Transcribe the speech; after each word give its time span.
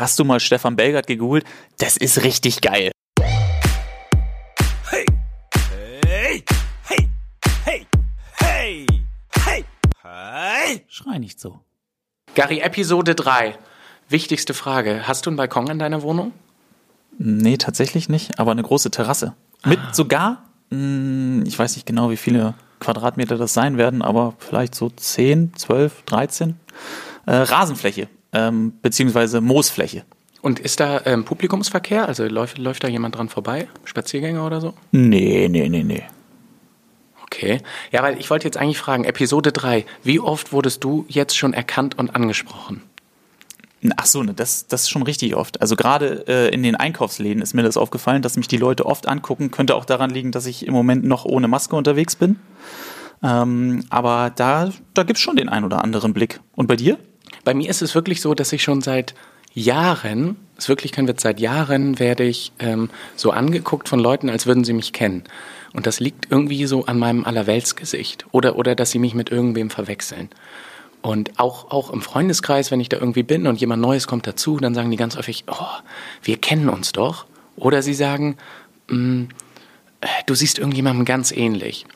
Hast 0.00 0.16
du 0.20 0.24
mal 0.24 0.38
Stefan 0.38 0.76
Belgert 0.76 1.08
gegoogelt? 1.08 1.44
Das 1.78 1.96
ist 1.96 2.22
richtig 2.22 2.60
geil. 2.60 2.92
Hey, 4.90 5.04
hey, 6.06 6.44
hey, 6.86 7.08
hey, 7.64 7.86
hey, 8.36 8.86
hey, 9.44 9.64
hey. 10.04 10.84
Schrei 10.86 11.18
nicht 11.18 11.40
so. 11.40 11.58
Gary, 12.36 12.60
Episode 12.60 13.16
3. 13.16 13.58
Wichtigste 14.08 14.54
Frage. 14.54 15.08
Hast 15.08 15.26
du 15.26 15.30
einen 15.30 15.36
Balkon 15.36 15.66
in 15.66 15.80
deiner 15.80 16.02
Wohnung? 16.02 16.30
Nee, 17.18 17.56
tatsächlich 17.56 18.08
nicht, 18.08 18.38
aber 18.38 18.52
eine 18.52 18.62
große 18.62 18.92
Terrasse. 18.92 19.34
Mit 19.64 19.80
sogar, 19.90 20.44
mh, 20.70 21.44
ich 21.44 21.58
weiß 21.58 21.74
nicht 21.74 21.86
genau, 21.86 22.10
wie 22.10 22.16
viele 22.16 22.54
Quadratmeter 22.78 23.36
das 23.36 23.52
sein 23.52 23.76
werden, 23.76 24.02
aber 24.02 24.34
vielleicht 24.38 24.76
so 24.76 24.90
10, 24.90 25.54
12, 25.56 26.02
13. 26.04 26.60
Äh, 27.26 27.34
Rasenfläche, 27.34 28.08
ähm, 28.32 28.72
beziehungsweise 28.82 29.40
Moosfläche. 29.40 30.04
Und 30.40 30.60
ist 30.60 30.80
da 30.80 31.02
ähm, 31.04 31.24
Publikumsverkehr? 31.24 32.06
Also 32.06 32.24
läuft, 32.24 32.58
läuft 32.58 32.84
da 32.84 32.88
jemand 32.88 33.16
dran 33.16 33.28
vorbei? 33.28 33.68
Spaziergänger 33.84 34.46
oder 34.46 34.60
so? 34.60 34.74
Nee, 34.92 35.48
nee, 35.48 35.68
nee, 35.68 35.82
nee. 35.82 36.04
Okay. 37.24 37.60
Ja, 37.90 38.02
weil 38.02 38.18
ich 38.18 38.30
wollte 38.30 38.46
jetzt 38.46 38.56
eigentlich 38.56 38.78
fragen, 38.78 39.04
Episode 39.04 39.52
3. 39.52 39.84
Wie 40.02 40.20
oft 40.20 40.52
wurdest 40.52 40.84
du 40.84 41.04
jetzt 41.08 41.36
schon 41.36 41.52
erkannt 41.52 41.98
und 41.98 42.14
angesprochen? 42.14 42.82
Ach 43.96 44.06
so, 44.06 44.22
ne, 44.22 44.34
das, 44.34 44.66
das 44.66 44.82
ist 44.82 44.90
schon 44.90 45.02
richtig 45.02 45.36
oft. 45.36 45.60
Also 45.60 45.76
gerade 45.76 46.24
äh, 46.26 46.52
in 46.52 46.62
den 46.62 46.74
Einkaufsläden 46.74 47.42
ist 47.42 47.54
mir 47.54 47.62
das 47.62 47.76
aufgefallen, 47.76 48.22
dass 48.22 48.36
mich 48.36 48.48
die 48.48 48.56
Leute 48.56 48.86
oft 48.86 49.06
angucken. 49.06 49.50
Könnte 49.50 49.76
auch 49.76 49.84
daran 49.84 50.10
liegen, 50.10 50.32
dass 50.32 50.46
ich 50.46 50.66
im 50.66 50.72
Moment 50.72 51.04
noch 51.04 51.24
ohne 51.24 51.46
Maske 51.46 51.76
unterwegs 51.76 52.16
bin. 52.16 52.36
Ähm, 53.22 53.84
aber 53.90 54.32
da, 54.34 54.70
da 54.94 55.02
gibt's 55.02 55.20
schon 55.20 55.36
den 55.36 55.48
ein 55.48 55.64
oder 55.64 55.84
anderen 55.84 56.12
Blick. 56.12 56.40
Und 56.56 56.66
bei 56.66 56.76
dir? 56.76 56.98
Bei 57.48 57.54
mir 57.54 57.70
ist 57.70 57.80
es 57.80 57.94
wirklich 57.94 58.20
so, 58.20 58.34
dass 58.34 58.52
ich 58.52 58.62
schon 58.62 58.82
seit 58.82 59.14
Jahren, 59.54 60.36
ist 60.58 60.68
wirklich 60.68 60.92
kein 60.92 61.08
Witz, 61.08 61.22
seit 61.22 61.40
Jahren 61.40 61.98
werde 61.98 62.24
ich 62.24 62.52
ähm, 62.58 62.90
so 63.16 63.30
angeguckt 63.30 63.88
von 63.88 63.98
Leuten, 63.98 64.28
als 64.28 64.44
würden 64.44 64.64
sie 64.64 64.74
mich 64.74 64.92
kennen. 64.92 65.24
Und 65.72 65.86
das 65.86 65.98
liegt 65.98 66.30
irgendwie 66.30 66.66
so 66.66 66.84
an 66.84 66.98
meinem 66.98 67.24
Allerweltsgesicht. 67.24 68.26
Oder, 68.32 68.56
oder 68.56 68.74
dass 68.74 68.90
sie 68.90 68.98
mich 68.98 69.14
mit 69.14 69.30
irgendwem 69.30 69.70
verwechseln. 69.70 70.28
Und 71.00 71.40
auch, 71.40 71.70
auch 71.70 71.90
im 71.90 72.02
Freundeskreis, 72.02 72.70
wenn 72.70 72.80
ich 72.80 72.90
da 72.90 72.98
irgendwie 72.98 73.22
bin 73.22 73.46
und 73.46 73.58
jemand 73.58 73.80
Neues 73.80 74.06
kommt 74.06 74.26
dazu, 74.26 74.58
dann 74.58 74.74
sagen 74.74 74.90
die 74.90 74.98
ganz 74.98 75.16
häufig, 75.16 75.44
oh, 75.46 75.78
wir 76.22 76.36
kennen 76.36 76.68
uns 76.68 76.92
doch. 76.92 77.24
Oder 77.56 77.80
sie 77.80 77.94
sagen, 77.94 78.36
mm, 78.90 79.22
äh, 80.02 80.06
du 80.26 80.34
siehst 80.34 80.58
irgendjemandem 80.58 81.06
ganz 81.06 81.32
ähnlich. 81.32 81.86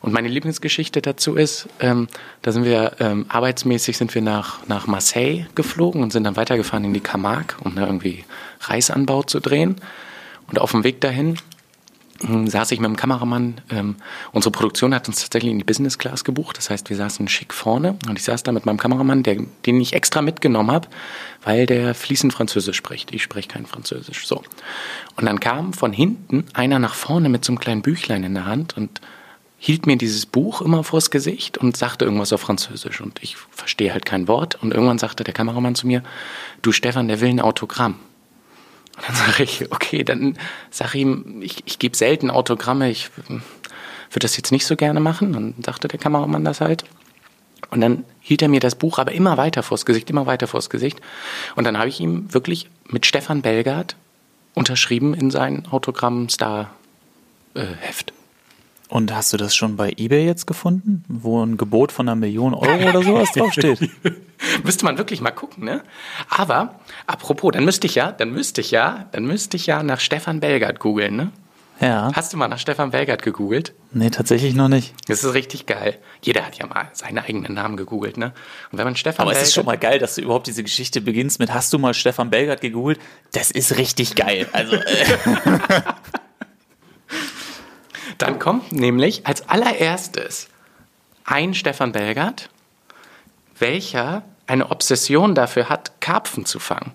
Und 0.00 0.12
meine 0.12 0.28
Lieblingsgeschichte 0.28 1.02
dazu 1.02 1.34
ist, 1.34 1.68
ähm, 1.80 2.08
da 2.42 2.52
sind 2.52 2.64
wir 2.64 2.96
ähm, 3.00 3.26
arbeitsmäßig 3.28 3.96
sind 3.96 4.14
wir 4.14 4.22
nach, 4.22 4.66
nach 4.68 4.86
Marseille 4.86 5.46
geflogen 5.54 6.02
und 6.02 6.12
sind 6.12 6.24
dann 6.24 6.36
weitergefahren 6.36 6.84
in 6.84 6.94
die 6.94 7.00
Camargue, 7.00 7.56
um 7.62 7.74
da 7.74 7.86
irgendwie 7.86 8.24
Reisanbau 8.60 9.22
zu 9.22 9.40
drehen. 9.40 9.76
Und 10.48 10.60
auf 10.60 10.70
dem 10.70 10.84
Weg 10.84 11.00
dahin 11.00 11.38
ähm, 12.22 12.46
saß 12.46 12.70
ich 12.72 12.80
mit 12.80 12.88
dem 12.88 12.96
Kameramann. 12.96 13.60
Ähm, 13.70 13.96
unsere 14.32 14.52
Produktion 14.52 14.94
hat 14.94 15.08
uns 15.08 15.20
tatsächlich 15.20 15.52
in 15.52 15.58
die 15.58 15.64
Business 15.64 15.98
Class 15.98 16.24
gebucht. 16.24 16.56
Das 16.56 16.70
heißt, 16.70 16.88
wir 16.88 16.96
saßen 16.96 17.28
schick 17.28 17.52
vorne 17.52 17.96
und 18.08 18.18
ich 18.18 18.24
saß 18.24 18.42
da 18.42 18.52
mit 18.52 18.66
meinem 18.66 18.78
Kameramann, 18.78 19.22
der, 19.22 19.36
den 19.66 19.80
ich 19.80 19.92
extra 19.92 20.22
mitgenommen 20.22 20.70
habe, 20.70 20.88
weil 21.42 21.66
der 21.66 21.94
fließend 21.94 22.32
Französisch 22.32 22.76
spricht. 22.76 23.12
Ich 23.12 23.22
spreche 23.22 23.48
kein 23.48 23.66
Französisch. 23.66 24.26
So. 24.26 24.42
Und 25.16 25.26
dann 25.26 25.40
kam 25.40 25.72
von 25.72 25.92
hinten 25.92 26.44
einer 26.54 26.78
nach 26.78 26.94
vorne 26.94 27.28
mit 27.28 27.44
so 27.44 27.52
einem 27.52 27.58
kleinen 27.58 27.82
Büchlein 27.82 28.24
in 28.24 28.34
der 28.34 28.46
Hand 28.46 28.76
und 28.76 29.00
hielt 29.58 29.86
mir 29.86 29.96
dieses 29.96 30.26
Buch 30.26 30.60
immer 30.60 30.84
vors 30.84 31.10
Gesicht 31.10 31.56
und 31.58 31.76
sagte 31.76 32.04
irgendwas 32.04 32.32
auf 32.32 32.42
Französisch. 32.42 33.00
Und 33.00 33.22
ich 33.22 33.36
verstehe 33.36 33.92
halt 33.92 34.04
kein 34.04 34.28
Wort. 34.28 34.62
Und 34.62 34.72
irgendwann 34.72 34.98
sagte 34.98 35.24
der 35.24 35.34
Kameramann 35.34 35.74
zu 35.74 35.86
mir, 35.86 36.02
du 36.62 36.72
Stefan, 36.72 37.08
der 37.08 37.20
will 37.20 37.30
ein 37.30 37.40
Autogramm. 37.40 37.94
Und 38.96 39.08
dann 39.08 39.16
sage 39.16 39.42
ich, 39.42 39.72
okay, 39.72 40.04
dann 40.04 40.38
sag 40.70 40.94
ihm, 40.94 41.40
ich, 41.42 41.62
ich 41.66 41.78
gebe 41.78 41.96
selten 41.96 42.30
Autogramme, 42.30 42.90
ich 42.90 43.10
würde 43.28 44.20
das 44.20 44.36
jetzt 44.36 44.52
nicht 44.52 44.66
so 44.66 44.76
gerne 44.76 45.00
machen. 45.00 45.34
Und 45.34 45.64
sagte 45.64 45.88
der 45.88 45.98
Kameramann 45.98 46.44
das 46.44 46.60
halt. 46.60 46.84
Und 47.70 47.80
dann 47.80 48.04
hielt 48.20 48.42
er 48.42 48.48
mir 48.48 48.60
das 48.60 48.74
Buch 48.74 48.98
aber 48.98 49.12
immer 49.12 49.38
weiter 49.38 49.62
vors 49.62 49.86
Gesicht, 49.86 50.10
immer 50.10 50.26
weiter 50.26 50.46
vors 50.46 50.68
Gesicht. 50.70 51.00
Und 51.56 51.64
dann 51.64 51.78
habe 51.78 51.88
ich 51.88 52.00
ihm 52.00 52.32
wirklich 52.32 52.68
mit 52.88 53.06
Stefan 53.06 53.42
Belgard 53.42 53.96
unterschrieben 54.54 55.14
in 55.14 55.30
sein 55.30 55.66
Autogramm-Star-Heft. 55.70 58.15
Und 58.88 59.14
hast 59.14 59.32
du 59.32 59.36
das 59.36 59.54
schon 59.56 59.76
bei 59.76 59.92
eBay 59.96 60.24
jetzt 60.24 60.46
gefunden, 60.46 61.04
wo 61.08 61.44
ein 61.44 61.56
Gebot 61.56 61.90
von 61.90 62.08
einer 62.08 62.14
Million 62.14 62.54
Euro 62.54 62.88
oder 62.88 63.02
sowas 63.02 63.32
draufsteht? 63.32 63.90
müsste 64.64 64.84
man 64.84 64.98
wirklich 64.98 65.20
mal 65.20 65.32
gucken, 65.32 65.64
ne? 65.64 65.82
Aber, 66.28 66.76
apropos, 67.06 67.52
dann 67.52 67.64
müsste 67.64 67.86
ich 67.86 67.96
ja, 67.96 68.12
dann 68.12 68.30
müsste 68.30 68.60
ich 68.60 68.70
ja, 68.70 69.06
dann 69.12 69.24
müsste 69.24 69.56
ich 69.56 69.66
ja 69.66 69.82
nach 69.82 70.00
Stefan 70.00 70.40
Belgard 70.40 70.78
googeln, 70.78 71.16
ne? 71.16 71.32
Ja. 71.80 72.10
Hast 72.14 72.32
du 72.32 72.38
mal 72.38 72.48
nach 72.48 72.58
Stefan 72.58 72.90
Belgard 72.90 73.22
gegoogelt? 73.22 73.74
Nee, 73.92 74.08
tatsächlich 74.08 74.54
noch 74.54 74.68
nicht. 74.68 74.94
Das 75.08 75.22
ist 75.22 75.34
richtig 75.34 75.66
geil. 75.66 75.98
Jeder 76.22 76.46
hat 76.46 76.56
ja 76.56 76.66
mal 76.66 76.88
seinen 76.94 77.18
eigenen 77.18 77.52
Namen 77.52 77.76
gegoogelt, 77.76 78.16
ne? 78.16 78.32
Und 78.72 78.78
wenn 78.78 78.84
man 78.84 78.96
Stefan 78.96 79.24
Aber 79.24 79.32
es 79.32 79.36
Belgard, 79.36 79.48
ist 79.48 79.54
schon 79.54 79.66
mal 79.66 79.76
geil, 79.78 79.98
dass 79.98 80.14
du 80.14 80.22
überhaupt 80.22 80.46
diese 80.46 80.62
Geschichte 80.62 81.00
beginnst 81.02 81.38
mit 81.38 81.52
Hast 81.52 81.72
du 81.72 81.78
mal 81.78 81.92
Stefan 81.92 82.30
Belgard 82.30 82.62
gegoogelt? 82.62 82.98
Das 83.32 83.50
ist 83.50 83.76
richtig 83.76 84.14
geil. 84.14 84.48
Also, 84.52 84.76
äh, 84.76 84.80
Dann 88.18 88.38
kommt 88.38 88.72
nämlich 88.72 89.26
als 89.26 89.48
allererstes 89.48 90.48
ein 91.24 91.54
Stefan 91.54 91.92
Belgard, 91.92 92.48
welcher 93.58 94.22
eine 94.46 94.70
Obsession 94.70 95.34
dafür 95.34 95.68
hat, 95.68 96.00
Karpfen 96.00 96.44
zu 96.44 96.58
fangen. 96.58 96.92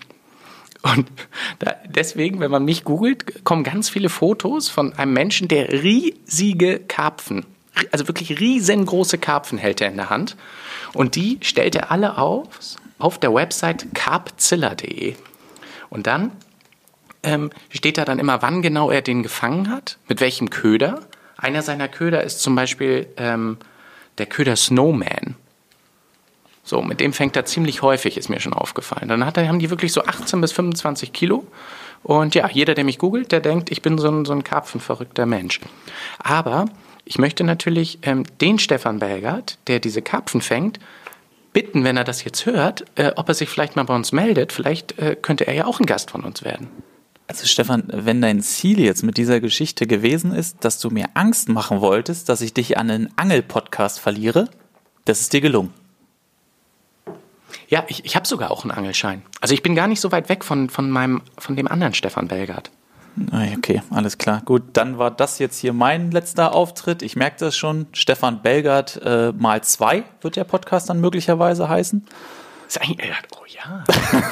Und 0.82 1.12
da, 1.60 1.76
deswegen, 1.86 2.40
wenn 2.40 2.50
man 2.50 2.66
mich 2.66 2.84
googelt, 2.84 3.44
kommen 3.44 3.64
ganz 3.64 3.90
viele 3.90 4.10
Fotos 4.10 4.70
von 4.70 4.94
einem 4.94 5.14
Menschen, 5.14 5.48
der 5.48 5.72
riesige 5.72 6.80
Karpfen, 6.80 7.46
also 7.92 8.08
wirklich 8.08 8.40
riesengroße 8.40 9.18
Karpfen 9.18 9.58
hält 9.58 9.82
er 9.82 9.90
in 9.90 9.98
der 9.98 10.10
Hand. 10.10 10.36
Und 10.94 11.16
die 11.16 11.38
stellt 11.42 11.76
er 11.76 11.92
alle 11.92 12.18
auf, 12.18 12.48
auf 13.00 13.20
der 13.20 13.34
Website 13.34 13.94
carpzilla.de. 13.94 15.16
Und 15.90 16.08
dann 16.08 16.32
ähm, 17.24 17.52
steht 17.70 17.98
da 17.98 18.06
dann 18.06 18.20
immer, 18.20 18.42
wann 18.42 18.62
genau 18.62 18.90
er 18.90 19.02
den 19.02 19.24
gefangen 19.24 19.70
hat, 19.70 19.98
mit 20.08 20.22
welchem 20.22 20.50
Köder. 20.50 21.02
Einer 21.42 21.64
seiner 21.64 21.88
Köder 21.88 22.24
ist 22.24 22.40
zum 22.40 22.56
Beispiel 22.56 23.08
ähm, 23.18 23.58
der 24.20 24.28
Köder 24.28 24.56
Snowman. 24.56 25.36
So, 26.64 26.84
mit 26.84 27.00
dem 27.00 27.12
fängt 27.12 27.36
er 27.36 27.46
ziemlich 27.46 27.82
häufig, 27.82 28.16
ist 28.16 28.30
mir 28.30 28.40
schon 28.40 28.54
aufgefallen. 28.54 29.10
Dann 29.10 29.26
hat 29.26 29.38
haben 29.38 29.58
die 29.58 29.72
wirklich 29.72 29.92
so 29.92 30.04
18 30.04 30.40
bis 30.40 30.52
25 30.52 31.12
Kilo. 31.12 31.48
Und 32.04 32.36
ja, 32.36 32.48
jeder, 32.50 32.76
der 32.76 32.84
mich 32.84 33.00
googelt, 33.00 33.32
der 33.32 33.40
denkt, 33.40 33.72
ich 33.72 33.82
bin 33.82 33.98
so 33.98 34.10
ein, 34.10 34.26
so 34.26 34.34
ein 34.34 34.44
karpfenverrückter 34.44 35.26
Mensch. 35.26 35.60
Aber 36.20 36.68
ich 37.06 37.18
möchte 37.18 37.44
natürlich 37.44 38.00
ähm, 38.04 38.24
den 38.40 38.60
Stefan 38.60 39.00
Belgard, 39.00 39.58
der 39.68 39.80
diese 39.80 40.04
Karpfen 40.04 40.42
fängt, 40.42 40.80
bitten, 41.54 41.84
wenn 41.84 41.98
er 41.98 42.04
das 42.04 42.24
jetzt 42.24 42.46
hört, 42.46 42.86
äh, 42.96 43.12
ob 43.16 43.28
er 43.28 43.34
sich 43.34 43.50
vielleicht 43.50 43.76
mal 43.76 43.84
bei 43.84 43.96
uns 43.96 44.12
meldet. 44.12 44.54
Vielleicht 44.54 44.98
äh, 45.00 45.16
könnte 45.20 45.48
er 45.48 45.54
ja 45.54 45.66
auch 45.66 45.80
ein 45.80 45.88
Gast 45.88 46.12
von 46.12 46.24
uns 46.24 46.44
werden. 46.44 46.70
Also 47.32 47.48
Stefan, 47.48 47.84
wenn 47.88 48.22
dein 48.22 48.42
Ziel 48.42 48.80
jetzt 48.80 49.04
mit 49.04 49.18
dieser 49.18 49.40
Geschichte 49.40 49.88
gewesen 49.88 50.34
ist, 50.34 50.66
dass 50.66 50.80
du 50.80 50.90
mir 50.90 51.06
Angst 51.14 51.48
machen 51.48 51.80
wolltest, 51.80 52.28
dass 52.28 52.42
ich 52.42 52.54
dich 52.54 52.78
an 52.78 52.92
einen 52.92 53.10
Angel-Podcast 53.16 54.00
verliere, 54.00 54.50
das 55.06 55.22
ist 55.22 55.34
dir 55.34 55.42
gelungen. 55.42 55.74
Ja, 57.70 57.86
ich, 57.88 58.04
ich 58.04 58.16
habe 58.18 58.28
sogar 58.28 58.52
auch 58.52 58.64
einen 58.64 58.72
Angelschein. 58.72 59.22
Also 59.40 59.54
ich 59.54 59.64
bin 59.64 59.76
gar 59.76 59.88
nicht 59.88 60.02
so 60.02 60.12
weit 60.12 60.28
weg 60.28 60.44
von, 60.44 60.70
von, 60.70 60.90
meinem, 60.90 61.22
von 61.38 61.56
dem 61.56 61.68
anderen 61.68 61.94
Stefan 61.94 62.28
Belgard. 62.28 62.70
Ah, 63.32 63.46
Okay, 63.58 63.82
alles 63.90 64.18
klar. 64.18 64.42
Gut, 64.44 64.64
dann 64.74 64.98
war 64.98 65.12
das 65.12 65.40
jetzt 65.40 65.58
hier 65.58 65.74
mein 65.74 66.12
letzter 66.12 66.54
Auftritt. 66.54 67.02
Ich 67.02 67.16
merke 67.16 67.38
das 67.40 67.56
schon. 67.56 67.88
Stefan 67.94 68.42
Belgard 68.42 69.02
äh, 69.04 69.32
mal 69.32 69.64
zwei 69.64 70.04
wird 70.22 70.36
der 70.36 70.44
Podcast 70.44 70.90
dann 70.90 71.00
möglicherweise 71.00 71.70
heißen. 71.70 72.06
Ist 72.72 72.80
eigentlich, 72.80 73.12
oh 73.36 73.44
ja. 73.50 73.84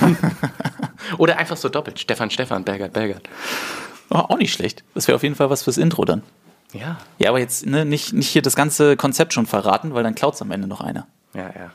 Oder 1.18 1.38
einfach 1.40 1.58
so 1.58 1.68
doppelt. 1.68 2.00
Stefan, 2.00 2.32
Stefan, 2.32 2.64
Belgard, 2.64 2.94
Belgard. 2.94 3.28
Oh, 4.10 4.16
auch 4.16 4.38
nicht 4.38 4.54
schlecht. 4.54 4.86
Das 4.94 5.10
wäre 5.10 5.18
auf 5.18 5.24
jeden 5.24 5.36
Fall 5.36 5.50
was 5.50 5.64
fürs 5.64 5.78
Intro 5.78 6.06
dann. 6.06 6.24
Ja. 6.72 7.00
Ja, 7.18 7.32
aber 7.32 7.40
jetzt 7.40 7.66
ne, 7.66 7.84
nicht, 7.84 8.14
nicht 8.14 8.30
hier 8.30 8.42
das 8.42 8.56
ganze 8.56 8.96
Konzept 8.96 9.34
schon 9.34 9.46
verraten, 9.46 9.94
weil 9.94 10.04
dann 10.04 10.16
klaut's 10.16 10.42
am 10.42 10.52
Ende 10.52 10.70
noch 10.70 10.80
einer. 10.80 11.06
Ja, 11.34 11.50
ja. 11.54 11.72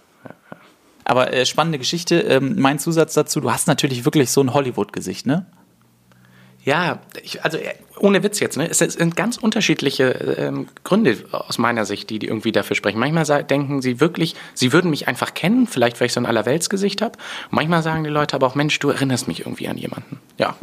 Aber 1.04 1.34
äh, 1.34 1.44
spannende 1.44 1.78
Geschichte. 1.78 2.20
Ähm, 2.20 2.58
mein 2.58 2.78
Zusatz 2.78 3.12
dazu, 3.12 3.42
du 3.42 3.52
hast 3.52 3.66
natürlich 3.66 4.06
wirklich 4.06 4.30
so 4.30 4.40
ein 4.40 4.54
Hollywood-Gesicht, 4.54 5.26
ne? 5.26 5.44
Ja, 6.64 7.00
ich, 7.22 7.44
also 7.44 7.58
äh, 7.58 7.74
ohne 7.98 8.22
Witz 8.22 8.40
jetzt, 8.40 8.56
ne? 8.56 8.68
Es 8.68 8.78
sind 8.78 9.16
ganz 9.16 9.36
unterschiedliche 9.36 10.10
ähm, 10.38 10.68
Gründe 10.82 11.18
aus 11.30 11.58
meiner 11.58 11.84
Sicht, 11.84 12.08
die, 12.10 12.18
die 12.18 12.26
irgendwie 12.26 12.52
dafür 12.52 12.74
sprechen. 12.74 12.98
Manchmal 12.98 13.44
denken 13.44 13.82
sie 13.82 14.00
wirklich, 14.00 14.34
sie 14.54 14.72
würden 14.72 14.90
mich 14.90 15.06
einfach 15.06 15.34
kennen, 15.34 15.66
vielleicht 15.66 16.00
weil 16.00 16.06
ich 16.06 16.14
so 16.14 16.20
ein 16.20 16.26
Allerweltsgesicht 16.26 17.02
habe. 17.02 17.18
Manchmal 17.50 17.82
sagen 17.82 18.02
die 18.02 18.10
Leute 18.10 18.34
aber 18.34 18.46
auch, 18.46 18.54
Mensch, 18.54 18.78
du 18.78 18.88
erinnerst 18.88 19.28
mich 19.28 19.40
irgendwie 19.40 19.68
an 19.68 19.76
jemanden. 19.76 20.18
Ja. 20.38 20.56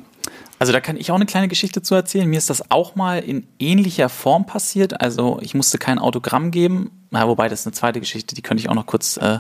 Also 0.58 0.74
da 0.74 0.80
kann 0.80 0.98
ich 0.98 1.10
auch 1.12 1.16
eine 1.16 1.26
kleine 1.26 1.48
Geschichte 1.48 1.82
zu 1.82 1.96
erzählen. 1.96 2.30
Mir 2.30 2.38
ist 2.38 2.50
das 2.50 2.70
auch 2.70 2.96
mal 2.96 3.20
in 3.20 3.48
ähnlicher 3.60 4.10
Form 4.10 4.46
passiert. 4.46 5.02
Also 5.02 5.40
ich 5.42 5.54
musste 5.54 5.78
kein 5.78 5.98
Autogramm 5.98 6.52
geben, 6.52 6.92
Na, 7.14 7.28
wobei 7.28 7.50
das 7.50 7.60
ist 7.60 7.68
eine 7.68 7.74
zweite 7.74 8.00
Geschichte, 8.00 8.36
die 8.36 8.42
könnte 8.42 8.62
ich 8.62 8.70
auch 8.70 8.74
noch 8.74 8.86
kurz 8.86 9.18
äh, 9.18 9.40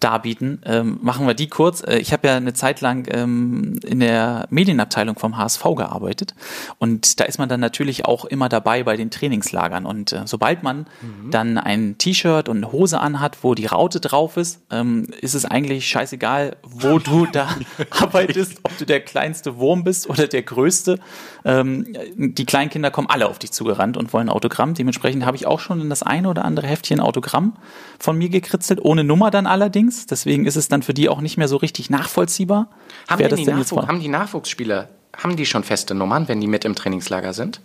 darbieten. 0.00 0.60
Ähm, 0.66 0.98
machen 1.00 1.26
wir 1.26 1.32
die 1.32 1.48
kurz. 1.48 1.82
Äh, 1.82 1.96
ich 1.96 2.12
habe 2.12 2.28
ja 2.28 2.36
eine 2.36 2.52
Zeit 2.52 2.82
lang 2.82 3.08
ähm, 3.10 3.80
in 3.86 4.00
der 4.00 4.46
Medienabteilung 4.50 5.18
vom 5.18 5.38
HSV 5.38 5.62
gearbeitet 5.76 6.34
und 6.78 7.18
da 7.18 7.24
ist 7.24 7.38
man 7.38 7.48
dann 7.48 7.60
natürlich 7.60 8.04
auch 8.04 8.26
immer 8.26 8.50
dabei 8.50 8.82
bei 8.82 8.98
den 8.98 9.10
Trainingslagern. 9.10 9.86
Und 9.86 10.12
äh, 10.12 10.22
sobald 10.26 10.62
man 10.62 10.88
mhm. 11.00 11.30
dann 11.30 11.56
ein 11.56 11.96
T-Shirt 11.96 12.50
und 12.50 12.58
eine 12.58 12.70
Hose 12.70 13.00
anhat, 13.00 13.38
wo 13.42 13.54
die 13.54 13.64
Raute 13.64 13.98
drauf 13.98 14.36
ist, 14.36 14.60
ähm, 14.70 15.06
ist 15.22 15.34
es 15.34 15.46
eigentlich 15.46 15.88
scheißegal, 15.88 16.56
wo 16.64 16.98
du 16.98 17.24
da 17.32 17.48
arbeitest, 17.88 18.58
ob 18.62 18.76
du 18.76 18.84
der 18.84 19.00
kleinste 19.00 19.56
Wurm 19.56 19.84
bist 19.84 20.06
oder 20.10 20.26
der 20.26 20.42
größte. 20.42 21.00
Ähm, 21.46 21.86
die 22.14 22.44
Kleinkinder 22.44 22.90
kommen 22.90 23.08
alle 23.08 23.26
auf 23.26 23.38
dich 23.38 23.52
zugerannt 23.52 23.96
und 23.96 24.12
wollen 24.12 24.28
Autogramm. 24.28 24.74
Dementsprechend 24.74 25.24
habe 25.24 25.38
ich 25.38 25.46
auch 25.46 25.60
schon 25.60 25.80
in 25.80 25.88
das 25.88 26.02
eine 26.02 26.28
oder 26.28 26.44
andere 26.44 26.66
Heftchen 26.66 27.05
Autogramm 27.06 27.56
von 27.98 28.18
mir 28.18 28.28
gekritzelt, 28.28 28.84
ohne 28.84 29.04
Nummer 29.04 29.30
dann 29.30 29.46
allerdings. 29.46 30.06
Deswegen 30.06 30.46
ist 30.46 30.56
es 30.56 30.68
dann 30.68 30.82
für 30.82 30.94
die 30.94 31.08
auch 31.08 31.20
nicht 31.20 31.36
mehr 31.36 31.48
so 31.48 31.56
richtig 31.56 31.90
nachvollziehbar. 31.90 32.68
Haben, 33.08 33.36
die, 33.36 33.44
Nachwuch 33.44 33.86
haben 33.86 34.00
die 34.00 34.08
Nachwuchsspieler, 34.08 34.88
haben 35.16 35.36
die 35.36 35.46
schon 35.46 35.64
feste 35.64 35.94
Nummern, 35.94 36.28
wenn 36.28 36.40
die 36.40 36.46
mit 36.46 36.64
im 36.64 36.74
Trainingslager 36.74 37.32
sind? 37.32 37.60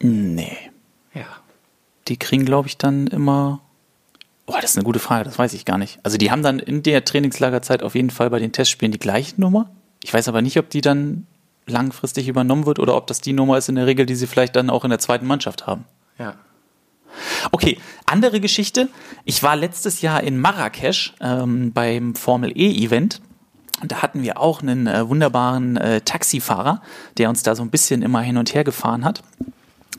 Nee. 0.00 0.56
Ja. 1.14 1.26
Die 2.08 2.16
kriegen, 2.16 2.44
glaube 2.44 2.68
ich, 2.68 2.76
dann 2.76 3.06
immer. 3.06 3.60
Boah, 4.46 4.60
das 4.60 4.72
ist 4.72 4.76
eine 4.76 4.84
gute 4.84 5.00
Frage, 5.00 5.24
das 5.24 5.38
weiß 5.38 5.54
ich 5.54 5.64
gar 5.64 5.76
nicht. 5.76 5.98
Also 6.04 6.18
die 6.18 6.30
haben 6.30 6.42
dann 6.42 6.60
in 6.60 6.84
der 6.84 7.04
Trainingslagerzeit 7.04 7.82
auf 7.82 7.96
jeden 7.96 8.10
Fall 8.10 8.30
bei 8.30 8.38
den 8.38 8.52
Testspielen 8.52 8.92
die 8.92 8.98
gleiche 8.98 9.40
Nummer. 9.40 9.70
Ich 10.04 10.14
weiß 10.14 10.28
aber 10.28 10.40
nicht, 10.40 10.56
ob 10.58 10.70
die 10.70 10.82
dann 10.82 11.26
langfristig 11.66 12.28
übernommen 12.28 12.64
wird 12.64 12.78
oder 12.78 12.96
ob 12.96 13.08
das 13.08 13.20
die 13.20 13.32
Nummer 13.32 13.58
ist 13.58 13.68
in 13.68 13.74
der 13.74 13.86
Regel, 13.86 14.06
die 14.06 14.14
sie 14.14 14.28
vielleicht 14.28 14.54
dann 14.54 14.70
auch 14.70 14.84
in 14.84 14.90
der 14.90 15.00
zweiten 15.00 15.26
Mannschaft 15.26 15.66
haben. 15.66 15.84
Ja. 16.16 16.36
Okay, 17.52 17.78
andere 18.04 18.40
Geschichte. 18.40 18.88
Ich 19.24 19.42
war 19.42 19.56
letztes 19.56 20.02
Jahr 20.02 20.22
in 20.22 20.38
Marrakesch 20.38 21.14
ähm, 21.20 21.72
beim 21.72 22.14
Formel 22.14 22.52
E-Event. 22.54 23.20
Und 23.82 23.92
da 23.92 24.02
hatten 24.02 24.22
wir 24.22 24.40
auch 24.40 24.62
einen 24.62 24.86
äh, 24.86 25.08
wunderbaren 25.08 25.76
äh, 25.76 26.00
Taxifahrer, 26.00 26.80
der 27.18 27.28
uns 27.28 27.42
da 27.42 27.54
so 27.54 27.62
ein 27.62 27.70
bisschen 27.70 28.02
immer 28.02 28.20
hin 28.20 28.38
und 28.38 28.54
her 28.54 28.64
gefahren 28.64 29.04
hat. 29.04 29.22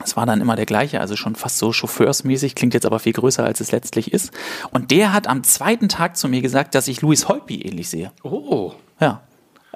Es 0.04 0.16
war 0.16 0.26
dann 0.26 0.40
immer 0.40 0.56
der 0.56 0.66
gleiche, 0.66 1.00
also 1.00 1.16
schon 1.16 1.34
fast 1.34 1.58
so 1.58 1.72
chauffeursmäßig, 1.72 2.54
klingt 2.54 2.74
jetzt 2.74 2.86
aber 2.86 2.98
viel 2.98 3.12
größer, 3.12 3.44
als 3.44 3.60
es 3.60 3.72
letztlich 3.72 4.12
ist. 4.12 4.32
Und 4.70 4.90
der 4.90 5.12
hat 5.12 5.26
am 5.26 5.42
zweiten 5.42 5.88
Tag 5.88 6.16
zu 6.16 6.28
mir 6.28 6.40
gesagt, 6.40 6.74
dass 6.74 6.88
ich 6.88 7.02
Louis 7.02 7.28
Holby 7.28 7.62
ähnlich 7.62 7.88
sehe. 7.88 8.12
Oh. 8.22 8.72
Ja. 9.00 9.22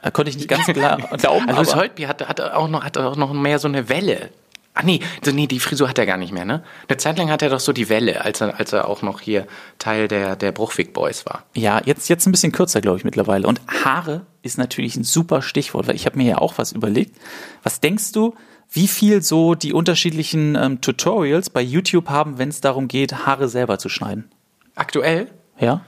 Da 0.01 0.11
konnte 0.11 0.31
ich 0.31 0.37
nicht 0.37 0.49
ganz 0.49 0.67
klar 0.67 0.97
glauben. 1.19 1.49
Also 1.49 1.63
Louis 1.63 1.75
Holby 1.77 2.03
hat, 2.05 2.29
hat, 2.29 2.41
auch 2.41 2.69
noch, 2.69 2.85
hat 2.85 2.99
auch 2.99 3.17
noch 3.17 3.33
mehr 3.33 3.59
so 3.59 3.69
eine 3.69 3.89
Welle. 3.89 4.31
Ach 4.75 4.85
nee, 4.85 5.01
nee, 5.27 5.47
die 5.47 5.61
Frisur 5.61 5.89
hat 5.89 5.99
er 5.99 6.07
gar 6.07 6.17
nicht 6.17 6.33
mehr, 6.33 6.47
ne? 6.47 6.63
Eine 6.89 6.97
Zeit 6.97 7.19
lang 7.19 7.31
hat 7.31 7.43
er 7.43 7.51
doch 7.51 7.61
so 7.61 7.75
die 7.75 7.91
Welle, 7.91 8.25
als 8.25 8.41
er, 8.41 8.59
als 8.59 8.73
er 8.73 8.89
auch 8.89 9.03
noch 9.03 9.21
hier 9.21 9.47
Teil 9.79 10.09
der, 10.09 10.35
der 10.35 10.51
Bruchwig 10.51 10.95
Boys 10.95 11.27
war. 11.27 11.45
Ja, 11.55 11.83
jetzt, 11.85 12.09
jetzt 12.09 12.27
ein 12.27 12.33
bisschen 12.33 12.53
kürzer, 12.53 12.81
glaube 12.81 12.97
ich, 12.97 13.05
mittlerweile. 13.05 13.47
Und 13.47 13.61
Haare 13.69 14.25
ist 14.41 14.57
natürlich 14.57 14.97
ein 14.97 15.05
super 15.05 15.43
Stichwort, 15.43 15.89
weil 15.89 15.95
ich 15.95 16.07
habe 16.07 16.17
mir 16.17 16.27
ja 16.27 16.39
auch 16.39 16.57
was 16.57 16.73
überlegt. 16.73 17.15
Was 17.63 17.81
denkst 17.81 18.13
du, 18.13 18.35
wie 18.71 18.89
viel 18.89 19.21
so 19.21 19.55
die 19.55 19.75
unterschiedlichen 19.75 20.57
ähm, 20.57 20.81
Tutorials 20.81 21.51
bei 21.51 21.61
YouTube 21.61 22.09
haben, 22.09 22.39
wenn 22.39 22.49
es 22.49 22.63
darum 22.63 22.89
geht, 22.89 23.27
Haare 23.27 23.51
selber 23.51 23.79
zu 23.79 23.91
schneiden? 23.91 24.31
Aktuell? 24.75 25.31
Ja. 25.61 25.85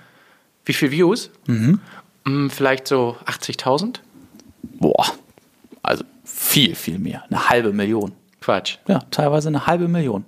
Wie 0.67 0.75
viel 0.75 0.91
Views? 0.91 1.31
Mhm. 1.47 1.81
Hm, 2.27 2.51
vielleicht 2.51 2.87
so 2.87 3.17
80.000? 3.25 4.01
Boah, 4.63 5.07
also 5.83 6.05
viel, 6.25 6.75
viel 6.75 6.99
mehr. 6.99 7.25
Eine 7.31 7.49
halbe 7.49 7.73
Million. 7.73 8.13
Quatsch. 8.45 8.77
Ja, 8.87 9.01
teilweise 9.11 9.49
eine 9.49 9.67
halbe 9.67 9.89
Million. 9.89 10.27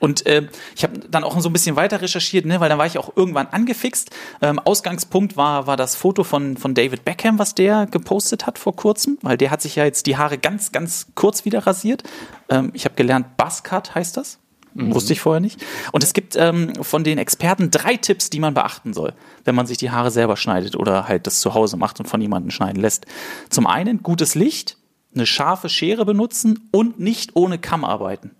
Und 0.00 0.26
äh, 0.26 0.48
ich 0.74 0.82
habe 0.82 0.98
dann 0.98 1.24
auch 1.24 1.38
so 1.40 1.48
ein 1.48 1.52
bisschen 1.52 1.76
weiter 1.76 2.00
recherchiert, 2.00 2.46
ne, 2.46 2.60
weil 2.60 2.68
dann 2.68 2.78
war 2.78 2.86
ich 2.86 2.98
auch 2.98 3.16
irgendwann 3.16 3.46
angefixt. 3.48 4.10
Ähm, 4.40 4.58
Ausgangspunkt 4.58 5.36
war, 5.36 5.66
war 5.66 5.76
das 5.76 5.94
Foto 5.94 6.24
von, 6.24 6.56
von 6.56 6.74
David 6.74 7.04
Beckham, 7.04 7.38
was 7.38 7.54
der 7.54 7.86
gepostet 7.86 8.46
hat 8.46 8.58
vor 8.58 8.74
kurzem, 8.76 9.18
weil 9.22 9.36
der 9.36 9.50
hat 9.50 9.62
sich 9.62 9.76
ja 9.76 9.84
jetzt 9.84 10.06
die 10.06 10.16
Haare 10.16 10.38
ganz, 10.38 10.72
ganz 10.72 11.08
kurz 11.14 11.44
wieder 11.44 11.66
rasiert. 11.66 12.02
Ähm, 12.48 12.70
ich 12.74 12.84
habe 12.84 12.94
gelernt, 12.94 13.36
Buzzcut 13.36 13.94
heißt 13.94 14.16
das. 14.16 14.38
Mhm. 14.74 14.94
Wusste 14.94 15.12
ich 15.12 15.20
vorher 15.20 15.40
nicht. 15.40 15.64
Und 15.92 16.04
es 16.04 16.12
gibt 16.12 16.36
ähm, 16.36 16.74
von 16.82 17.04
den 17.04 17.18
Experten 17.18 17.70
drei 17.70 17.96
Tipps, 17.96 18.30
die 18.30 18.40
man 18.40 18.54
beachten 18.54 18.92
soll, 18.92 19.12
wenn 19.44 19.54
man 19.54 19.66
sich 19.66 19.78
die 19.78 19.90
Haare 19.90 20.10
selber 20.10 20.36
schneidet 20.36 20.76
oder 20.76 21.08
halt 21.08 21.26
das 21.26 21.40
zu 21.40 21.54
Hause 21.54 21.76
macht 21.76 21.98
und 22.00 22.06
von 22.06 22.20
jemandem 22.20 22.50
schneiden 22.50 22.80
lässt. 22.80 23.06
Zum 23.48 23.66
einen 23.66 24.02
gutes 24.02 24.34
Licht, 24.34 24.76
eine 25.14 25.26
scharfe 25.26 25.68
Schere 25.68 26.04
benutzen 26.04 26.68
und 26.72 27.00
nicht 27.00 27.34
ohne 27.34 27.58
Kamm 27.58 27.84
arbeiten. 27.84 28.32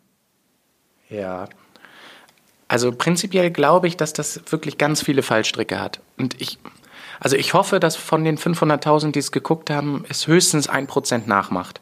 Ja. 1.09 1.49
Also 2.69 2.93
prinzipiell 2.93 3.51
glaube 3.51 3.89
ich, 3.89 3.97
dass 3.97 4.13
das 4.13 4.41
wirklich 4.51 4.79
ganz 4.79 5.03
viele 5.03 5.23
Fallstricke 5.23 5.81
hat. 5.81 6.01
Und 6.17 6.41
ich, 6.41 6.59
also 7.19 7.37
ich 7.37 7.53
hoffe, 7.53 7.81
dass 7.81 7.97
von 7.97 8.25
den 8.25 8.39
500.000, 8.39 9.11
die 9.11 9.19
es 9.19 9.33
geguckt 9.33 9.71
haben, 9.71 10.05
es 10.09 10.29
höchstens 10.29 10.69
ein 10.69 10.87
Prozent 10.87 11.27
nachmacht. 11.27 11.81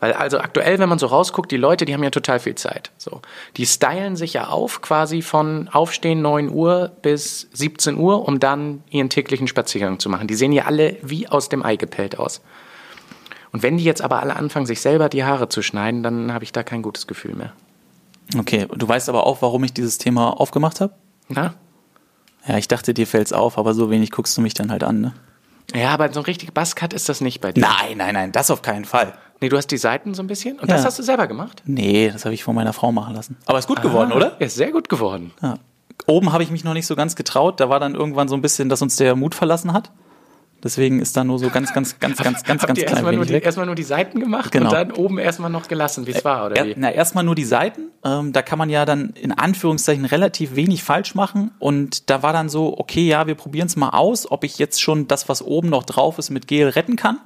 Weil 0.00 0.12
also 0.12 0.38
aktuell, 0.38 0.78
wenn 0.78 0.88
man 0.88 0.98
so 0.98 1.06
rausguckt, 1.06 1.50
die 1.50 1.56
Leute, 1.56 1.84
die 1.84 1.94
haben 1.94 2.04
ja 2.04 2.10
total 2.10 2.38
viel 2.38 2.54
Zeit. 2.54 2.92
So, 2.98 3.20
die 3.56 3.66
stylen 3.66 4.16
sich 4.16 4.34
ja 4.34 4.48
auf 4.48 4.80
quasi 4.80 5.22
von 5.22 5.68
Aufstehen 5.68 6.22
9 6.22 6.50
Uhr 6.50 6.92
bis 7.02 7.48
17 7.52 7.96
Uhr, 7.96 8.26
um 8.28 8.38
dann 8.38 8.84
ihren 8.90 9.10
täglichen 9.10 9.48
Spaziergang 9.48 9.98
zu 9.98 10.08
machen. 10.08 10.28
Die 10.28 10.34
sehen 10.34 10.52
ja 10.52 10.66
alle 10.66 10.96
wie 11.02 11.26
aus 11.26 11.48
dem 11.48 11.64
Ei 11.64 11.76
gepellt 11.76 12.18
aus. 12.18 12.42
Und 13.52 13.62
wenn 13.62 13.78
die 13.78 13.84
jetzt 13.84 14.02
aber 14.02 14.20
alle 14.20 14.36
anfangen, 14.36 14.66
sich 14.66 14.80
selber 14.80 15.08
die 15.08 15.24
Haare 15.24 15.48
zu 15.48 15.62
schneiden, 15.62 16.02
dann 16.02 16.32
habe 16.32 16.44
ich 16.44 16.52
da 16.52 16.62
kein 16.62 16.82
gutes 16.82 17.06
Gefühl 17.06 17.34
mehr. 17.34 17.52
Okay, 18.38 18.66
du 18.76 18.86
weißt 18.88 19.08
aber 19.08 19.26
auch, 19.26 19.40
warum 19.40 19.64
ich 19.64 19.72
dieses 19.72 19.96
Thema 19.98 20.38
aufgemacht 20.38 20.80
habe? 20.80 20.92
Na? 21.28 21.54
Ja, 22.46 22.58
ich 22.58 22.68
dachte, 22.68 22.92
dir 22.94 23.06
fällt's 23.06 23.32
auf, 23.32 23.58
aber 23.58 23.74
so 23.74 23.90
wenig 23.90 24.10
guckst 24.10 24.36
du 24.36 24.40
mich 24.42 24.54
dann 24.54 24.70
halt 24.70 24.84
an, 24.84 25.00
ne? 25.00 25.12
Ja, 25.74 25.90
aber 25.90 26.10
so 26.12 26.20
ein 26.20 26.24
richtig 26.24 26.54
Buzzcut 26.54 26.92
ist 26.94 27.08
das 27.08 27.20
nicht 27.20 27.40
bei 27.40 27.52
dir. 27.52 27.60
Nein, 27.60 27.98
nein, 27.98 28.14
nein, 28.14 28.32
das 28.32 28.50
auf 28.50 28.62
keinen 28.62 28.84
Fall. 28.86 29.12
Nee, 29.40 29.50
du 29.50 29.56
hast 29.56 29.66
die 29.68 29.76
Seiten 29.76 30.14
so 30.14 30.22
ein 30.22 30.26
bisschen 30.26 30.58
und 30.58 30.68
Ja. 30.68 30.76
das 30.76 30.84
hast 30.86 30.98
du 30.98 31.02
selber 31.02 31.26
gemacht? 31.26 31.62
Nee, 31.66 32.10
das 32.10 32.24
habe 32.24 32.34
ich 32.34 32.42
von 32.42 32.54
meiner 32.54 32.72
Frau 32.72 32.90
machen 32.90 33.14
lassen. 33.14 33.36
Aber 33.46 33.58
ist 33.58 33.68
gut 33.68 33.82
geworden, 33.82 34.12
Ah, 34.12 34.16
oder? 34.16 34.36
Ja, 34.40 34.46
ist 34.46 34.56
sehr 34.56 34.72
gut 34.72 34.88
geworden. 34.88 35.32
Ja. 35.42 35.58
Oben 36.06 36.32
habe 36.32 36.42
ich 36.42 36.50
mich 36.50 36.64
noch 36.64 36.72
nicht 36.74 36.86
so 36.86 36.96
ganz 36.96 37.16
getraut. 37.16 37.60
Da 37.60 37.68
war 37.68 37.80
dann 37.80 37.94
irgendwann 37.94 38.28
so 38.28 38.34
ein 38.34 38.40
bisschen, 38.40 38.68
dass 38.70 38.80
uns 38.82 38.96
der 38.96 39.14
Mut 39.14 39.34
verlassen 39.34 39.72
hat. 39.74 39.90
Deswegen 40.62 41.00
ist 41.00 41.16
da 41.16 41.22
nur 41.22 41.38
so 41.38 41.50
ganz, 41.50 41.72
ganz, 41.72 42.00
ganz, 42.00 42.16
ganz, 42.18 42.42
ganz, 42.42 42.66
ganz 42.66 42.78
klein 42.80 42.92
erstmal 42.92 43.14
nur, 43.14 43.24
die, 43.24 43.34
erstmal 43.34 43.66
nur 43.66 43.74
die 43.76 43.84
Seiten 43.84 44.18
gemacht 44.18 44.50
Genau. 44.50 44.66
und 44.66 44.72
dann 44.72 44.90
oben 44.92 45.18
erstmal 45.18 45.50
noch 45.50 45.68
gelassen, 45.68 46.06
wie 46.06 46.10
es 46.10 46.24
war, 46.24 46.46
oder 46.46 46.56
Er, 46.56 46.66
wie? 46.66 46.74
na, 46.76 46.90
erstmal 46.90 47.22
nur 47.22 47.36
die 47.36 47.44
Seiten. 47.44 47.82
Ähm, 48.04 48.32
da 48.32 48.42
kann 48.42 48.58
man 48.58 48.68
ja 48.68 48.84
dann 48.84 49.10
in 49.10 49.30
Anführungszeichen 49.30 50.04
relativ 50.04 50.56
wenig 50.56 50.82
falsch 50.82 51.14
machen. 51.14 51.52
Und 51.60 52.10
da 52.10 52.24
war 52.24 52.32
dann 52.32 52.48
so, 52.48 52.76
okay, 52.76 53.06
ja, 53.06 53.28
wir 53.28 53.36
probieren 53.36 53.68
es 53.68 53.76
mal 53.76 53.90
aus, 53.90 54.28
ob 54.30 54.42
ich 54.42 54.58
jetzt 54.58 54.82
schon 54.82 55.06
das, 55.06 55.28
was 55.28 55.42
oben 55.42 55.68
noch 55.68 55.84
drauf 55.84 56.18
ist, 56.18 56.30
mit 56.30 56.48
Gel 56.48 56.68
retten 56.68 56.96
kann. 56.96 57.20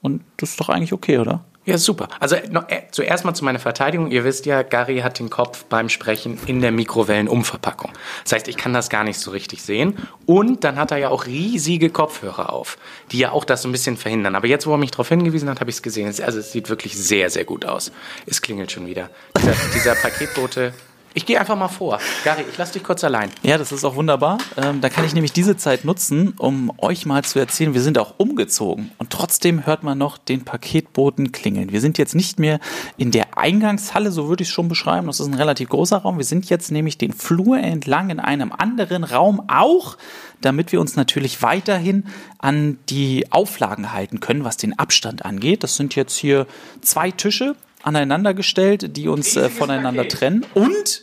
Und 0.00 0.22
das 0.38 0.50
ist 0.50 0.60
doch 0.60 0.70
eigentlich 0.70 0.94
okay, 0.94 1.18
oder? 1.18 1.44
Ja, 1.64 1.78
super. 1.78 2.08
Also 2.18 2.34
noch, 2.50 2.68
äh, 2.70 2.82
zuerst 2.90 3.24
mal 3.24 3.34
zu 3.34 3.44
meiner 3.44 3.60
Verteidigung. 3.60 4.10
Ihr 4.10 4.24
wisst 4.24 4.46
ja, 4.46 4.62
Gary 4.62 4.98
hat 4.98 5.20
den 5.20 5.30
Kopf 5.30 5.64
beim 5.66 5.88
Sprechen 5.88 6.40
in 6.46 6.60
der 6.60 6.72
Mikrowellenumverpackung. 6.72 7.92
Das 8.24 8.32
heißt, 8.32 8.48
ich 8.48 8.56
kann 8.56 8.72
das 8.72 8.88
gar 8.90 9.04
nicht 9.04 9.20
so 9.20 9.30
richtig 9.30 9.62
sehen. 9.62 9.96
Und 10.26 10.64
dann 10.64 10.76
hat 10.76 10.90
er 10.90 10.96
ja 10.96 11.08
auch 11.10 11.26
riesige 11.26 11.90
Kopfhörer 11.90 12.52
auf, 12.52 12.78
die 13.12 13.18
ja 13.18 13.30
auch 13.30 13.44
das 13.44 13.62
so 13.62 13.68
ein 13.68 13.72
bisschen 13.72 13.96
verhindern. 13.96 14.34
Aber 14.34 14.48
jetzt, 14.48 14.66
wo 14.66 14.72
er 14.72 14.78
mich 14.78 14.90
darauf 14.90 15.08
hingewiesen 15.08 15.48
hat, 15.48 15.60
habe 15.60 15.70
ich 15.70 15.76
es 15.76 15.82
gesehen. 15.82 16.08
Es- 16.08 16.20
Also 16.20 16.40
es 16.40 16.50
sieht 16.50 16.68
wirklich 16.68 16.96
sehr, 16.96 17.30
sehr 17.30 17.44
gut 17.44 17.64
aus. 17.64 17.92
Es 18.26 18.42
klingelt 18.42 18.72
schon 18.72 18.86
wieder. 18.86 19.08
Dieser, 19.38 19.54
dieser 19.74 19.94
Paketbote. 19.94 20.74
Ich 21.14 21.26
gehe 21.26 21.38
einfach 21.38 21.56
mal 21.56 21.68
vor. 21.68 21.98
Gary, 22.24 22.44
ich 22.50 22.56
lass 22.56 22.72
dich 22.72 22.82
kurz 22.82 23.04
allein. 23.04 23.30
Ja, 23.42 23.58
das 23.58 23.70
ist 23.70 23.84
auch 23.84 23.96
wunderbar. 23.96 24.38
Ähm, 24.56 24.80
da 24.80 24.88
kann 24.88 25.04
ich 25.04 25.12
nämlich 25.12 25.32
diese 25.32 25.56
Zeit 25.56 25.84
nutzen, 25.84 26.34
um 26.38 26.72
euch 26.78 27.04
mal 27.04 27.22
zu 27.22 27.38
erzählen, 27.38 27.74
wir 27.74 27.82
sind 27.82 27.98
auch 27.98 28.14
umgezogen 28.16 28.92
und 28.98 29.10
trotzdem 29.10 29.66
hört 29.66 29.82
man 29.82 29.98
noch 29.98 30.16
den 30.16 30.44
Paketboten 30.44 31.32
klingeln. 31.32 31.70
Wir 31.70 31.82
sind 31.82 31.98
jetzt 31.98 32.14
nicht 32.14 32.38
mehr 32.38 32.60
in 32.96 33.10
der 33.10 33.36
Eingangshalle, 33.36 34.10
so 34.10 34.28
würde 34.28 34.42
ich 34.42 34.48
es 34.48 34.54
schon 34.54 34.68
beschreiben. 34.68 35.06
Das 35.06 35.20
ist 35.20 35.26
ein 35.26 35.34
relativ 35.34 35.68
großer 35.68 35.98
Raum. 35.98 36.16
Wir 36.16 36.24
sind 36.24 36.48
jetzt 36.48 36.70
nämlich 36.70 36.96
den 36.96 37.12
Flur 37.12 37.58
entlang 37.58 38.08
in 38.08 38.18
einem 38.20 38.52
anderen 38.52 39.04
Raum 39.04 39.42
auch, 39.48 39.98
damit 40.40 40.72
wir 40.72 40.80
uns 40.80 40.96
natürlich 40.96 41.42
weiterhin 41.42 42.04
an 42.38 42.78
die 42.88 43.30
Auflagen 43.30 43.92
halten 43.92 44.20
können, 44.20 44.44
was 44.44 44.56
den 44.56 44.78
Abstand 44.78 45.24
angeht. 45.24 45.62
Das 45.62 45.76
sind 45.76 45.94
jetzt 45.94 46.16
hier 46.16 46.46
zwei 46.80 47.10
Tische 47.10 47.54
aneinander 47.82 48.34
gestellt, 48.34 48.96
die 48.96 49.08
uns 49.08 49.36
äh, 49.36 49.48
voneinander 49.48 50.02
Paket. 50.04 50.18
trennen 50.18 50.46
und 50.54 51.02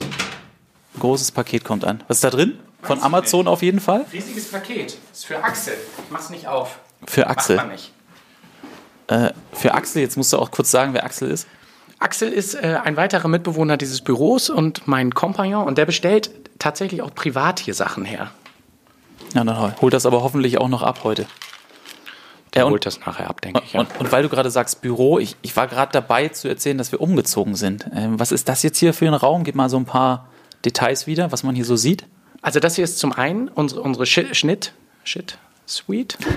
ein 0.95 0.99
großes 0.99 1.31
Paket 1.31 1.63
kommt 1.63 1.85
an. 1.85 2.03
Was 2.07 2.17
ist 2.17 2.23
da 2.23 2.29
drin? 2.29 2.59
Von 2.81 2.97
Weiß 2.97 3.05
Amazon 3.05 3.47
auf 3.47 3.61
jeden 3.61 3.79
Fall. 3.79 4.05
Riesiges 4.13 4.49
Paket. 4.51 4.97
ist 5.11 5.25
für 5.25 5.43
Axel. 5.43 5.73
Ich 5.97 6.11
mach's 6.11 6.29
nicht 6.29 6.47
auf. 6.47 6.79
Für 7.05 7.27
Axel. 7.27 7.57
Macht 7.57 7.65
man 7.67 7.75
nicht. 7.75 7.91
Äh, 9.07 9.31
für 9.53 9.73
Axel, 9.73 10.01
jetzt 10.01 10.15
musst 10.17 10.31
du 10.33 10.37
auch 10.37 10.51
kurz 10.51 10.71
sagen, 10.71 10.93
wer 10.93 11.03
Axel 11.03 11.29
ist. 11.31 11.47
Axel 11.99 12.31
ist 12.31 12.53
äh, 12.55 12.77
ein 12.83 12.95
weiterer 12.95 13.27
Mitbewohner 13.27 13.75
dieses 13.75 14.01
Büros 14.01 14.49
und 14.49 14.87
mein 14.87 15.13
Kompagnon 15.13 15.67
und 15.67 15.77
der 15.77 15.85
bestellt 15.85 16.31
tatsächlich 16.59 17.01
auch 17.01 17.13
privat 17.13 17.59
hier 17.59 17.73
Sachen 17.73 18.05
her. 18.05 18.31
Ja, 19.33 19.43
dann 19.43 19.59
hol- 19.59 19.75
holt 19.81 19.93
das 19.93 20.05
aber 20.05 20.23
hoffentlich 20.23 20.57
auch 20.59 20.69
noch 20.69 20.81
ab 20.83 21.01
heute. 21.03 21.25
Der 22.53 22.67
holt 22.67 22.85
das 22.85 22.99
nachher 23.01 23.29
ab, 23.29 23.41
denke 23.41 23.61
ich. 23.63 23.73
Ja. 23.73 23.81
Und, 23.81 23.99
und 23.99 24.11
weil 24.11 24.23
du 24.23 24.29
gerade 24.29 24.49
sagst 24.49 24.81
Büro, 24.81 25.19
ich, 25.19 25.35
ich 25.41 25.55
war 25.55 25.67
gerade 25.67 25.91
dabei 25.91 26.29
zu 26.29 26.47
erzählen, 26.47 26.77
dass 26.77 26.91
wir 26.91 26.99
umgezogen 26.99 27.55
sind. 27.55 27.87
Ähm, 27.95 28.19
was 28.19 28.31
ist 28.31 28.49
das 28.49 28.63
jetzt 28.63 28.79
hier 28.79 28.93
für 28.93 29.07
ein 29.07 29.13
Raum? 29.13 29.43
Gib 29.43 29.55
mal 29.55 29.69
so 29.69 29.77
ein 29.77 29.85
paar 29.85 30.27
Details 30.65 31.07
wieder, 31.07 31.31
was 31.31 31.43
man 31.43 31.55
hier 31.55 31.65
so 31.65 31.75
sieht? 31.75 32.05
Also 32.41 32.59
das 32.59 32.75
hier 32.75 32.83
ist 32.83 32.97
zum 32.99 33.11
einen 33.11 33.49
unsere, 33.49 33.81
unsere 33.81 34.05
Sch 34.05 34.33
Schnitt, 34.33 34.73
Shit, 35.03 35.37
Suite. 35.67 36.17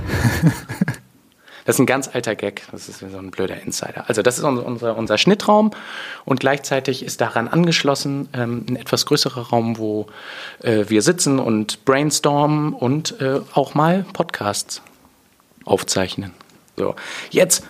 Das 1.64 1.76
ist 1.76 1.80
ein 1.80 1.86
ganz 1.86 2.08
alter 2.12 2.34
Gag. 2.34 2.62
Das 2.72 2.88
ist 2.88 2.98
so 2.98 3.18
ein 3.18 3.30
blöder 3.30 3.60
Insider. 3.62 4.04
Also 4.08 4.22
das 4.22 4.38
ist 4.38 4.44
unser, 4.44 4.66
unser, 4.66 4.96
unser 4.96 5.18
Schnittraum 5.18 5.70
und 6.24 6.40
gleichzeitig 6.40 7.04
ist 7.04 7.20
daran 7.20 7.48
angeschlossen 7.48 8.28
ähm, 8.32 8.66
ein 8.68 8.76
etwas 8.76 9.06
größerer 9.06 9.48
Raum, 9.50 9.78
wo 9.78 10.06
äh, 10.62 10.86
wir 10.88 11.02
sitzen 11.02 11.38
und 11.38 11.84
brainstormen 11.84 12.72
und 12.72 13.20
äh, 13.20 13.40
auch 13.54 13.74
mal 13.74 14.04
Podcasts 14.12 14.82
aufzeichnen. 15.64 16.32
So, 16.76 16.94
jetzt 17.30 17.64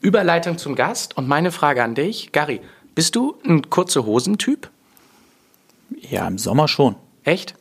Überleitung 0.00 0.58
zum 0.58 0.74
Gast 0.74 1.16
und 1.16 1.28
meine 1.28 1.50
Frage 1.52 1.82
an 1.82 1.94
dich, 1.94 2.32
Gary. 2.32 2.60
Bist 2.94 3.16
du 3.16 3.38
ein 3.46 3.70
kurze 3.70 4.04
Hosen-Typ? 4.04 4.68
Ja, 6.10 6.26
im 6.26 6.38
Sommer 6.38 6.68
schon. 6.68 6.96
Echt? 7.24 7.54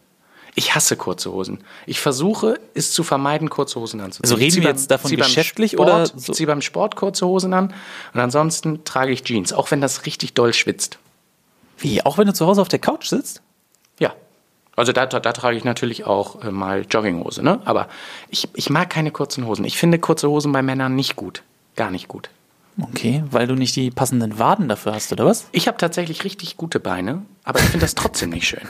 Ich 0.56 0.74
hasse 0.74 0.96
kurze 0.98 1.32
Hosen. 1.32 1.60
Ich 1.86 2.00
versuche, 2.00 2.60
es 2.74 2.92
zu 2.92 3.04
vermeiden, 3.04 3.50
kurze 3.50 3.80
Hosen 3.80 4.02
anzuziehen. 4.02 4.24
Also 4.26 4.36
reden 4.36 4.48
Ich 4.50 4.56
wir 4.56 4.64
beim- 4.64 4.76
jetzt 4.76 4.90
davon 4.90 5.12
geschäftlich 5.16 5.72
Sport, 5.74 5.90
oder 5.90 6.04
Ich 6.06 6.12
so? 6.26 6.34
ziehe 6.34 6.48
beim 6.48 6.62
Sport 6.62 6.96
kurze 6.96 7.28
Hosen 7.28 7.54
an 7.54 7.74
und 8.14 8.20
ansonsten 8.20 8.84
trage 8.84 9.12
ich 9.12 9.24
Jeans, 9.24 9.54
auch 9.54 9.70
wenn 9.70 9.82
das 9.82 10.08
richtig 10.08 10.34
doll 10.34 10.54
schwitzt. 10.54 10.98
Wie? 11.78 12.04
Auch 12.04 12.18
wenn 12.18 12.26
du 12.26 12.34
zu 12.34 12.48
Hause 12.48 12.62
auf 12.62 12.70
der 12.70 12.80
Couch 12.80 13.06
sitzt? 13.08 13.42
Also 14.77 14.93
da, 14.93 15.07
da, 15.07 15.19
da 15.19 15.34
trage 15.34 15.57
ich 15.57 15.63
natürlich 15.63 16.05
auch 16.05 16.43
äh, 16.43 16.51
mal 16.51 16.86
Jogginghose, 16.89 17.43
ne? 17.43 17.60
Aber 17.65 17.88
ich, 18.29 18.48
ich 18.53 18.69
mag 18.69 18.89
keine 18.89 19.12
kurzen 19.12 19.46
Hosen. 19.48 19.65
Ich 19.65 19.77
finde 19.77 19.98
kurze 19.98 20.29
Hosen 20.29 20.51
bei 20.51 20.62
Männern 20.62 20.96
nicht 20.96 21.15
gut. 21.15 21.43
Gar 21.75 21.89
nicht 21.91 22.07
gut. 22.07 22.29
Okay, 22.79 23.24
weil 23.31 23.48
du 23.48 23.55
nicht 23.55 23.75
die 23.75 23.89
passenden 23.89 24.38
Waden 24.38 24.69
dafür 24.69 24.93
hast, 24.93 25.12
oder 25.12 25.25
was? 25.25 25.48
Ich 25.51 25.67
habe 25.67 25.79
tatsächlich 25.79 26.24
richtig 26.24 26.57
gute 26.57 26.79
Beine, 26.79 27.24
aber 27.43 27.60
ich 27.60 27.65
finde 27.65 27.86
das 27.86 27.96
trotzdem 27.96 28.29
nicht 28.29 28.48
schön. 28.48 28.62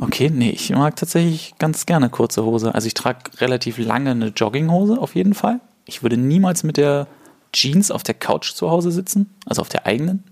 Okay, 0.00 0.30
nee, 0.32 0.50
ich 0.50 0.70
mag 0.70 0.94
tatsächlich 0.94 1.54
ganz 1.58 1.84
gerne 1.84 2.08
kurze 2.08 2.44
Hose. 2.44 2.72
Also 2.72 2.86
ich 2.86 2.94
trage 2.94 3.18
relativ 3.38 3.78
lange 3.78 4.12
eine 4.12 4.28
Jogginghose 4.28 4.96
auf 4.96 5.16
jeden 5.16 5.34
Fall. 5.34 5.60
Ich 5.86 6.04
würde 6.04 6.16
niemals 6.16 6.62
mit 6.62 6.76
der 6.76 7.08
Jeans 7.52 7.90
auf 7.90 8.04
der 8.04 8.14
Couch 8.14 8.52
zu 8.52 8.70
Hause 8.70 8.92
sitzen, 8.92 9.34
also 9.44 9.60
auf 9.60 9.68
der 9.68 9.86
eigenen. 9.86 10.22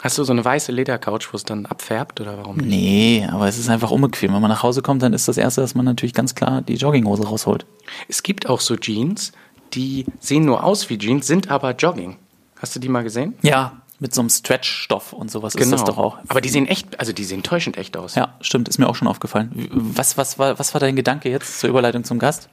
Hast 0.00 0.18
du 0.18 0.24
so 0.24 0.32
eine 0.32 0.44
weiße 0.44 0.72
Ledercouch, 0.72 1.32
wo 1.32 1.36
es 1.36 1.44
dann 1.44 1.66
abfärbt 1.66 2.20
oder 2.20 2.36
warum 2.36 2.56
nicht? 2.56 2.68
Nee, 2.68 3.28
aber 3.30 3.46
es 3.46 3.58
ist 3.58 3.68
einfach 3.68 3.90
unbequem. 3.90 4.34
Wenn 4.34 4.40
man 4.40 4.50
nach 4.50 4.62
Hause 4.62 4.82
kommt, 4.82 5.02
dann 5.02 5.12
ist 5.12 5.28
das 5.28 5.36
Erste, 5.36 5.60
dass 5.60 5.74
man 5.74 5.84
natürlich 5.84 6.14
ganz 6.14 6.34
klar 6.34 6.60
die 6.62 6.74
Jogginghose 6.74 7.24
rausholt. 7.24 7.66
Es 8.08 8.24
gibt 8.24 8.48
auch 8.48 8.60
so 8.60 8.76
Jeans, 8.76 9.32
die 9.74 10.06
sehen 10.18 10.44
nur 10.44 10.64
aus 10.64 10.90
wie 10.90 10.98
Jeans, 10.98 11.26
sind 11.26 11.50
aber 11.50 11.76
Jogging. 11.76 12.16
Hast 12.56 12.74
du 12.74 12.80
die 12.80 12.88
mal 12.88 13.04
gesehen? 13.04 13.34
Ja, 13.42 13.82
mit 14.02 14.12
so 14.12 14.20
einem 14.20 14.30
Stretch-Stoff 14.30 15.12
und 15.12 15.30
sowas 15.30 15.54
ist 15.54 15.72
das 15.72 15.84
doch 15.84 15.96
auch. 15.96 16.18
Aber 16.26 16.40
die 16.40 16.48
sehen 16.48 16.66
echt, 16.66 16.98
also 16.98 17.12
die 17.12 17.22
sehen 17.22 17.44
täuschend 17.44 17.76
echt 17.76 17.96
aus. 17.96 18.16
Ja, 18.16 18.34
stimmt, 18.40 18.68
ist 18.68 18.78
mir 18.78 18.88
auch 18.88 18.96
schon 18.96 19.06
aufgefallen. 19.06 19.68
Was, 19.70 20.18
was, 20.18 20.40
war, 20.40 20.58
was 20.58 20.74
war 20.74 20.80
dein 20.80 20.96
Gedanke 20.96 21.30
jetzt 21.30 21.60
zur 21.60 21.70
Überleitung 21.70 22.02
zum 22.02 22.18
Gast? 22.18 22.48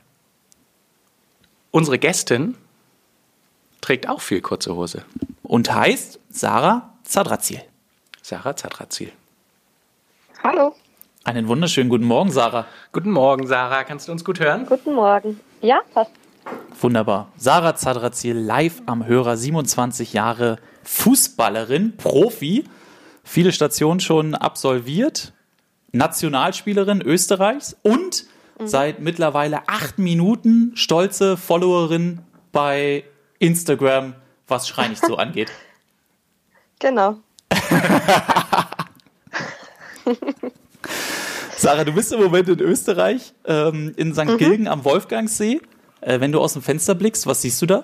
Unsere 1.72 1.98
Gästin 1.98 2.56
trägt 3.82 4.08
auch 4.08 4.22
viel 4.22 4.42
kurze 4.42 4.76
Hose. 4.76 5.04
Und 5.42 5.74
heißt 5.74 6.20
Sarah 6.30 6.89
Zadrazil. 7.10 7.62
Sarah 8.22 8.56
Zadrazil. 8.56 9.12
Hallo, 10.44 10.76
Einen 11.24 11.48
wunderschönen 11.48 11.90
guten 11.90 12.06
Morgen, 12.06 12.32
Sarah. 12.32 12.68
Guten 12.92 13.10
Morgen, 13.10 13.48
Sarah. 13.48 13.84
Kannst 13.84 14.08
du 14.08 14.12
uns 14.12 14.24
gut 14.24 14.40
hören? 14.40 14.68
guten 14.68 14.94
Morgen. 14.94 15.40
Ja, 15.62 15.82
passt. 15.92 16.12
Wunderbar. 16.80 17.32
Sarah 17.36 17.76
Zadrazil 17.76 18.38
live 18.38 18.84
am 18.86 19.08
Hörer, 19.08 19.38
27 19.38 20.14
Jahre 20.14 20.60
Fußballerin, 20.84 21.98
Profi, 21.98 22.66
viele 23.24 23.52
Stationen 23.54 24.00
schon 24.02 24.36
absolviert, 24.36 25.34
Nationalspielerin 25.92 27.02
Österreichs 27.02 27.76
und 27.82 28.26
seit 28.64 29.00
mittlerweile 29.00 29.68
acht 29.68 29.98
Minuten 29.98 30.74
stolze 30.76 31.38
Followerin 31.38 32.20
bei 32.52 33.04
Instagram, 33.40 34.14
was 34.48 34.68
Schrei 34.68 34.90
nicht 34.90 35.04
so 35.04 35.16
angeht. 35.18 35.52
Genau. 36.80 37.20
Sarah, 41.58 41.84
du 41.84 41.92
bist 41.92 42.14
im 42.14 42.22
Moment 42.22 42.48
in 42.48 42.60
Österreich, 42.60 43.34
ähm, 43.46 43.94
in 43.98 44.14
St. 44.14 44.38
Gilgen 44.38 44.68
am 44.68 44.86
Wolfgangsee. 44.86 45.62
Äh, 46.02 46.22
wenn 46.22 46.32
du 46.32 46.40
aus 46.40 46.54
dem 46.54 46.62
Fenster 46.62 46.96
blickst, 46.96 47.28
was 47.28 47.42
siehst 47.42 47.62
du 47.62 47.66
da? 47.66 47.84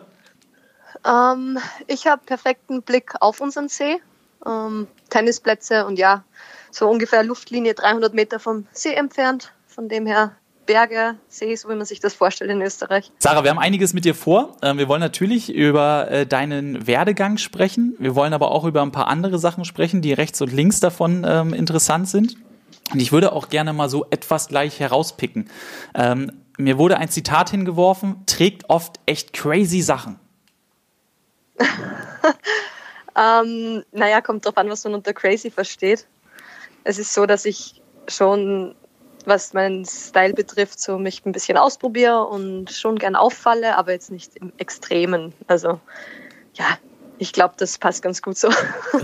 Ähm, 1.06 1.60
ich 1.88 2.08
habe 2.08 2.22
perfekten 2.26 2.82
Blick 2.82 3.14
auf 3.20 3.42
unseren 3.42 3.68
See, 3.68 4.00
ähm, 4.46 4.88
Tennisplätze 5.10 5.86
und 5.86 6.00
ja, 6.00 6.24
so 6.72 6.90
ungefähr 6.90 7.24
Luftlinie 7.24 7.74
300 7.74 8.14
Meter 8.14 8.40
vom 8.40 8.66
See 8.72 8.94
entfernt. 8.94 9.52
Von 9.68 9.90
dem 9.90 10.06
her 10.06 10.38
Berge, 10.66 11.16
See, 11.28 11.56
so 11.56 11.70
wie 11.70 11.76
man 11.76 11.86
sich 11.86 12.00
das 12.00 12.14
vorstellt 12.14 12.52
in 12.52 12.62
Österreich. 12.62 13.12
Sarah, 13.20 13.44
wir 13.44 13.52
haben 13.52 13.60
einiges 13.60 13.94
mit 13.94 14.06
dir 14.06 14.16
vor. 14.16 14.58
Ähm, 14.62 14.78
Wir 14.78 14.88
wollen 14.88 15.02
natürlich 15.02 15.54
über 15.54 16.10
äh, 16.10 16.26
deinen 16.26 16.88
Werdegang 16.88 17.38
sprechen. 17.38 17.96
Wir 18.00 18.16
wollen 18.16 18.34
aber 18.34 18.52
auch 18.52 18.66
über 18.66 18.82
ein 18.82 18.92
paar 18.92 19.08
andere 19.08 19.40
Sachen 19.40 19.66
sprechen, 19.66 20.02
die 20.02 20.14
rechts 20.14 20.42
und 20.42 20.52
links 20.52 20.80
davon 20.80 21.26
ähm, 21.28 21.54
interessant 21.54 22.10
sind. 22.10 22.38
Und 22.92 23.00
ich 23.00 23.12
würde 23.12 23.34
auch 23.34 23.50
gerne 23.50 23.74
mal 23.74 23.90
so 23.90 24.06
etwas 24.10 24.48
gleich 24.48 24.80
herauspicken. 24.80 25.50
Ähm, 25.94 26.32
mir 26.58 26.78
wurde 26.78 26.98
ein 26.98 27.10
Zitat 27.10 27.50
hingeworfen, 27.50 28.24
trägt 28.26 28.70
oft 28.70 29.00
echt 29.06 29.34
crazy 29.34 29.82
Sachen. 29.82 30.20
Ähm, 33.16 33.84
naja, 33.94 34.20
kommt 34.22 34.46
drauf 34.46 34.58
an, 34.58 34.70
was 34.70 34.84
man 34.84 34.94
unter 34.94 35.14
crazy 35.14 35.50
versteht. 35.50 36.06
Es 36.84 37.00
ist 37.00 37.14
so, 37.14 37.26
dass 37.26 37.46
ich 37.46 37.82
schon, 38.08 38.76
was 39.28 39.54
meinen 39.54 39.86
Style 39.86 40.34
betrifft, 40.34 40.80
so 40.80 40.98
mich 40.98 41.26
ein 41.26 41.32
bisschen 41.32 41.58
ausprobiere 41.58 42.26
und 42.26 42.72
schon 42.72 42.98
gern 42.98 43.16
auffalle, 43.16 43.78
aber 43.78 43.92
jetzt 43.92 44.12
nicht 44.12 44.36
im 44.36 44.52
Extremen. 44.58 45.34
Also 45.48 45.80
ja, 46.54 46.78
ich 47.18 47.34
glaube, 47.34 47.56
das 47.58 47.78
passt 47.78 48.02
ganz 48.02 48.22
gut 48.22 48.38
so. 48.38 48.50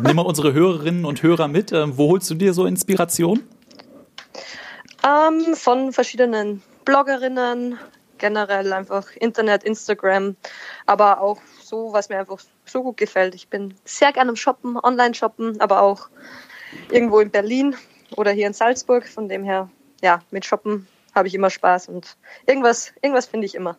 Nimm 0.02 0.16
mal 0.16 0.24
unsere 0.24 0.54
Hörerinnen 0.54 1.06
und 1.06 1.24
Hörer 1.24 1.48
mit. 1.48 1.72
Ähm, 1.72 1.98
wo 1.98 2.10
holst 2.10 2.30
du 2.30 2.36
dir 2.36 2.54
so 2.54 2.66
Inspiration? 2.66 3.44
Ähm, 5.04 5.56
von 5.56 5.94
verschiedenen 5.94 6.62
Bloggerinnen, 6.86 7.80
generell 8.18 8.72
einfach 8.74 9.16
Internet, 9.16 9.64
Instagram, 9.64 10.36
aber 10.86 11.22
auch 11.22 11.40
so, 11.64 11.92
was 11.94 12.10
mir 12.10 12.20
einfach 12.20 12.40
so 12.66 12.84
gut 12.84 12.98
gefällt. 12.98 13.34
Ich 13.34 13.48
bin 13.48 13.74
sehr 13.84 14.12
gerne 14.12 14.30
am 14.30 14.36
Shoppen, 14.36 14.78
Online-Shoppen, 14.78 15.60
aber 15.60 15.82
auch 15.82 16.10
irgendwo 16.90 17.20
in 17.20 17.32
Berlin 17.32 17.76
oder 18.16 18.32
hier 18.32 18.48
in 18.48 18.54
Salzburg. 18.54 19.08
Von 19.08 19.28
dem 19.28 19.44
her, 19.44 19.70
ja, 20.02 20.22
mit 20.32 20.46
Shoppen 20.46 20.88
habe 21.14 21.28
ich 21.28 21.36
immer 21.36 21.50
Spaß 21.50 21.90
und 21.90 22.16
irgendwas, 22.46 22.94
irgendwas 23.02 23.26
finde 23.26 23.46
ich 23.46 23.56
immer. 23.56 23.78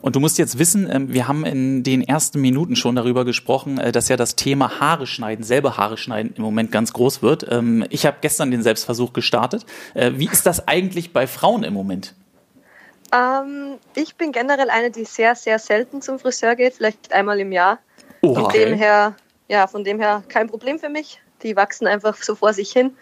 Und 0.00 0.16
du 0.16 0.20
musst 0.20 0.38
jetzt 0.38 0.58
wissen, 0.58 0.88
ähm, 0.90 1.12
wir 1.12 1.28
haben 1.28 1.44
in 1.44 1.82
den 1.82 2.02
ersten 2.02 2.40
Minuten 2.40 2.76
schon 2.76 2.96
darüber 2.96 3.24
gesprochen, 3.24 3.78
äh, 3.78 3.92
dass 3.92 4.08
ja 4.08 4.16
das 4.16 4.36
Thema 4.36 4.80
Haare 4.80 5.06
schneiden, 5.06 5.44
selber 5.44 5.76
Haare 5.76 5.98
schneiden 5.98 6.34
im 6.36 6.42
Moment 6.42 6.72
ganz 6.72 6.92
groß 6.92 7.22
wird. 7.22 7.46
Ähm, 7.50 7.84
Ich 7.90 8.06
habe 8.06 8.18
gestern 8.20 8.50
den 8.50 8.62
Selbstversuch 8.62 9.12
gestartet. 9.12 9.66
Äh, 9.94 10.12
Wie 10.16 10.28
ist 10.28 10.46
das 10.46 10.66
eigentlich 10.68 11.12
bei 11.12 11.26
Frauen 11.26 11.62
im 11.62 11.74
Moment? 11.74 12.14
Ähm, 13.12 13.78
ich 13.94 14.16
bin 14.16 14.32
generell 14.32 14.70
eine, 14.70 14.90
die 14.90 15.04
sehr, 15.04 15.34
sehr 15.34 15.58
selten 15.58 16.02
zum 16.02 16.18
Friseur 16.18 16.56
geht, 16.56 16.74
vielleicht 16.74 17.12
einmal 17.12 17.38
im 17.40 17.52
Jahr. 17.52 17.78
Oha. 18.22 18.42
Von 18.42 18.52
dem 18.52 18.74
her, 18.74 19.14
ja, 19.48 19.66
von 19.66 19.84
dem 19.84 20.00
her 20.00 20.22
kein 20.28 20.48
Problem 20.48 20.78
für 20.78 20.88
mich. 20.88 21.20
Die 21.42 21.54
wachsen 21.54 21.86
einfach 21.86 22.16
so 22.16 22.34
vor 22.34 22.52
sich 22.52 22.72
hin. 22.72 22.96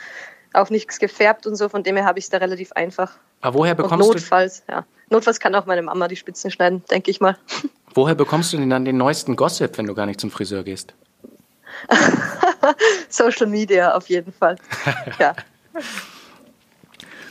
Auch 0.54 0.70
nichts 0.70 0.98
gefärbt 0.98 1.46
und 1.46 1.56
so, 1.56 1.68
von 1.68 1.82
dem 1.82 1.96
her 1.96 2.06
habe 2.06 2.18
ich 2.18 2.26
es 2.26 2.30
da 2.30 2.38
relativ 2.38 2.72
einfach. 2.72 3.12
Aber 3.40 3.58
woher 3.58 3.72
Und 3.72 3.82
bekommst, 3.82 4.08
du, 4.08 4.12
notfalls, 4.12 4.62
ja. 4.68 4.86
Notfalls 5.10 5.38
kann 5.40 5.54
auch 5.54 5.66
meine 5.66 5.82
Mama 5.82 6.08
die 6.08 6.16
Spitzen 6.16 6.50
schneiden, 6.50 6.82
denke 6.90 7.10
ich 7.10 7.20
mal. 7.20 7.36
woher 7.94 8.14
bekommst 8.14 8.52
du 8.52 8.56
denn 8.56 8.70
dann 8.70 8.84
den 8.84 8.96
neuesten 8.96 9.36
Gossip, 9.36 9.76
wenn 9.78 9.86
du 9.86 9.94
gar 9.94 10.06
nicht 10.06 10.20
zum 10.20 10.30
Friseur 10.30 10.62
gehst? 10.62 10.94
Social 13.08 13.46
Media 13.46 13.94
auf 13.94 14.08
jeden 14.08 14.32
Fall. 14.32 14.56
Ja. 15.18 15.34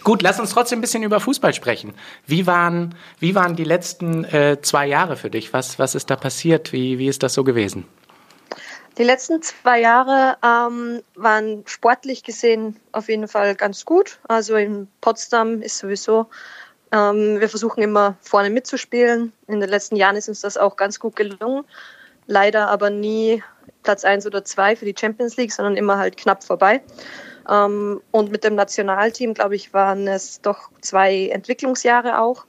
Gut, 0.04 0.22
lass 0.22 0.38
uns 0.38 0.50
trotzdem 0.50 0.80
ein 0.80 0.82
bisschen 0.82 1.04
über 1.04 1.22
Fußball 1.22 1.54
sprechen. 1.54 1.94
Wie 2.28 2.46
waren, 2.46 2.94
wie 3.20 3.36
waren 3.36 3.56
die 3.56 3.64
letzten 3.64 4.26
äh, 4.26 4.58
zwei 4.62 4.86
Jahre 4.86 5.16
für 5.16 5.30
dich? 5.30 5.54
Was, 5.54 5.80
was 5.80 5.96
ist 5.96 6.10
da 6.10 6.18
passiert? 6.18 6.74
Wie, 6.74 7.00
wie 7.00 7.08
ist 7.08 7.24
das 7.24 7.34
so 7.34 7.46
gewesen? 7.46 7.86
Die 8.98 9.04
letzten 9.04 9.42
zwei 9.42 9.82
Jahre 9.82 10.38
ähm, 10.44 11.02
waren 11.16 11.64
sportlich 11.66 12.24
gesehen 12.24 12.80
auf 12.92 13.10
jeden 13.10 13.28
Fall 13.28 13.56
ganz 13.56 13.86
gut. 13.86 14.20
Also 14.28 14.56
in 14.56 14.88
Potsdam 15.02 15.64
ist 15.64 15.80
sowieso, 15.80 16.28
ähm, 16.92 17.40
wir 17.40 17.50
versuchen 17.50 17.82
immer 17.82 18.16
vorne 18.22 18.52
mitzuspielen. 18.52 19.34
In 19.48 19.60
den 19.60 19.70
letzten 19.70 19.96
Jahren 19.96 20.16
ist 20.16 20.30
uns 20.30 20.42
das 20.42 20.58
auch 20.58 20.76
ganz 20.76 21.00
gut 21.00 21.16
gelungen. 21.16 21.66
Leider 22.28 22.68
aber 22.68 22.92
nie 22.92 23.44
Platz 23.82 24.06
eins 24.06 24.28
oder 24.28 24.46
zwei 24.46 24.76
für 24.76 24.86
die 24.86 24.96
Champions 24.98 25.38
League, 25.38 25.52
sondern 25.52 25.76
immer 25.76 25.98
halt 25.98 26.16
knapp 26.16 26.44
vorbei. 26.44 26.84
Ähm, 27.50 28.00
und 28.12 28.32
mit 28.32 28.44
dem 28.44 28.54
Nationalteam, 28.54 29.34
glaube 29.34 29.56
ich, 29.56 29.74
waren 29.74 30.08
es 30.08 30.40
doch 30.42 30.70
zwei 30.82 31.30
Entwicklungsjahre 31.30 32.20
auch. 32.20 32.46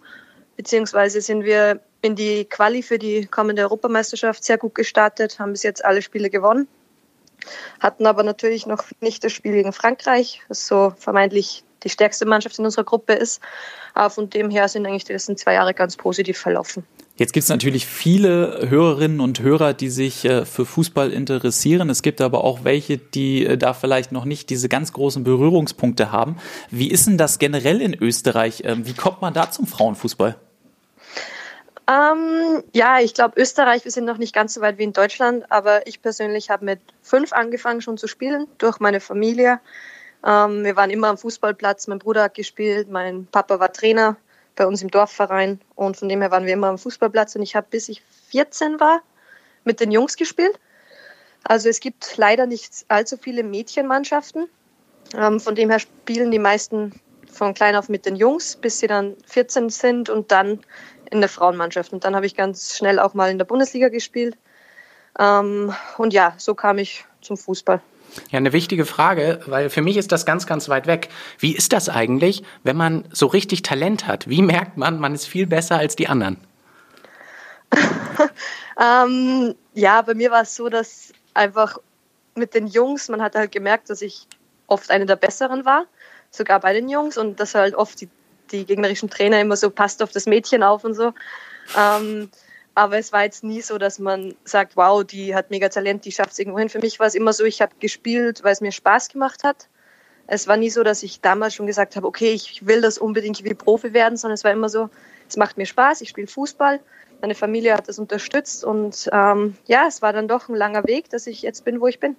Beziehungsweise 0.56 1.22
sind 1.22 1.44
wir 1.44 1.80
in 2.04 2.16
die 2.16 2.44
Quali 2.44 2.82
für 2.82 2.98
die 2.98 3.26
kommende 3.26 3.62
Europameisterschaft 3.62 4.44
sehr 4.44 4.58
gut 4.58 4.74
gestartet, 4.74 5.38
haben 5.38 5.52
bis 5.52 5.62
jetzt 5.62 5.84
alle 5.84 6.02
Spiele 6.02 6.28
gewonnen. 6.28 6.68
hatten 7.80 8.06
aber 8.06 8.22
natürlich 8.22 8.66
noch 8.66 8.84
nicht 9.00 9.24
das 9.24 9.32
Spiel 9.32 9.52
gegen 9.52 9.72
Frankreich, 9.72 10.42
das 10.48 10.66
so 10.66 10.94
vermeintlich 10.98 11.64
die 11.82 11.90
stärkste 11.90 12.26
Mannschaft 12.26 12.58
in 12.58 12.64
unserer 12.64 12.84
Gruppe 12.84 13.14
ist. 13.14 13.40
Von 14.08 14.30
dem 14.30 14.50
her 14.50 14.68
sind 14.68 14.86
eigentlich 14.86 15.04
die 15.04 15.12
letzten 15.12 15.36
zwei 15.36 15.54
Jahre 15.54 15.74
ganz 15.74 15.96
positiv 15.96 16.38
verlaufen. 16.38 16.84
Jetzt 17.16 17.32
gibt 17.32 17.44
es 17.44 17.48
natürlich 17.48 17.86
viele 17.86 18.66
Hörerinnen 18.68 19.20
und 19.20 19.40
Hörer, 19.40 19.72
die 19.72 19.88
sich 19.88 20.24
äh, 20.24 20.44
für 20.44 20.66
Fußball 20.66 21.12
interessieren. 21.12 21.88
Es 21.88 22.02
gibt 22.02 22.20
aber 22.20 22.42
auch 22.42 22.64
welche, 22.64 22.98
die 22.98 23.46
äh, 23.46 23.56
da 23.56 23.72
vielleicht 23.72 24.10
noch 24.10 24.24
nicht 24.24 24.50
diese 24.50 24.68
ganz 24.68 24.92
großen 24.92 25.22
Berührungspunkte 25.22 26.10
haben. 26.10 26.38
Wie 26.70 26.90
ist 26.90 27.06
denn 27.06 27.16
das 27.16 27.38
generell 27.38 27.80
in 27.80 27.94
Österreich? 27.94 28.62
Ähm, 28.64 28.84
wie 28.84 28.94
kommt 28.94 29.22
man 29.22 29.32
da 29.32 29.48
zum 29.48 29.68
Frauenfußball? 29.68 30.34
Ähm, 31.86 32.62
ja, 32.72 33.00
ich 33.00 33.12
glaube, 33.12 33.38
Österreich, 33.40 33.84
wir 33.84 33.92
sind 33.92 34.06
noch 34.06 34.16
nicht 34.16 34.34
ganz 34.34 34.54
so 34.54 34.60
weit 34.62 34.78
wie 34.78 34.84
in 34.84 34.94
Deutschland, 34.94 35.44
aber 35.50 35.86
ich 35.86 36.00
persönlich 36.00 36.48
habe 36.48 36.64
mit 36.64 36.80
fünf 37.02 37.32
angefangen 37.32 37.82
schon 37.82 37.98
zu 37.98 38.06
spielen, 38.06 38.46
durch 38.56 38.80
meine 38.80 39.00
Familie. 39.00 39.60
Ähm, 40.24 40.64
wir 40.64 40.76
waren 40.76 40.90
immer 40.90 41.08
am 41.08 41.18
Fußballplatz, 41.18 41.86
mein 41.86 41.98
Bruder 41.98 42.24
hat 42.24 42.34
gespielt, 42.34 42.90
mein 42.90 43.26
Papa 43.30 43.60
war 43.60 43.72
Trainer 43.72 44.16
bei 44.56 44.66
uns 44.66 44.82
im 44.82 44.90
Dorfverein 44.90 45.60
und 45.74 45.96
von 45.96 46.08
dem 46.08 46.22
her 46.22 46.30
waren 46.30 46.46
wir 46.46 46.54
immer 46.54 46.68
am 46.68 46.78
Fußballplatz 46.78 47.36
und 47.36 47.42
ich 47.42 47.54
habe 47.54 47.66
bis 47.68 47.88
ich 47.88 48.02
14 48.30 48.80
war 48.80 49.02
mit 49.64 49.80
den 49.80 49.90
Jungs 49.90 50.16
gespielt. 50.16 50.58
Also 51.42 51.68
es 51.68 51.80
gibt 51.80 52.16
leider 52.16 52.46
nicht 52.46 52.86
allzu 52.88 53.18
viele 53.18 53.42
Mädchenmannschaften. 53.42 54.48
Ähm, 55.14 55.40
von 55.40 55.54
dem 55.54 55.68
her 55.68 55.78
spielen 55.78 56.30
die 56.30 56.38
meisten 56.38 56.98
von 57.30 57.52
klein 57.52 57.76
auf 57.76 57.88
mit 57.88 58.06
den 58.06 58.16
Jungs, 58.16 58.56
bis 58.56 58.78
sie 58.78 58.86
dann 58.86 59.16
14 59.26 59.68
sind 59.68 60.08
und 60.08 60.32
dann 60.32 60.60
in 61.14 61.20
der 61.20 61.30
Frauenmannschaft. 61.30 61.92
Und 61.92 62.04
dann 62.04 62.14
habe 62.14 62.26
ich 62.26 62.36
ganz 62.36 62.76
schnell 62.76 62.98
auch 62.98 63.14
mal 63.14 63.30
in 63.30 63.38
der 63.38 63.44
Bundesliga 63.44 63.88
gespielt. 63.88 64.36
Ähm, 65.18 65.72
und 65.96 66.12
ja, 66.12 66.34
so 66.36 66.54
kam 66.54 66.78
ich 66.78 67.04
zum 67.22 67.36
Fußball. 67.36 67.80
Ja, 68.30 68.38
eine 68.38 68.52
wichtige 68.52 68.84
Frage, 68.84 69.40
weil 69.46 69.70
für 69.70 69.82
mich 69.82 69.96
ist 69.96 70.12
das 70.12 70.26
ganz, 70.26 70.46
ganz 70.46 70.68
weit 70.68 70.86
weg. 70.86 71.08
Wie 71.38 71.56
ist 71.56 71.72
das 71.72 71.88
eigentlich, 71.88 72.42
wenn 72.62 72.76
man 72.76 73.04
so 73.12 73.26
richtig 73.26 73.62
Talent 73.62 74.06
hat? 74.06 74.28
Wie 74.28 74.42
merkt 74.42 74.76
man, 74.76 74.98
man 74.98 75.14
ist 75.14 75.26
viel 75.26 75.46
besser 75.46 75.78
als 75.78 75.96
die 75.96 76.08
anderen? 76.08 76.36
ähm, 78.80 79.54
ja, 79.72 80.02
bei 80.02 80.14
mir 80.14 80.30
war 80.30 80.42
es 80.42 80.54
so, 80.54 80.68
dass 80.68 81.12
einfach 81.32 81.78
mit 82.34 82.54
den 82.54 82.66
Jungs, 82.66 83.08
man 83.08 83.22
hat 83.22 83.34
halt 83.34 83.52
gemerkt, 83.52 83.90
dass 83.90 84.02
ich 84.02 84.28
oft 84.66 84.90
eine 84.90 85.06
der 85.06 85.16
Besseren 85.16 85.64
war, 85.64 85.86
sogar 86.30 86.60
bei 86.60 86.72
den 86.72 86.88
Jungs 86.88 87.16
und 87.16 87.40
dass 87.40 87.54
halt 87.54 87.74
oft 87.74 88.00
die, 88.00 88.08
die 88.54 88.64
gegnerischen 88.64 89.10
Trainer 89.10 89.40
immer 89.40 89.56
so 89.56 89.70
passt 89.70 90.02
auf 90.02 90.12
das 90.12 90.26
Mädchen 90.26 90.62
auf 90.62 90.84
und 90.84 90.94
so. 90.94 91.12
Ähm, 91.76 92.30
aber 92.74 92.98
es 92.98 93.12
war 93.12 93.22
jetzt 93.22 93.44
nie 93.44 93.60
so, 93.60 93.78
dass 93.78 93.98
man 93.98 94.34
sagt, 94.44 94.76
wow, 94.76 95.04
die 95.04 95.34
hat 95.34 95.50
mega 95.50 95.68
Talent, 95.68 96.04
die 96.04 96.12
schafft 96.12 96.32
es 96.32 96.38
irgendwo 96.38 96.58
hin. 96.58 96.68
Für 96.68 96.80
mich 96.80 96.98
war 96.98 97.06
es 97.06 97.14
immer 97.14 97.32
so, 97.32 97.44
ich 97.44 97.62
habe 97.62 97.72
gespielt, 97.78 98.42
weil 98.42 98.52
es 98.52 98.60
mir 98.60 98.72
Spaß 98.72 99.10
gemacht 99.10 99.44
hat. 99.44 99.68
Es 100.26 100.48
war 100.48 100.56
nie 100.56 100.70
so, 100.70 100.82
dass 100.82 101.02
ich 101.02 101.20
damals 101.20 101.54
schon 101.54 101.66
gesagt 101.66 101.96
habe, 101.96 102.06
okay, 102.06 102.32
ich 102.32 102.66
will 102.66 102.80
das 102.80 102.98
unbedingt 102.98 103.44
wie 103.44 103.54
Profi 103.54 103.92
werden, 103.92 104.16
sondern 104.16 104.34
es 104.34 104.44
war 104.44 104.52
immer 104.52 104.68
so, 104.68 104.88
es 105.28 105.36
macht 105.36 105.56
mir 105.56 105.66
Spaß, 105.66 106.00
ich 106.00 106.08
spiele 106.08 106.26
Fußball. 106.26 106.80
Meine 107.20 107.34
Familie 107.34 107.74
hat 107.74 107.88
das 107.88 107.98
unterstützt 107.98 108.64
und 108.64 109.08
ähm, 109.12 109.56
ja, 109.66 109.86
es 109.86 110.02
war 110.02 110.12
dann 110.12 110.28
doch 110.28 110.48
ein 110.48 110.56
langer 110.56 110.84
Weg, 110.84 111.10
dass 111.10 111.26
ich 111.26 111.42
jetzt 111.42 111.64
bin, 111.64 111.80
wo 111.80 111.86
ich 111.86 112.00
bin. 112.00 112.16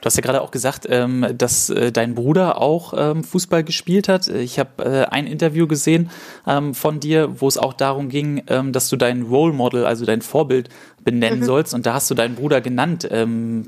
Du 0.00 0.04
hast 0.04 0.16
ja 0.16 0.22
gerade 0.22 0.40
auch 0.42 0.50
gesagt, 0.50 0.86
ähm, 0.88 1.26
dass 1.36 1.70
äh, 1.70 1.92
dein 1.92 2.14
Bruder 2.14 2.60
auch 2.60 2.94
ähm, 2.96 3.24
Fußball 3.24 3.64
gespielt 3.64 4.08
hat. 4.08 4.28
Ich 4.28 4.58
habe 4.58 4.84
äh, 4.84 5.04
ein 5.06 5.26
Interview 5.26 5.66
gesehen 5.66 6.10
ähm, 6.46 6.74
von 6.74 7.00
dir, 7.00 7.40
wo 7.40 7.48
es 7.48 7.58
auch 7.58 7.72
darum 7.72 8.08
ging, 8.08 8.44
dass 8.46 8.88
du 8.88 8.96
dein 8.96 9.22
Role 9.22 9.52
Model, 9.52 9.84
also 9.84 10.04
dein 10.04 10.22
Vorbild 10.22 10.68
benennen 11.02 11.40
mhm. 11.40 11.44
sollst. 11.44 11.74
Und 11.74 11.86
da 11.86 11.94
hast 11.94 12.10
du 12.10 12.14
deinen 12.14 12.34
Bruder 12.34 12.60
genannt. 12.60 13.08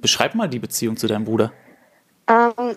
Beschreib 0.01 0.35
mal 0.35 0.49
die 0.49 0.59
Beziehung 0.59 0.97
zu 0.97 1.07
deinem 1.07 1.25
Bruder. 1.25 1.53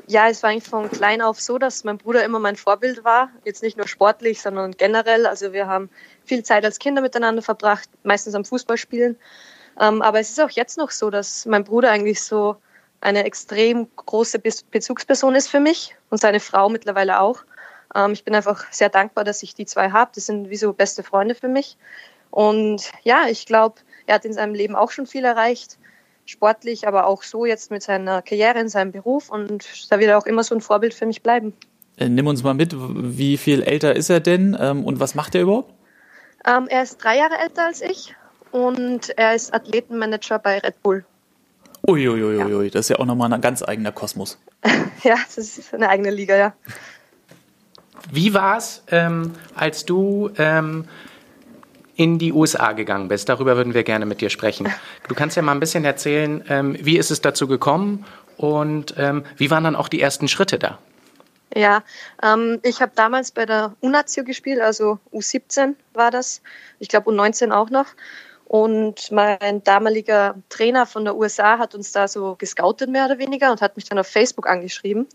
Ja, 0.08 0.30
es 0.30 0.44
war 0.44 0.50
eigentlich 0.50 0.64
von 0.64 0.90
klein 0.90 1.22
auf 1.22 1.40
so, 1.40 1.58
dass 1.58 1.84
mein 1.84 1.98
Bruder 1.98 2.24
immer 2.24 2.40
mein 2.40 2.56
Vorbild 2.56 3.04
war. 3.04 3.30
Jetzt 3.46 3.64
nicht 3.64 3.78
nur 3.78 3.88
sportlich, 3.88 4.42
sondern 4.42 4.72
generell. 4.72 5.26
Also 5.26 5.54
wir 5.54 5.68
haben 5.68 5.90
viel 6.26 6.44
Zeit 6.44 6.66
als 6.66 6.80
Kinder 6.80 7.02
miteinander 7.02 7.42
verbracht, 7.42 7.90
meistens 8.04 8.36
am 8.36 8.46
Fußballspielen. 8.46 9.18
aber 9.76 10.20
es 10.20 10.30
ist 10.30 10.42
auch 10.42 10.52
jetzt 10.52 10.78
noch 10.78 10.92
so, 10.92 11.10
dass 11.10 11.46
mein 11.46 11.64
Bruder 11.64 11.92
eigentlich 11.92 12.22
so 12.22 12.58
eine 13.04 13.26
extrem 13.26 13.88
große 13.96 14.40
Bezugsperson 14.40 15.36
ist 15.36 15.50
für 15.50 15.60
mich 15.60 15.96
und 16.10 16.20
seine 16.20 16.40
Frau 16.40 16.70
mittlerweile 16.70 17.20
auch. 17.20 17.44
Ähm, 17.94 18.14
ich 18.14 18.24
bin 18.24 18.34
einfach 18.34 18.66
sehr 18.72 18.90
dankbar, 18.90 19.24
dass 19.24 19.44
ich 19.44 19.56
die 19.56 19.66
zwei 19.66 19.92
habe. 19.92 20.12
Das 20.16 20.26
sind 20.26 20.50
wie 20.50 20.56
so 20.56 20.74
beste 20.74 21.04
Freunde 21.04 21.36
für 21.36 21.50
mich. 21.50 21.78
Und 22.32 22.92
ja, 23.04 23.26
ich 23.30 23.46
glaube, 23.46 23.76
er 24.08 24.16
hat 24.16 24.26
in 24.26 24.34
seinem 24.34 24.56
Leben 24.56 24.76
auch 24.76 24.92
schon 24.92 25.06
viel 25.06 25.26
erreicht, 25.26 25.78
sportlich, 26.26 26.88
aber 26.88 27.06
auch 27.06 27.24
so 27.24 27.46
jetzt 27.46 27.72
mit 27.72 27.84
seiner 27.84 28.22
Karriere 28.22 28.60
in 28.60 28.70
seinem 28.70 28.92
Beruf. 28.92 29.30
Und 29.30 29.92
da 29.92 30.00
wird 30.00 30.10
er 30.10 30.18
auch 30.18 30.26
immer 30.26 30.44
so 30.44 30.56
ein 30.56 30.62
Vorbild 30.62 30.94
für 30.94 31.06
mich 31.06 31.22
bleiben. 31.22 31.54
Äh, 31.98 32.10
nimm 32.10 32.26
uns 32.26 32.42
mal 32.42 32.54
mit, 32.54 32.74
wie 32.74 33.38
viel 33.38 33.62
älter 33.62 33.96
ist 33.96 34.10
er 34.10 34.22
denn 34.22 34.58
ähm, 34.60 34.84
und 34.86 35.00
was 35.00 35.14
macht 35.14 35.36
er 35.36 35.42
überhaupt? 35.42 35.74
Ähm, 36.46 36.68
er 36.70 36.84
ist 36.84 36.98
drei 37.04 37.18
Jahre 37.18 37.38
älter 37.38 37.66
als 37.66 37.82
ich 37.82 38.16
und 38.52 39.10
er 39.18 39.36
ist 39.36 39.54
Athletenmanager 39.54 40.40
bei 40.40 40.60
Red 40.60 40.82
Bull. 40.82 41.06
Uiuiuiui, 41.86 42.42
ui, 42.42 42.54
ui. 42.54 42.70
das 42.70 42.86
ist 42.86 42.90
ja 42.90 43.00
auch 43.00 43.06
nochmal 43.06 43.32
ein 43.34 43.42
ganz 43.42 43.62
eigener 43.62 43.92
Kosmos. 43.92 44.38
ja, 45.04 45.18
das 45.36 45.38
ist 45.38 45.74
eine 45.74 45.90
eigene 45.90 46.12
Liga, 46.12 46.36
ja. 46.36 46.54
Wie 48.10 48.34
war 48.34 48.58
es, 48.58 48.84
ähm, 48.90 49.34
als 49.54 49.86
du 49.86 50.32
ähm, 50.38 50.86
in 51.96 52.20
die 52.20 52.32
USA 52.32 52.72
gegangen 52.72 53.10
bist? 53.10 53.28
Darüber 53.28 53.58
würden 53.58 53.74
wir 53.74 53.84
gerne 53.84 54.06
mit 54.06 54.22
dir 54.22 54.30
sprechen. 54.30 54.72
Du 55.10 55.16
kannst 55.16 55.36
ja 55.36 55.42
mal 55.42 55.52
ein 55.52 55.60
bisschen 55.60 55.84
erzählen, 55.84 56.44
ähm, 56.48 56.78
wie 56.80 56.98
ist 56.98 57.12
es 57.12 57.20
dazu 57.20 57.48
gekommen 57.48 58.06
und 58.38 58.96
ähm, 58.98 59.26
wie 59.36 59.52
waren 59.52 59.66
dann 59.66 59.76
auch 59.76 59.90
die 59.90 60.02
ersten 60.02 60.30
Schritte 60.30 60.60
da? 60.60 60.80
Ja, 61.56 61.84
ähm, 62.22 62.60
ich 62.64 62.82
habe 62.82 62.94
damals 62.96 63.32
bei 63.32 63.46
der 63.46 63.76
UNAZIO 63.82 64.24
gespielt, 64.24 64.62
also 64.62 65.00
U17 65.12 65.76
war 65.94 66.12
das. 66.12 66.42
Ich 66.80 66.88
glaube 66.88 67.12
U19 67.12 67.52
auch 67.52 67.70
noch. 67.70 67.88
Und 68.54 69.12
mein 69.12 69.64
damaliger 69.64 70.36
Trainer 70.50 70.86
von 70.86 71.06
der 71.06 71.16
USA 71.16 71.58
hat 71.58 71.74
uns 71.74 71.92
da 71.92 72.08
so 72.08 72.36
gescoutet, 72.36 72.88
mehr 72.88 73.08
oder 73.08 73.18
weniger, 73.18 73.50
und 73.50 73.62
hat 73.62 73.76
mich 73.76 73.86
dann 73.86 73.98
auf 73.98 74.06
Facebook 74.06 74.48
angeschrieben, 74.48 75.08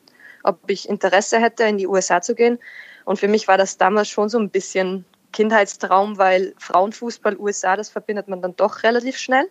ob 0.42 0.59
ich 0.66 0.88
Interesse 0.88 1.38
hätte, 1.38 1.62
in 1.62 1.79
die 1.79 1.87
USA 1.87 2.20
zu 2.20 2.35
gehen. 2.35 2.59
Und 3.05 3.20
für 3.20 3.29
mich 3.29 3.46
war 3.46 3.57
das 3.57 3.79
damals 3.79 4.09
schon 4.09 4.29
so 4.29 4.40
ein 4.40 4.51
bisschen 4.51 5.05
Kindheitstraum, 5.33 6.18
weil 6.18 6.53
Frauenfußball 6.59 7.37
USA, 7.37 7.77
das 7.77 7.90
verbindet 7.90 8.27
man 8.27 8.42
dann 8.42 8.57
doch 8.57 8.83
relativ 8.83 9.16
schnell. 9.16 9.48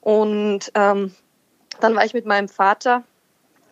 Und 0.00 0.72
ähm, 0.74 1.14
dann 1.80 1.94
war 1.94 2.06
ich 2.06 2.14
mit 2.14 2.24
meinem 2.24 2.48
Vater 2.48 3.02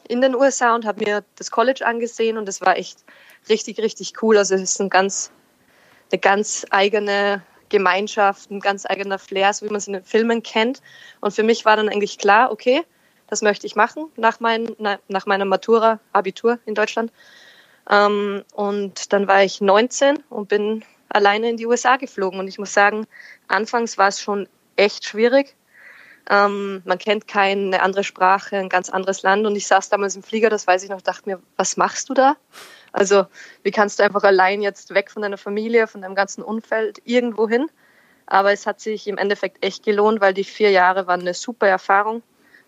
in 0.07 0.21
den 0.21 0.35
USA 0.35 0.75
und 0.75 0.85
habe 0.85 1.03
mir 1.03 1.25
das 1.37 1.51
College 1.51 1.87
angesehen 1.87 2.37
und 2.37 2.47
es 2.47 2.61
war 2.61 2.77
echt 2.77 3.07
richtig, 3.49 3.79
richtig 3.79 4.23
cool. 4.23 4.37
Also 4.37 4.55
es 4.55 4.61
ist 4.61 4.81
ein 4.83 4.91
ganz, 4.91 5.33
eine 6.13 6.19
ganz 6.21 6.67
eigene 6.69 7.41
Gemeinschaft, 7.71 8.51
ein 8.51 8.61
ganz 8.61 8.85
eigener 8.85 9.19
Flair, 9.19 9.53
so 9.55 9.65
wie 9.65 9.71
man 9.71 9.79
es 9.79 9.87
in 9.87 9.95
den 9.95 10.05
Filmen 10.05 10.43
kennt. 10.43 10.83
Und 11.21 11.33
für 11.33 11.43
mich 11.43 11.65
war 11.65 11.77
dann 11.77 11.89
eigentlich 11.89 12.19
klar, 12.19 12.53
okay, 12.53 12.83
das 13.29 13.41
möchte 13.43 13.67
ich 13.67 13.77
machen 13.77 14.11
nach, 14.17 14.41
mein, 14.41 14.77
nach 15.09 15.27
meiner 15.27 15.45
Matura, 15.47 16.01
Abitur 16.13 16.59
in 16.67 16.75
Deutschland. 16.75 17.13
Ähm, 17.89 18.45
und 18.53 19.13
dann 19.13 19.27
war 19.27 19.43
ich 19.43 19.61
19 19.61 20.23
und 20.29 20.49
bin 20.49 20.85
alleine 21.09 21.49
in 21.49 21.57
die 21.57 21.67
USA 21.67 21.97
geflogen. 21.97 22.41
Und 22.41 22.49
ich 22.49 22.59
muss 22.59 22.75
sagen, 22.75 23.07
anfangs 23.49 23.99
war 23.99 24.09
es 24.09 24.21
schon 24.21 24.49
echt 24.77 25.07
schwierig. 25.07 25.55
Ähm, 26.29 26.83
man 26.85 26.99
kennt 26.99 27.27
keine 27.27 27.83
andere 27.83 28.05
Sprache, 28.05 28.57
ein 28.57 28.69
ganz 28.69 28.91
anderes 28.91 29.23
Land. 29.23 29.47
Und 29.47 29.57
ich 29.57 29.67
saß 29.67 29.89
damals 29.89 30.17
im 30.17 30.23
Flieger, 30.23 30.51
das 30.51 30.67
weiß 30.67 30.83
ich 30.83 30.91
noch, 30.91 31.01
dachte 31.01 31.29
mir, 31.29 31.41
was 31.57 31.77
machst 31.77 32.09
du 32.09 32.15
da? 32.15 32.37
Also 32.93 33.27
wie 33.63 33.71
kannst 33.71 33.99
du 33.99 34.03
einfach 34.03 34.25
allein 34.25 34.63
jetzt 34.63 34.95
weg 34.95 35.11
von 35.11 35.23
deiner 35.23 35.39
Familie, 35.39 35.87
von 35.87 36.03
deinem 36.03 36.15
ganzen 36.15 36.43
Umfeld 36.43 37.01
irgendwo 37.05 37.49
hin? 37.49 37.69
Aber 38.27 38.53
es 38.53 38.67
hat 38.67 38.81
sich 38.81 39.07
im 39.07 39.19
Endeffekt 39.19 39.65
echt 39.65 39.85
gelohnt, 39.85 40.21
weil 40.21 40.35
die 40.35 40.45
vier 40.45 40.71
Jahre 40.71 41.07
waren 41.07 41.21
eine 41.21 41.35
super 41.35 41.67
Erfahrung. 41.67 42.23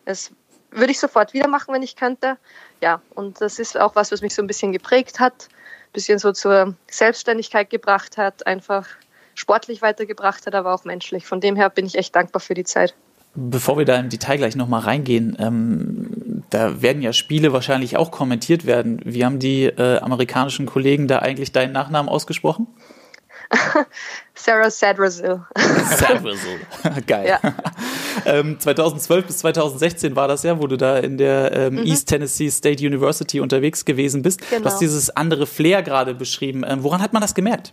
Das 0.04 0.32
würde 0.70 0.90
ich 0.90 0.98
sofort 0.98 1.32
wieder 1.35 1.48
machen, 1.48 1.72
wenn 1.72 1.82
ich 1.82 1.96
könnte. 1.96 2.37
Ja, 2.80 3.00
und 3.14 3.40
das 3.40 3.58
ist 3.58 3.78
auch 3.78 3.94
was, 3.94 4.11
was 4.11 4.22
mich 4.22 4.35
so 4.35 4.42
ein 4.42 4.46
bisschen 4.46 4.72
geprägt 4.72 5.20
hat, 5.20 5.48
ein 5.50 5.92
bisschen 5.92 6.18
so 6.18 6.32
zur 6.32 6.74
Selbstständigkeit 6.90 7.70
gebracht 7.70 8.16
hat, 8.16 8.46
einfach 8.46 8.88
sportlich 9.35 9.82
weitergebracht 9.82 10.46
hat, 10.46 10.54
aber 10.54 10.74
auch 10.74 10.85
menschlich. 10.85 11.26
Von 11.26 11.40
dem 11.40 11.56
her 11.56 11.70
bin 11.70 11.87
ich 11.87 11.96
echt 11.96 12.14
dankbar 12.16 12.40
für 12.40 12.54
die 12.54 12.64
Zeit. 12.64 12.94
Bevor 13.35 13.78
wir 13.78 13.87
da 13.87 13.96
im 13.96 14.11
Detail 14.11 14.37
gleich 14.37 14.56
nochmal 14.56 14.80
reingehen, 14.80 15.37
ähm, 15.38 16.21
da 16.52 16.82
werden 16.82 17.02
ja 17.02 17.12
Spiele 17.12 17.52
wahrscheinlich 17.52 17.96
auch 17.96 18.10
kommentiert 18.10 18.66
werden. 18.66 19.00
Wie 19.04 19.24
haben 19.24 19.38
die 19.38 19.64
äh, 19.64 19.98
amerikanischen 19.98 20.66
Kollegen 20.66 21.08
da 21.08 21.18
eigentlich 21.20 21.52
deinen 21.52 21.72
Nachnamen 21.72 22.08
ausgesprochen? 22.08 22.66
Sarah 24.34 24.70
Sadrazil. 24.70 25.42
Sadrazil, 25.56 26.60
geil. 27.06 27.28
Ja. 27.28 27.54
ähm, 28.24 28.58
2012 28.58 29.26
bis 29.26 29.38
2016 29.38 30.16
war 30.16 30.28
das 30.28 30.42
ja, 30.42 30.60
wo 30.60 30.66
du 30.66 30.76
da 30.76 30.98
in 30.98 31.18
der 31.18 31.52
ähm, 31.52 31.74
mhm. 31.74 31.86
East 31.86 32.08
Tennessee 32.08 32.50
State 32.50 32.84
University 32.84 33.40
unterwegs 33.40 33.84
gewesen 33.84 34.22
bist. 34.22 34.40
Genau. 34.48 34.62
Du 34.62 34.66
hast 34.66 34.80
genau. 34.80 34.90
dieses 34.90 35.10
andere 35.10 35.46
Flair 35.46 35.82
gerade 35.82 36.14
beschrieben. 36.14 36.64
Ähm, 36.66 36.82
woran 36.82 37.02
hat 37.02 37.12
man 37.12 37.22
das 37.22 37.34
gemerkt? 37.34 37.72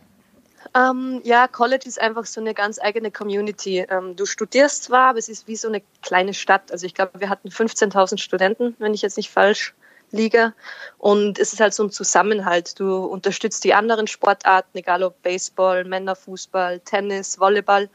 Ähm, 0.76 1.22
ja, 1.24 1.48
College 1.48 1.88
ist 1.88 2.00
einfach 2.00 2.26
so 2.26 2.42
eine 2.42 2.54
ganz 2.54 2.80
eigene 2.80 3.12
Community. 3.12 3.80
Ähm, 3.90 4.16
du 4.16 4.26
studierst 4.26 4.84
zwar, 4.84 5.10
aber 5.10 5.20
es 5.20 5.30
ist 5.30 5.48
wie 5.48 5.56
so 5.56 5.68
eine 5.68 5.82
kleine 6.02 6.34
Stadt. 6.34 6.72
Also 6.72 6.86
ich 6.86 6.94
glaube, 6.94 7.20
wir 7.20 7.30
hatten 7.30 7.50
15.000 7.50 8.18
Studenten, 8.18 8.76
wenn 8.80 8.94
ich 8.94 9.02
jetzt 9.02 9.18
nicht 9.18 9.32
falsch 9.32 9.74
liege. 10.12 10.54
Und 10.98 11.40
es 11.40 11.54
ist 11.54 11.60
halt 11.60 11.74
so 11.74 11.84
ein 11.84 11.92
Zusammenhalt. 11.92 12.80
Du 12.80 13.06
unterstützt 13.06 13.64
die 13.64 13.74
anderen 13.74 14.08
Sportarten, 14.08 14.78
egal 14.78 15.04
ob 15.04 15.22
Baseball, 15.24 15.84
Männerfußball, 15.86 16.80
Tennis, 16.82 17.40
Volleyball. 17.40 17.90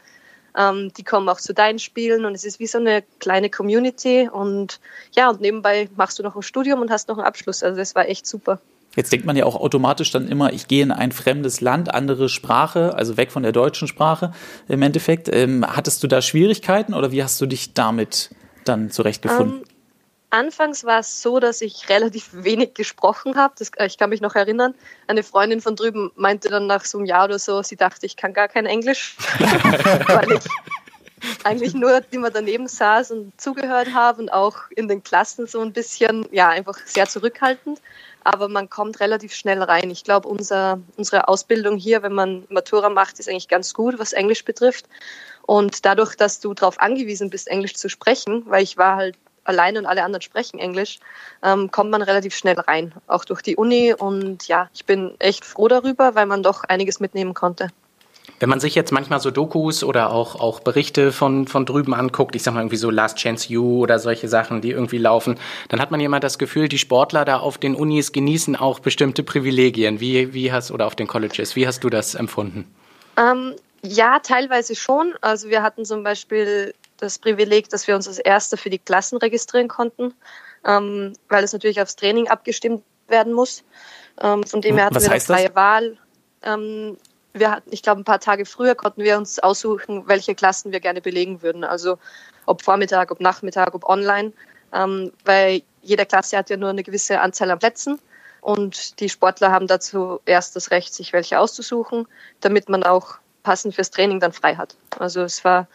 Ähm, 0.57 0.91
die 0.93 1.03
kommen 1.03 1.27
auch 1.29 1.39
zu 1.39 1.53
deinen 1.53 1.79
Spielen 1.79 2.25
und 2.25 2.33
es 2.33 2.45
ist 2.45 2.59
wie 2.59 2.67
so 2.67 2.77
eine 2.77 3.03
kleine 3.19 3.49
Community. 3.49 4.29
Und 4.31 4.79
ja, 5.13 5.29
und 5.29 5.41
nebenbei 5.41 5.89
machst 5.95 6.19
du 6.19 6.23
noch 6.23 6.35
ein 6.35 6.41
Studium 6.41 6.81
und 6.81 6.91
hast 6.91 7.07
noch 7.07 7.17
einen 7.17 7.27
Abschluss. 7.27 7.63
Also 7.63 7.77
das 7.77 7.95
war 7.95 8.07
echt 8.07 8.25
super. 8.25 8.59
Jetzt 8.95 9.11
denkt 9.11 9.25
man 9.25 9.35
ja 9.35 9.45
auch 9.45 9.55
automatisch 9.55 10.11
dann 10.11 10.27
immer, 10.27 10.53
ich 10.53 10.67
gehe 10.67 10.83
in 10.83 10.91
ein 10.91 11.11
fremdes 11.11 11.61
Land, 11.61 11.93
andere 11.93 12.29
Sprache, 12.29 12.95
also 12.95 13.17
weg 13.17 13.31
von 13.31 13.43
der 13.43 13.51
deutschen 13.51 13.87
Sprache 13.87 14.31
im 14.67 14.81
Endeffekt. 14.81 15.33
Ähm, 15.33 15.65
hattest 15.67 16.03
du 16.03 16.07
da 16.07 16.21
Schwierigkeiten 16.21 16.93
oder 16.93 17.11
wie 17.11 17.23
hast 17.23 17.39
du 17.41 17.45
dich 17.45 17.73
damit 17.73 18.29
dann 18.63 18.89
zurechtgefunden? 18.89 19.57
Um, 19.57 19.59
ähm, 19.59 19.65
anfangs 20.29 20.83
war 20.83 20.99
es 20.99 21.21
so, 21.21 21.39
dass 21.39 21.61
ich 21.61 21.89
relativ 21.89 22.29
wenig 22.31 22.73
gesprochen 22.73 23.35
habe. 23.35 23.55
Äh, 23.77 23.87
ich 23.87 23.97
kann 23.97 24.09
mich 24.09 24.21
noch 24.21 24.35
erinnern. 24.35 24.73
Eine 25.07 25.23
Freundin 25.23 25.61
von 25.61 25.75
drüben 25.75 26.11
meinte 26.15 26.49
dann 26.49 26.67
nach 26.67 26.85
so 26.85 26.97
einem 26.97 27.07
Jahr 27.07 27.25
oder 27.25 27.39
so, 27.39 27.61
sie 27.63 27.75
dachte, 27.75 28.05
ich 28.05 28.15
kann 28.15 28.33
gar 28.33 28.47
kein 28.47 28.65
Englisch, 28.65 29.17
weil 30.07 30.31
ich 30.31 30.43
eigentlich 31.43 31.73
nur 31.73 32.01
immer 32.11 32.29
daneben 32.29 32.67
saß 32.67 33.11
und 33.11 33.39
zugehört 33.39 33.93
habe 33.93 34.21
und 34.21 34.33
auch 34.33 34.57
in 34.75 34.87
den 34.87 35.03
Klassen 35.03 35.47
so 35.47 35.61
ein 35.61 35.73
bisschen, 35.73 36.27
ja, 36.31 36.49
einfach 36.49 36.77
sehr 36.85 37.07
zurückhaltend 37.07 37.79
aber 38.25 38.49
man 38.49 38.69
kommt 38.69 38.99
relativ 38.99 39.33
schnell 39.33 39.61
rein. 39.61 39.91
Ich 39.91 40.03
glaube, 40.03 40.27
unser, 40.27 40.79
unsere 40.97 41.27
Ausbildung 41.27 41.77
hier, 41.77 42.01
wenn 42.01 42.11
man 42.11 42.43
Matura 42.49 42.89
macht, 42.89 43.19
ist 43.19 43.29
eigentlich 43.29 43.47
ganz 43.47 43.73
gut, 43.73 43.99
was 43.99 44.13
Englisch 44.13 44.43
betrifft. 44.43 44.87
Und 45.43 45.85
dadurch, 45.85 46.15
dass 46.15 46.39
du 46.39 46.55
darauf 46.55 46.79
angewiesen 46.79 47.29
bist, 47.29 47.47
Englisch 47.47 47.75
zu 47.75 47.87
sprechen, 47.87 48.43
weil 48.47 48.63
ich 48.63 48.77
war 48.77 48.95
halt 48.95 49.15
alleine 49.43 49.77
und 49.77 49.85
alle 49.85 50.03
anderen 50.03 50.23
sprechen 50.23 50.57
Englisch, 50.57 50.99
ähm, 51.43 51.69
kommt 51.69 51.91
man 51.91 52.01
relativ 52.01 52.35
schnell 52.35 52.59
rein, 52.59 52.93
auch 53.05 53.25
durch 53.25 53.43
die 53.43 53.57
Uni. 53.57 53.93
Und 53.93 54.47
ja, 54.47 54.69
ich 54.73 54.85
bin 54.85 55.13
echt 55.19 55.45
froh 55.45 55.67
darüber, 55.67 56.15
weil 56.15 56.25
man 56.25 56.41
doch 56.41 56.63
einiges 56.63 56.99
mitnehmen 56.99 57.35
konnte. 57.35 57.67
Wenn 58.39 58.49
man 58.49 58.59
sich 58.59 58.75
jetzt 58.75 58.91
manchmal 58.91 59.21
so 59.21 59.31
Dokus 59.31 59.83
oder 59.83 60.11
auch, 60.11 60.35
auch 60.35 60.59
Berichte 60.59 61.11
von, 61.11 61.47
von 61.47 61.65
drüben 61.65 61.93
anguckt, 61.93 62.35
ich 62.35 62.43
sag 62.43 62.53
mal 62.53 62.59
irgendwie 62.61 62.75
so 62.75 62.89
Last 62.89 63.17
Chance 63.17 63.51
You 63.51 63.79
oder 63.79 63.97
solche 63.97 64.27
Sachen, 64.27 64.61
die 64.61 64.71
irgendwie 64.71 64.97
laufen, 64.97 65.39
dann 65.69 65.79
hat 65.79 65.91
man 65.91 65.99
immer 66.01 66.19
das 66.19 66.37
Gefühl, 66.37 66.67
die 66.67 66.77
Sportler 66.77 67.23
da 67.23 67.37
auf 67.37 67.57
den 67.57 67.75
Unis 67.75 68.11
genießen 68.11 68.55
auch 68.55 68.79
bestimmte 68.79 69.23
Privilegien. 69.23 69.99
Wie, 69.99 70.33
wie 70.33 70.51
hast, 70.51 70.71
oder 70.71 70.85
auf 70.85 70.95
den 70.95 71.07
Colleges, 71.07 71.55
wie 71.55 71.65
hast 71.65 71.83
du 71.83 71.89
das 71.89 72.15
empfunden? 72.15 72.65
Ähm, 73.17 73.53
ja, 73.81 74.19
teilweise 74.19 74.75
schon. 74.75 75.13
Also 75.21 75.49
wir 75.49 75.63
hatten 75.63 75.85
zum 75.85 76.03
Beispiel 76.03 76.73
das 76.97 77.19
Privileg, 77.19 77.69
dass 77.69 77.87
wir 77.87 77.95
uns 77.95 78.07
als 78.07 78.19
Erste 78.19 78.57
für 78.57 78.69
die 78.69 78.79
Klassen 78.79 79.17
registrieren 79.17 79.67
konnten, 79.67 80.13
ähm, 80.65 81.13
weil 81.29 81.43
es 81.43 81.53
natürlich 81.53 81.81
aufs 81.81 81.95
Training 81.95 82.27
abgestimmt 82.27 82.83
werden 83.07 83.33
muss. 83.33 83.63
Ähm, 84.21 84.43
von 84.43 84.61
dem 84.61 84.75
her 84.75 84.85
hatten 84.85 84.95
Was 84.95 85.03
wir 85.03 85.11
eine 85.11 85.21
freie 85.21 85.47
das? 85.47 85.55
Wahl. 85.55 85.97
Ähm, 86.41 86.97
wir 87.35 87.51
hatten, 87.51 87.69
ich 87.71 87.83
glaube, 87.83 88.01
ein 88.01 88.05
paar 88.05 88.19
Tage 88.19 88.45
früher 88.45 88.75
konnten 88.75 89.03
wir 89.03 89.17
uns 89.17 89.39
aussuchen, 89.39 90.07
welche 90.07 90.35
Klassen 90.35 90.71
wir 90.71 90.79
gerne 90.79 91.01
belegen 91.01 91.41
würden. 91.41 91.63
Also 91.63 91.97
ob 92.45 92.61
Vormittag, 92.61 93.11
ob 93.11 93.19
Nachmittag, 93.19 93.75
ob 93.75 93.83
online. 93.83 94.31
Ähm, 94.73 95.11
weil 95.25 95.61
jede 95.81 96.05
Klasse 96.05 96.37
hat 96.37 96.49
ja 96.49 96.57
nur 96.57 96.69
eine 96.69 96.83
gewisse 96.83 97.19
Anzahl 97.19 97.51
an 97.51 97.59
Plätzen. 97.59 97.99
Und 98.41 98.99
die 98.99 99.09
Sportler 99.09 99.51
haben 99.51 99.67
dazu 99.67 100.19
erst 100.25 100.55
das 100.55 100.71
Recht, 100.71 100.93
sich 100.93 101.13
welche 101.13 101.39
auszusuchen, 101.39 102.07
damit 102.41 102.69
man 102.69 102.83
auch 102.83 103.17
passend 103.43 103.75
fürs 103.75 103.91
Training 103.91 104.19
dann 104.19 104.31
frei 104.31 104.55
hat. 104.55 104.75
Also 104.97 105.21
es 105.21 105.43
war, 105.43 105.67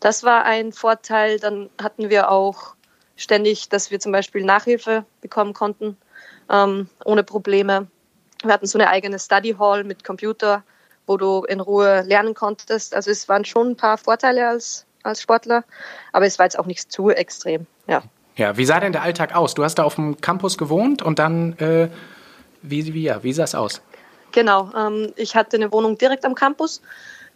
das 0.00 0.22
war 0.22 0.44
ein 0.44 0.72
Vorteil. 0.72 1.38
Dann 1.38 1.70
hatten 1.80 2.10
wir 2.10 2.30
auch 2.30 2.74
ständig, 3.16 3.68
dass 3.70 3.90
wir 3.90 4.00
zum 4.00 4.12
Beispiel 4.12 4.44
Nachhilfe 4.44 5.04
bekommen 5.22 5.54
konnten, 5.54 5.96
ähm, 6.50 6.90
ohne 7.04 7.24
Probleme. 7.24 7.86
Wir 8.42 8.52
hatten 8.52 8.66
so 8.66 8.78
eine 8.78 8.88
eigene 8.88 9.18
Study 9.18 9.54
Hall 9.58 9.84
mit 9.84 10.04
Computer, 10.04 10.62
wo 11.06 11.16
du 11.16 11.44
in 11.44 11.60
Ruhe 11.60 12.02
lernen 12.02 12.34
konntest. 12.34 12.94
Also 12.94 13.10
es 13.10 13.28
waren 13.28 13.44
schon 13.44 13.70
ein 13.70 13.76
paar 13.76 13.98
Vorteile 13.98 14.48
als, 14.48 14.86
als 15.02 15.22
Sportler, 15.22 15.64
aber 16.12 16.26
es 16.26 16.38
war 16.38 16.46
jetzt 16.46 16.58
auch 16.58 16.66
nicht 16.66 16.90
zu 16.92 17.10
extrem. 17.10 17.66
Ja. 17.86 18.02
Ja, 18.36 18.56
wie 18.58 18.66
sah 18.66 18.80
denn 18.80 18.92
der 18.92 19.02
Alltag 19.02 19.34
aus? 19.34 19.54
Du 19.54 19.64
hast 19.64 19.76
da 19.76 19.84
auf 19.84 19.94
dem 19.94 20.20
Campus 20.20 20.58
gewohnt 20.58 21.02
und 21.02 21.18
dann, 21.18 21.54
äh, 21.54 21.88
wie, 22.60 22.92
wie, 22.92 23.02
ja, 23.02 23.22
wie 23.22 23.32
sah 23.32 23.44
es 23.44 23.54
aus? 23.54 23.80
Genau, 24.32 24.70
ähm, 24.76 25.12
ich 25.16 25.34
hatte 25.34 25.56
eine 25.56 25.72
Wohnung 25.72 25.96
direkt 25.96 26.26
am 26.26 26.34
Campus. 26.34 26.82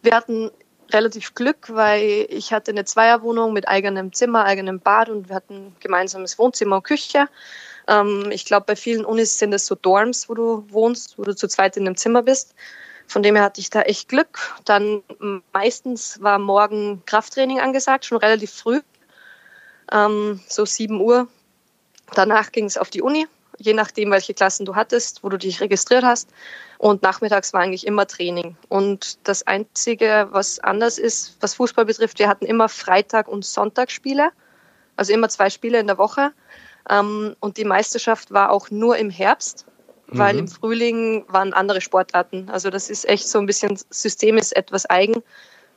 Wir 0.02 0.14
hatten 0.14 0.50
relativ 0.92 1.34
Glück, 1.34 1.68
weil 1.72 2.26
ich 2.28 2.52
hatte 2.52 2.72
eine 2.72 2.84
Zweierwohnung 2.84 3.52
mit 3.52 3.68
eigenem 3.68 4.12
Zimmer, 4.12 4.44
eigenem 4.44 4.80
Bad 4.80 5.08
und 5.08 5.28
wir 5.28 5.36
hatten 5.36 5.74
gemeinsames 5.80 6.38
Wohnzimmer 6.38 6.76
und 6.76 6.82
Küche. 6.82 7.28
Ähm, 7.88 8.28
ich 8.30 8.44
glaube, 8.44 8.66
bei 8.66 8.76
vielen 8.76 9.04
Unis 9.04 9.38
sind 9.38 9.54
es 9.54 9.66
so 9.66 9.74
Dorms, 9.74 10.28
wo 10.28 10.34
du 10.34 10.66
wohnst, 10.68 11.18
wo 11.18 11.22
du 11.22 11.34
zu 11.34 11.48
zweit 11.48 11.76
in 11.76 11.86
einem 11.86 11.96
Zimmer 11.96 12.22
bist. 12.22 12.54
Von 13.10 13.24
dem 13.24 13.34
her 13.34 13.42
hatte 13.42 13.60
ich 13.60 13.70
da 13.70 13.82
echt 13.82 14.08
Glück. 14.08 14.38
Dann 14.64 15.02
meistens 15.52 16.22
war 16.22 16.38
morgen 16.38 17.02
Krafttraining 17.06 17.58
angesagt, 17.58 18.04
schon 18.04 18.18
relativ 18.18 18.52
früh, 18.52 18.82
ähm, 19.90 20.38
so 20.46 20.64
7 20.64 21.00
Uhr. 21.00 21.26
Danach 22.14 22.52
ging 22.52 22.66
es 22.66 22.78
auf 22.78 22.88
die 22.88 23.02
Uni, 23.02 23.26
je 23.58 23.72
nachdem, 23.72 24.12
welche 24.12 24.32
Klassen 24.32 24.64
du 24.64 24.76
hattest, 24.76 25.24
wo 25.24 25.28
du 25.28 25.38
dich 25.38 25.60
registriert 25.60 26.04
hast. 26.04 26.30
Und 26.78 27.02
nachmittags 27.02 27.52
war 27.52 27.62
eigentlich 27.62 27.84
immer 27.84 28.06
Training. 28.06 28.56
Und 28.68 29.18
das 29.26 29.44
Einzige, 29.44 30.28
was 30.30 30.60
anders 30.60 30.96
ist, 30.96 31.36
was 31.40 31.54
Fußball 31.54 31.86
betrifft, 31.86 32.20
wir 32.20 32.28
hatten 32.28 32.46
immer 32.46 32.68
Freitag- 32.68 33.26
und 33.26 33.44
Sonntagsspiele, 33.44 34.30
also 34.94 35.12
immer 35.12 35.28
zwei 35.28 35.50
Spiele 35.50 35.80
in 35.80 35.88
der 35.88 35.98
Woche. 35.98 36.30
Ähm, 36.88 37.34
und 37.40 37.56
die 37.56 37.64
Meisterschaft 37.64 38.30
war 38.30 38.52
auch 38.52 38.70
nur 38.70 38.98
im 38.98 39.10
Herbst 39.10 39.66
weil 40.12 40.34
mhm. 40.34 40.40
im 40.40 40.48
Frühling 40.48 41.24
waren 41.28 41.52
andere 41.52 41.80
Sportarten. 41.80 42.48
Also 42.50 42.70
das 42.70 42.90
ist 42.90 43.08
echt 43.08 43.28
so 43.28 43.38
ein 43.38 43.46
bisschen, 43.46 43.74
das 43.74 43.86
System 43.90 44.36
ist 44.38 44.56
etwas 44.56 44.88
eigen. 44.88 45.22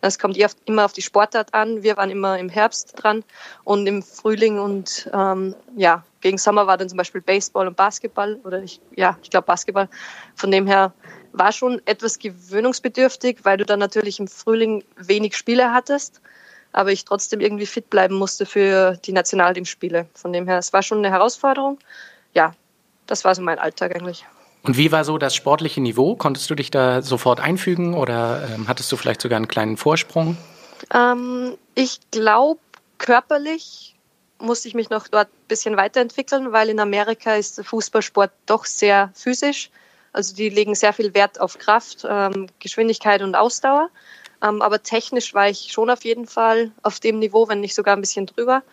Es 0.01 0.19
kommt 0.19 0.37
immer 0.65 0.83
auf 0.83 0.91
die 0.91 1.01
Sportart 1.01 1.53
an. 1.53 1.81
Wir 1.81 1.95
waren 1.95 2.09
immer 2.09 2.37
im 2.37 2.49
Herbst 2.49 2.93
dran 2.97 3.23
und 3.63 3.87
im 3.87 4.03
Frühling 4.03 4.59
und 4.59 5.09
ähm, 5.13 5.55
ja, 5.77 6.03
gegen 6.19 6.37
Sommer 6.37 6.67
war 6.67 6.77
dann 6.77 6.89
zum 6.89 6.97
Beispiel 6.97 7.21
Baseball 7.21 7.67
und 7.67 7.77
Basketball 7.77 8.35
oder 8.43 8.61
ich, 8.61 8.81
ja, 8.95 9.17
ich 9.23 9.29
glaube 9.29 9.45
Basketball. 9.45 9.87
Von 10.35 10.51
dem 10.51 10.67
her 10.67 10.93
war 11.31 11.53
schon 11.53 11.81
etwas 11.85 12.19
gewöhnungsbedürftig, 12.19 13.39
weil 13.43 13.57
du 13.57 13.65
dann 13.65 13.79
natürlich 13.79 14.19
im 14.19 14.27
Frühling 14.27 14.83
wenig 14.97 15.37
Spiele 15.37 15.73
hattest, 15.73 16.21
aber 16.73 16.91
ich 16.91 17.05
trotzdem 17.05 17.39
irgendwie 17.39 17.65
fit 17.65 17.89
bleiben 17.89 18.15
musste 18.15 18.45
für 18.45 18.97
die 19.05 19.13
Nationalteamspiele. 19.13 20.07
Von 20.13 20.33
dem 20.33 20.47
her, 20.47 20.57
es 20.57 20.73
war 20.73 20.83
schon 20.83 20.97
eine 20.97 21.11
Herausforderung. 21.11 21.79
Ja, 22.33 22.53
das 23.07 23.25
war 23.25 23.35
so 23.35 23.41
mein 23.41 23.59
Alltag 23.59 23.95
eigentlich. 23.95 24.25
Und 24.63 24.77
wie 24.77 24.91
war 24.91 25.03
so 25.03 25.17
das 25.17 25.35
sportliche 25.35 25.81
Niveau? 25.81 26.15
Konntest 26.15 26.49
du 26.49 26.55
dich 26.55 26.71
da 26.71 27.01
sofort 27.01 27.41
einfügen 27.41 27.93
oder 27.95 28.47
ähm, 28.49 28.67
hattest 28.67 28.91
du 28.91 28.97
vielleicht 28.97 29.21
sogar 29.21 29.37
einen 29.37 29.49
kleinen 29.49 29.75
Vorsprung? 29.75 30.37
Ähm, 30.93 31.57
ich 31.75 31.99
glaube, 32.11 32.61
körperlich 32.97 33.95
musste 34.39 34.67
ich 34.69 34.73
mich 34.73 34.89
noch 34.89 35.07
dort 35.07 35.27
ein 35.27 35.47
bisschen 35.47 35.75
weiterentwickeln, 35.75 36.51
weil 36.53 36.69
in 36.69 36.79
Amerika 36.79 37.35
ist 37.35 37.57
der 37.57 37.65
Fußballsport 37.65 38.31
doch 38.45 38.65
sehr 38.65 39.11
physisch. 39.13 39.69
Also 40.13 40.35
die 40.35 40.49
legen 40.49 40.75
sehr 40.75 40.93
viel 40.93 41.13
Wert 41.13 41.41
auf 41.41 41.57
Kraft, 41.57 42.05
ähm, 42.07 42.47
Geschwindigkeit 42.59 43.21
und 43.21 43.35
Ausdauer. 43.35 43.89
Ähm, 44.41 44.61
aber 44.61 44.81
technisch 44.83 45.33
war 45.33 45.49
ich 45.49 45.71
schon 45.71 45.89
auf 45.89 46.03
jeden 46.05 46.27
Fall 46.27 46.71
auf 46.83 46.99
dem 46.99 47.19
Niveau, 47.19 47.47
wenn 47.47 47.61
nicht 47.61 47.75
sogar 47.75 47.95
ein 47.95 48.01
bisschen 48.01 48.27
drüber. 48.27 48.63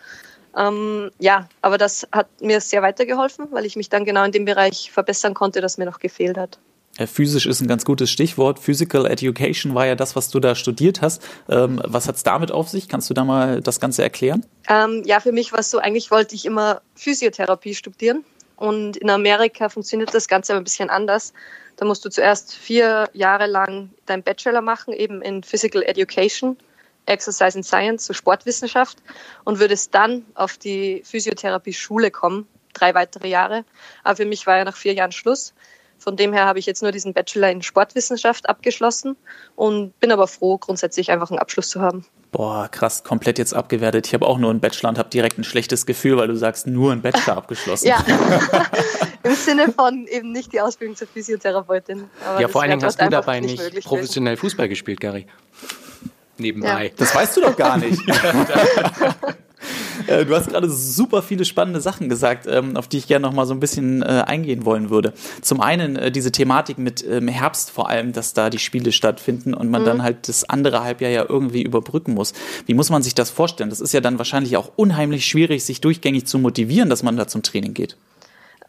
Ähm, 0.56 1.10
ja, 1.18 1.48
aber 1.62 1.78
das 1.78 2.06
hat 2.12 2.28
mir 2.40 2.60
sehr 2.60 2.82
weitergeholfen, 2.82 3.48
weil 3.50 3.64
ich 3.66 3.76
mich 3.76 3.88
dann 3.88 4.04
genau 4.04 4.24
in 4.24 4.32
dem 4.32 4.44
Bereich 4.44 4.90
verbessern 4.90 5.34
konnte, 5.34 5.60
das 5.60 5.78
mir 5.78 5.86
noch 5.86 5.98
gefehlt 5.98 6.36
hat. 6.36 6.58
Physisch 7.06 7.46
ist 7.46 7.60
ein 7.60 7.68
ganz 7.68 7.84
gutes 7.84 8.10
Stichwort. 8.10 8.58
Physical 8.58 9.06
Education 9.06 9.74
war 9.74 9.86
ja 9.86 9.94
das, 9.94 10.16
was 10.16 10.28
du 10.28 10.40
da 10.40 10.54
studiert 10.54 11.00
hast. 11.00 11.22
Ähm, 11.48 11.80
was 11.84 12.08
hat 12.08 12.16
es 12.16 12.24
damit 12.24 12.50
auf 12.50 12.68
sich? 12.68 12.88
Kannst 12.88 13.08
du 13.08 13.14
da 13.14 13.24
mal 13.24 13.60
das 13.60 13.80
Ganze 13.80 14.02
erklären? 14.02 14.44
Ähm, 14.68 15.02
ja, 15.06 15.20
für 15.20 15.32
mich 15.32 15.52
war 15.52 15.60
es 15.60 15.70
so, 15.70 15.78
eigentlich 15.78 16.10
wollte 16.10 16.34
ich 16.34 16.44
immer 16.44 16.82
Physiotherapie 16.94 17.74
studieren. 17.74 18.24
Und 18.56 18.98
in 18.98 19.08
Amerika 19.08 19.70
funktioniert 19.70 20.12
das 20.12 20.28
Ganze 20.28 20.52
aber 20.52 20.60
ein 20.60 20.64
bisschen 20.64 20.90
anders. 20.90 21.32
Da 21.76 21.86
musst 21.86 22.04
du 22.04 22.10
zuerst 22.10 22.54
vier 22.54 23.08
Jahre 23.14 23.46
lang 23.46 23.90
deinen 24.04 24.22
Bachelor 24.22 24.60
machen, 24.60 24.92
eben 24.92 25.22
in 25.22 25.42
Physical 25.42 25.82
Education. 25.82 26.58
Exercise 27.06 27.56
and 27.56 27.64
Science, 27.64 28.06
so 28.06 28.12
Sportwissenschaft, 28.12 28.98
und 29.44 29.58
würde 29.58 29.74
es 29.74 29.90
dann 29.90 30.24
auf 30.34 30.56
die 30.56 31.02
Physiotherapie-Schule 31.04 32.10
kommen, 32.10 32.46
drei 32.72 32.94
weitere 32.94 33.28
Jahre. 33.28 33.64
Aber 34.04 34.16
für 34.16 34.26
mich 34.26 34.46
war 34.46 34.58
ja 34.58 34.64
nach 34.64 34.76
vier 34.76 34.94
Jahren 34.94 35.12
Schluss. 35.12 35.54
Von 35.98 36.16
dem 36.16 36.32
her 36.32 36.46
habe 36.46 36.58
ich 36.58 36.64
jetzt 36.64 36.82
nur 36.82 36.92
diesen 36.92 37.12
Bachelor 37.12 37.50
in 37.50 37.60
Sportwissenschaft 37.60 38.48
abgeschlossen 38.48 39.16
und 39.54 39.98
bin 40.00 40.10
aber 40.12 40.26
froh, 40.26 40.56
grundsätzlich 40.56 41.10
einfach 41.10 41.30
einen 41.30 41.38
Abschluss 41.38 41.68
zu 41.68 41.82
haben. 41.82 42.06
Boah, 42.32 42.68
krass, 42.70 43.04
komplett 43.04 43.38
jetzt 43.38 43.52
abgewertet. 43.52 44.06
Ich 44.06 44.14
habe 44.14 44.26
auch 44.26 44.38
nur 44.38 44.50
einen 44.50 44.60
Bachelor 44.60 44.90
und 44.90 44.98
habe 44.98 45.10
direkt 45.10 45.36
ein 45.36 45.44
schlechtes 45.44 45.84
Gefühl, 45.84 46.16
weil 46.16 46.28
du 46.28 46.36
sagst, 46.36 46.66
nur 46.66 46.92
einen 46.92 47.02
Bachelor 47.02 47.36
abgeschlossen. 47.36 47.88
ja, 47.88 48.02
im 49.24 49.34
Sinne 49.34 49.72
von 49.72 50.06
eben 50.06 50.32
nicht 50.32 50.52
die 50.52 50.60
Ausbildung 50.60 50.96
zur 50.96 51.08
Physiotherapeutin. 51.08 52.08
ja, 52.38 52.48
vor 52.48 52.62
allen 52.62 52.70
Dingen 52.70 52.84
hast 52.84 53.00
du 53.00 53.08
dabei 53.10 53.40
nicht, 53.40 53.74
nicht 53.74 53.86
professionell 53.86 54.38
Fußball 54.38 54.68
gespielt, 54.68 55.00
Gary. 55.00 55.26
Nebenbei. 56.40 56.86
Ja. 56.86 56.90
Das 56.96 57.14
weißt 57.14 57.36
du 57.36 57.42
doch 57.42 57.56
gar 57.56 57.76
nicht. 57.76 58.00
Äh, 60.06 60.24
du 60.24 60.34
hast 60.34 60.48
gerade 60.48 60.68
super 60.70 61.22
viele 61.22 61.44
spannende 61.44 61.80
Sachen 61.80 62.08
gesagt, 62.08 62.46
ähm, 62.48 62.76
auf 62.76 62.88
die 62.88 62.98
ich 62.98 63.06
gerne 63.06 63.26
noch 63.26 63.32
mal 63.32 63.46
so 63.46 63.54
ein 63.54 63.60
bisschen 63.60 64.02
äh, 64.02 64.24
eingehen 64.26 64.64
wollen 64.64 64.90
würde. 64.90 65.12
Zum 65.42 65.60
einen 65.60 65.96
äh, 65.96 66.10
diese 66.10 66.32
Thematik 66.32 66.78
mit 66.78 67.04
ähm, 67.06 67.28
Herbst 67.28 67.70
vor 67.70 67.88
allem, 67.88 68.12
dass 68.12 68.34
da 68.34 68.50
die 68.50 68.58
Spiele 68.58 68.92
stattfinden 68.92 69.54
und 69.54 69.70
man 69.70 69.82
mhm. 69.82 69.86
dann 69.86 70.02
halt 70.02 70.28
das 70.28 70.48
andere 70.48 70.82
Halbjahr 70.82 71.10
ja 71.10 71.26
irgendwie 71.28 71.62
überbrücken 71.62 72.14
muss. 72.14 72.32
Wie 72.66 72.74
muss 72.74 72.90
man 72.90 73.02
sich 73.02 73.14
das 73.14 73.30
vorstellen? 73.30 73.70
Das 73.70 73.80
ist 73.80 73.92
ja 73.92 74.00
dann 74.00 74.18
wahrscheinlich 74.18 74.56
auch 74.56 74.72
unheimlich 74.76 75.26
schwierig, 75.26 75.64
sich 75.64 75.80
durchgängig 75.80 76.26
zu 76.26 76.38
motivieren, 76.38 76.90
dass 76.90 77.02
man 77.02 77.16
da 77.16 77.26
zum 77.26 77.42
Training 77.42 77.74
geht. 77.74 77.96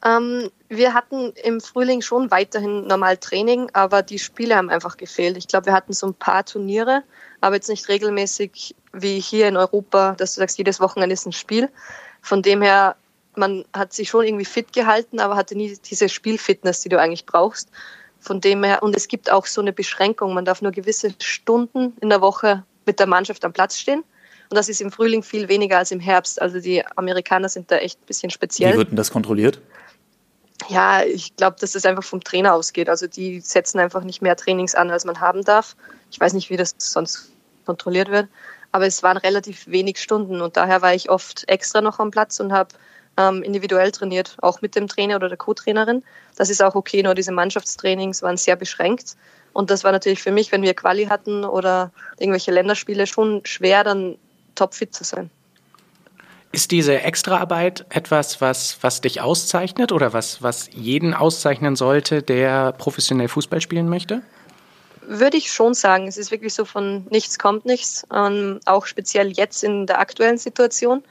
Ähm, 0.03 0.49
wir 0.67 0.93
hatten 0.93 1.31
im 1.43 1.61
Frühling 1.61 2.01
schon 2.01 2.31
weiterhin 2.31 2.87
normal 2.87 3.17
Training, 3.17 3.69
aber 3.73 4.01
die 4.01 4.17
Spiele 4.19 4.55
haben 4.55 4.69
einfach 4.69 4.97
gefehlt. 4.97 5.37
Ich 5.37 5.47
glaube, 5.47 5.67
wir 5.67 5.73
hatten 5.73 5.93
so 5.93 6.07
ein 6.07 6.15
paar 6.15 6.43
Turniere, 6.43 7.03
aber 7.41 7.55
jetzt 7.55 7.69
nicht 7.69 7.89
regelmäßig 7.89 8.75
wie 8.93 9.19
hier 9.19 9.47
in 9.47 9.57
Europa, 9.57 10.13
dass 10.13 10.35
du 10.35 10.41
sagst, 10.41 10.57
jedes 10.57 10.79
Wochenende 10.79 11.13
ist 11.13 11.25
ein 11.25 11.33
Spiel. 11.33 11.69
Von 12.21 12.41
dem 12.41 12.61
her, 12.61 12.95
man 13.35 13.65
hat 13.73 13.93
sich 13.93 14.09
schon 14.09 14.25
irgendwie 14.25 14.45
fit 14.45 14.71
gehalten, 14.73 15.19
aber 15.19 15.35
hatte 15.35 15.55
nie 15.55 15.77
diese 15.83 16.07
Spielfitness, 16.07 16.81
die 16.81 16.89
du 16.89 16.99
eigentlich 16.99 17.25
brauchst. 17.25 17.69
Von 18.19 18.39
dem 18.39 18.63
her, 18.63 18.83
und 18.83 18.95
es 18.95 19.07
gibt 19.07 19.31
auch 19.31 19.47
so 19.47 19.61
eine 19.61 19.73
Beschränkung, 19.73 20.33
man 20.33 20.45
darf 20.45 20.61
nur 20.61 20.71
gewisse 20.71 21.13
Stunden 21.19 21.97
in 22.01 22.09
der 22.09 22.21
Woche 22.21 22.63
mit 22.85 22.99
der 22.99 23.07
Mannschaft 23.07 23.43
am 23.43 23.53
Platz 23.53 23.77
stehen. 23.77 24.03
Und 24.49 24.55
das 24.57 24.69
ist 24.69 24.81
im 24.81 24.91
Frühling 24.91 25.23
viel 25.23 25.47
weniger 25.47 25.77
als 25.77 25.91
im 25.91 25.99
Herbst. 25.99 26.41
Also 26.41 26.59
die 26.59 26.85
Amerikaner 26.97 27.49
sind 27.49 27.71
da 27.71 27.77
echt 27.77 27.99
ein 27.99 28.05
bisschen 28.05 28.29
speziell. 28.29 28.73
Wie 28.73 28.77
wird 28.77 28.89
denn 28.89 28.97
das 28.97 29.09
kontrolliert? 29.09 29.61
Ja, 30.69 31.03
ich 31.03 31.35
glaube, 31.37 31.55
dass 31.59 31.71
das 31.71 31.85
einfach 31.85 32.03
vom 32.03 32.21
Trainer 32.21 32.53
ausgeht. 32.53 32.89
Also 32.89 33.07
die 33.07 33.39
setzen 33.39 33.79
einfach 33.79 34.03
nicht 34.03 34.21
mehr 34.21 34.35
Trainings 34.35 34.75
an, 34.75 34.91
als 34.91 35.05
man 35.05 35.19
haben 35.19 35.43
darf. 35.43 35.75
Ich 36.11 36.19
weiß 36.19 36.33
nicht, 36.33 36.49
wie 36.49 36.57
das 36.57 36.75
sonst 36.77 37.30
kontrolliert 37.71 38.11
wird. 38.11 38.27
Aber 38.73 38.85
es 38.85 39.03
waren 39.03 39.17
relativ 39.17 39.67
wenig 39.67 39.97
Stunden 39.97 40.41
und 40.41 40.55
daher 40.57 40.81
war 40.81 40.93
ich 40.93 41.09
oft 41.09 41.47
extra 41.47 41.81
noch 41.81 41.99
am 41.99 42.11
Platz 42.11 42.39
und 42.39 42.53
habe 42.53 42.69
ähm, 43.17 43.43
individuell 43.43 43.91
trainiert, 43.91 44.37
auch 44.41 44.61
mit 44.61 44.75
dem 44.75 44.87
Trainer 44.87 45.15
oder 45.15 45.29
der 45.29 45.37
Co-Trainerin. 45.37 46.03
Das 46.37 46.49
ist 46.49 46.61
auch 46.61 46.75
okay, 46.75 47.03
nur 47.03 47.15
diese 47.15 47.31
Mannschaftstrainings 47.31 48.21
waren 48.21 48.37
sehr 48.37 48.55
beschränkt. 48.55 49.15
Und 49.53 49.69
das 49.69 49.83
war 49.83 49.91
natürlich 49.91 50.21
für 50.23 50.31
mich, 50.31 50.51
wenn 50.51 50.61
wir 50.61 50.73
Quali 50.73 51.05
hatten 51.05 51.43
oder 51.43 51.91
irgendwelche 52.19 52.51
Länderspiele, 52.51 53.05
schon 53.07 53.41
schwer, 53.43 53.83
dann 53.83 54.15
topfit 54.55 54.93
zu 54.95 55.03
sein. 55.03 55.29
Ist 56.53 56.71
diese 56.71 57.01
Extraarbeit 57.01 57.85
etwas, 57.89 58.41
was, 58.41 58.77
was 58.81 58.99
dich 59.01 59.21
auszeichnet 59.21 59.91
oder 59.91 60.11
was, 60.13 60.41
was 60.41 60.69
jeden 60.73 61.13
auszeichnen 61.13 61.75
sollte, 61.75 62.21
der 62.21 62.73
professionell 62.73 63.29
Fußball 63.29 63.61
spielen 63.61 63.87
möchte? 63.87 64.21
Würde 65.05 65.37
ich 65.37 65.51
schon 65.51 65.73
sagen. 65.73 66.07
Es 66.07 66.17
ist 66.17 66.31
wirklich 66.31 66.53
so 66.53 66.65
von 66.65 67.05
nichts 67.09 67.39
kommt 67.39 67.65
nichts. 67.65 68.05
Ähm, 68.13 68.59
auch 68.65 68.85
speziell 68.85 69.31
jetzt 69.31 69.63
in 69.63 69.87
der 69.87 69.99
aktuellen 69.99 70.37
Situation 70.37 71.03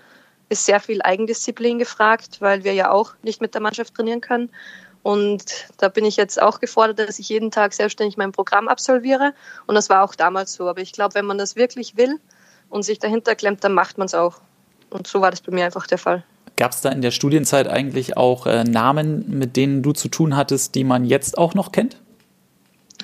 ist 0.49 0.67
sehr 0.67 0.81
viel 0.81 1.01
Eigendisziplin 1.03 1.79
gefragt, 1.79 2.39
weil 2.41 2.65
wir 2.65 2.75
ja 2.75 2.91
auch 2.91 3.13
nicht 3.23 3.41
mit 3.41 3.55
der 3.55 3.61
Mannschaft 3.61 3.95
trainieren 3.95 4.21
können. 4.21 4.51
Und 5.03 5.69
da 5.79 5.89
bin 5.89 6.05
ich 6.05 6.17
jetzt 6.17 6.41
auch 6.41 6.61
gefordert, 6.61 6.99
dass 6.99 7.19
ich 7.19 7.29
jeden 7.29 7.51
Tag 7.51 7.73
selbstständig 7.73 8.17
mein 8.17 8.33
Programm 8.33 8.69
absolviere. 8.69 9.33
Und 9.67 9.75
das 9.75 9.89
war 9.89 10.03
auch 10.03 10.15
damals 10.15 10.53
so. 10.53 10.69
Aber 10.69 10.81
ich 10.81 10.93
glaube, 10.93 11.15
wenn 11.15 11.25
man 11.25 11.39
das 11.39 11.57
wirklich 11.57 11.97
will 11.97 12.17
und 12.69 12.83
sich 12.83 12.99
dahinter 12.99 13.35
klemmt, 13.35 13.65
dann 13.65 13.73
macht 13.73 13.97
man 13.97 14.07
es 14.07 14.15
auch. 14.15 14.41
Und 14.91 15.07
so 15.07 15.21
war 15.21 15.31
das 15.31 15.41
bei 15.41 15.53
mir 15.53 15.65
einfach 15.65 15.87
der 15.87 15.99
Fall. 15.99 16.25
Gab 16.57 16.73
es 16.73 16.83
da 16.83 16.91
in 16.91 17.01
der 17.01 17.13
Studienzeit 17.13 17.69
eigentlich 17.69 18.19
auch 18.19 18.47
äh, 18.47 18.65
Namen, 18.65 19.25
mit 19.29 19.57
denen 19.57 19.83
du 19.83 19.93
zu 19.93 20.09
tun 20.09 20.37
hattest, 20.37 20.75
die 20.75 20.85
man 20.85 21.07
jetzt 21.07 21.39
auch 21.39 21.55
noch 21.55 21.73
kennt? 21.73 21.97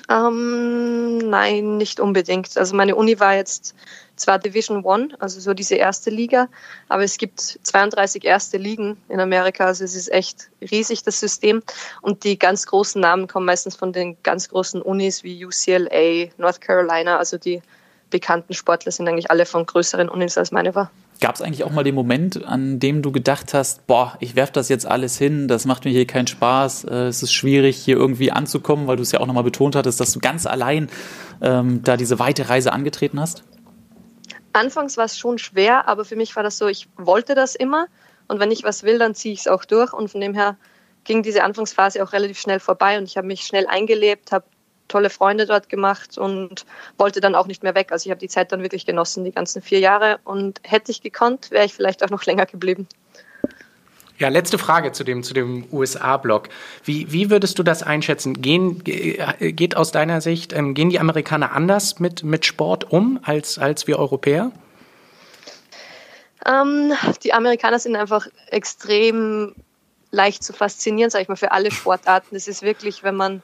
Ähm, 0.09 1.17
nein, 1.17 1.77
nicht 1.77 1.99
unbedingt. 1.99 2.57
Also 2.57 2.75
meine 2.75 2.95
Uni 2.95 3.19
war 3.19 3.35
jetzt 3.35 3.75
zwar 4.15 4.39
Division 4.39 4.83
One, 4.83 5.09
also 5.19 5.39
so 5.39 5.53
diese 5.53 5.75
erste 5.75 6.09
Liga, 6.09 6.47
aber 6.87 7.03
es 7.03 7.17
gibt 7.17 7.39
32 7.39 8.23
erste 8.23 8.57
Ligen 8.57 8.97
in 9.09 9.19
Amerika, 9.19 9.65
also 9.65 9.83
es 9.83 9.95
ist 9.95 10.11
echt 10.11 10.49
riesig 10.71 11.03
das 11.03 11.19
System 11.19 11.61
und 12.01 12.23
die 12.23 12.39
ganz 12.39 12.65
großen 12.65 12.99
Namen 12.99 13.27
kommen 13.27 13.45
meistens 13.45 13.75
von 13.75 13.93
den 13.93 14.17
ganz 14.23 14.49
großen 14.49 14.81
Unis 14.81 15.23
wie 15.23 15.45
UCLA, 15.45 16.31
North 16.37 16.61
Carolina, 16.61 17.17
also 17.17 17.37
die 17.37 17.61
bekannten 18.09 18.53
Sportler 18.53 18.91
sind 18.91 19.07
eigentlich 19.07 19.29
alle 19.29 19.45
von 19.45 19.65
größeren 19.65 20.09
Unis 20.09 20.37
als 20.37 20.51
meine 20.51 20.73
war. 20.73 20.89
Gab 21.19 21.35
es 21.35 21.41
eigentlich 21.41 21.63
auch 21.63 21.71
mal 21.71 21.83
den 21.83 21.95
Moment, 21.95 22.45
an 22.45 22.79
dem 22.79 23.01
du 23.01 23.11
gedacht 23.11 23.53
hast, 23.53 23.87
boah, 23.87 24.17
ich 24.19 24.35
werfe 24.35 24.53
das 24.53 24.69
jetzt 24.69 24.85
alles 24.85 25.17
hin, 25.17 25.47
das 25.47 25.65
macht 25.65 25.85
mir 25.85 25.91
hier 25.91 26.05
keinen 26.05 26.27
Spaß, 26.27 26.83
äh, 26.85 26.93
es 27.07 27.23
ist 27.23 27.33
schwierig, 27.33 27.77
hier 27.77 27.97
irgendwie 27.97 28.31
anzukommen, 28.31 28.87
weil 28.87 28.97
du 28.97 29.01
es 29.01 29.11
ja 29.11 29.19
auch 29.19 29.25
nochmal 29.25 29.43
betont 29.43 29.75
hattest, 29.75 29.99
dass 29.99 30.11
du 30.11 30.19
ganz 30.19 30.45
allein 30.45 30.89
ähm, 31.41 31.81
da 31.83 31.97
diese 31.97 32.19
weite 32.19 32.49
Reise 32.49 32.71
angetreten 32.71 33.19
hast? 33.19 33.43
Anfangs 34.53 34.97
war 34.97 35.05
es 35.05 35.17
schon 35.17 35.37
schwer, 35.37 35.87
aber 35.87 36.05
für 36.05 36.15
mich 36.15 36.35
war 36.35 36.43
das 36.43 36.57
so, 36.57 36.67
ich 36.67 36.87
wollte 36.97 37.35
das 37.35 37.55
immer 37.55 37.87
und 38.27 38.39
wenn 38.39 38.51
ich 38.51 38.63
was 38.63 38.83
will, 38.83 38.99
dann 38.99 39.15
ziehe 39.15 39.33
ich 39.33 39.41
es 39.41 39.47
auch 39.47 39.65
durch 39.65 39.93
und 39.93 40.09
von 40.09 40.21
dem 40.21 40.33
her 40.33 40.57
ging 41.03 41.23
diese 41.23 41.43
Anfangsphase 41.43 42.03
auch 42.03 42.13
relativ 42.13 42.39
schnell 42.39 42.59
vorbei 42.59 42.97
und 42.97 43.05
ich 43.05 43.17
habe 43.17 43.27
mich 43.27 43.41
schnell 43.41 43.65
eingelebt, 43.65 44.31
habe 44.31 44.45
tolle 44.87 45.09
Freunde 45.09 45.45
dort 45.45 45.69
gemacht 45.69 46.17
und 46.17 46.65
wollte 46.97 47.21
dann 47.21 47.35
auch 47.35 47.47
nicht 47.47 47.63
mehr 47.63 47.75
weg. 47.75 47.91
Also 47.91 48.07
ich 48.07 48.11
habe 48.11 48.19
die 48.19 48.29
Zeit 48.29 48.51
dann 48.51 48.61
wirklich 48.61 48.85
genossen, 48.85 49.23
die 49.23 49.31
ganzen 49.31 49.61
vier 49.61 49.79
Jahre. 49.79 50.19
Und 50.23 50.59
hätte 50.63 50.91
ich 50.91 51.01
gekonnt, 51.01 51.51
wäre 51.51 51.65
ich 51.65 51.73
vielleicht 51.73 52.03
auch 52.03 52.09
noch 52.09 52.25
länger 52.25 52.45
geblieben. 52.45 52.87
Ja, 54.19 54.29
letzte 54.29 54.57
Frage 54.57 54.91
zu 54.93 55.03
dem, 55.03 55.21
zu 55.21 55.35
dem 55.35 55.65
USA-Block. 55.71 56.49
Wie, 56.83 57.11
wie 57.11 57.29
würdest 57.29 57.59
du 57.59 57.63
das 57.63 57.83
einschätzen? 57.83 58.41
Gehen, 58.41 58.83
geht 58.83 59.77
aus 59.77 59.91
deiner 59.91 60.21
Sicht, 60.21 60.53
ähm, 60.53 60.73
gehen 60.73 60.89
die 60.89 60.99
Amerikaner 60.99 61.51
anders 61.51 61.99
mit, 61.99 62.23
mit 62.23 62.45
Sport 62.45 62.91
um 62.91 63.19
als, 63.21 63.59
als 63.59 63.85
wir 63.85 63.99
Europäer? 63.99 64.51
Ähm, 66.47 66.93
die 67.23 67.33
Amerikaner 67.33 67.77
sind 67.77 67.95
einfach 67.95 68.27
extrem 68.47 69.53
leicht 70.09 70.43
zu 70.43 70.53
faszinieren, 70.53 71.11
sage 71.11 71.23
ich 71.23 71.29
mal, 71.29 71.35
für 71.35 71.51
alle 71.51 71.69
Sportarten. 71.69 72.35
Es 72.35 72.47
ist 72.47 72.63
wirklich, 72.63 73.03
wenn 73.03 73.15
man 73.15 73.43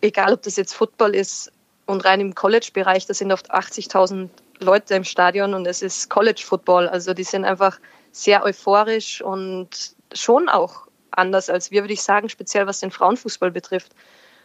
egal 0.00 0.32
ob 0.32 0.42
das 0.42 0.56
jetzt 0.56 0.74
Football 0.74 1.14
ist 1.14 1.52
und 1.86 2.04
rein 2.04 2.20
im 2.20 2.34
College-Bereich, 2.34 3.06
da 3.06 3.14
sind 3.14 3.32
oft 3.32 3.52
80.000 3.52 4.28
Leute 4.60 4.94
im 4.94 5.04
Stadion 5.04 5.54
und 5.54 5.66
es 5.66 5.82
ist 5.82 6.10
College-Football. 6.10 6.88
Also 6.88 7.14
die 7.14 7.24
sind 7.24 7.44
einfach 7.44 7.78
sehr 8.12 8.44
euphorisch 8.44 9.22
und 9.22 9.94
schon 10.12 10.48
auch 10.48 10.88
anders 11.10 11.50
als 11.50 11.70
wir, 11.70 11.82
würde 11.82 11.94
ich 11.94 12.02
sagen, 12.02 12.28
speziell 12.28 12.66
was 12.66 12.80
den 12.80 12.90
Frauenfußball 12.90 13.50
betrifft. 13.50 13.92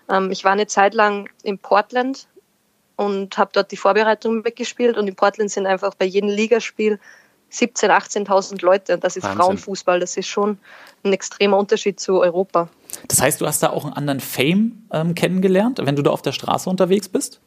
Ähm, 0.09 0.31
ich 0.31 0.43
war 0.43 0.51
eine 0.51 0.67
Zeit 0.67 0.93
lang 0.93 1.29
in 1.43 1.57
Portland 1.57 2.27
und 2.95 3.37
habe 3.37 3.51
dort 3.53 3.71
die 3.71 3.77
Vorbereitung 3.77 4.45
weggespielt 4.45 4.97
und 4.97 5.07
in 5.07 5.15
Portland 5.15 5.51
sind 5.51 5.65
einfach 5.65 5.95
bei 5.95 6.05
jedem 6.05 6.29
Ligaspiel 6.29 6.99
17.000, 7.53 8.25
18.000 8.25 8.65
Leute 8.65 8.95
und 8.95 9.03
das 9.03 9.15
ist 9.15 9.23
Wahnsinn. 9.23 9.41
Frauenfußball. 9.41 9.99
Das 9.99 10.17
ist 10.17 10.27
schon 10.27 10.57
ein 11.03 11.13
extremer 11.13 11.57
Unterschied 11.57 11.99
zu 11.99 12.19
Europa. 12.19 12.69
Das 13.07 13.21
heißt, 13.21 13.41
du 13.41 13.47
hast 13.47 13.61
da 13.61 13.69
auch 13.69 13.85
einen 13.85 13.93
anderen 13.93 14.19
Fame 14.19 14.87
ähm, 14.91 15.13
kennengelernt, 15.13 15.79
wenn 15.83 15.95
du 15.95 16.01
da 16.01 16.11
auf 16.11 16.21
der 16.21 16.31
Straße 16.31 16.69
unterwegs 16.69 17.09
bist? 17.09 17.41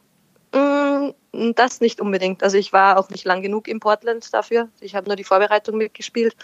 Mm, 0.53 1.09
das 1.55 1.81
nicht 1.81 1.99
unbedingt. 1.99 2.41
Also 2.41 2.57
ich 2.57 2.71
war 2.71 2.97
auch 2.97 3.09
nicht 3.09 3.25
lang 3.25 3.41
genug 3.41 3.67
in 3.67 3.79
Portland 3.79 4.33
dafür. 4.33 4.69
Ich 4.79 4.95
habe 4.95 5.07
nur 5.07 5.17
die 5.17 5.25
Vorbereitung 5.25 5.77
mitgespielt. 5.77 6.35